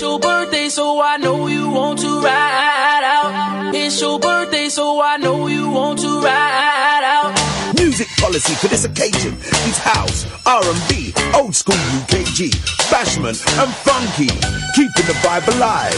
[0.00, 3.74] It's your birthday, so I know you want to ride out.
[3.74, 7.74] It's your birthday, so I know you want to ride out.
[7.76, 9.36] Music policy for this occasion
[9.68, 12.48] is house, R&B, old school UKG,
[12.88, 14.28] bashment and funky,
[14.74, 15.92] keeping the vibe alive.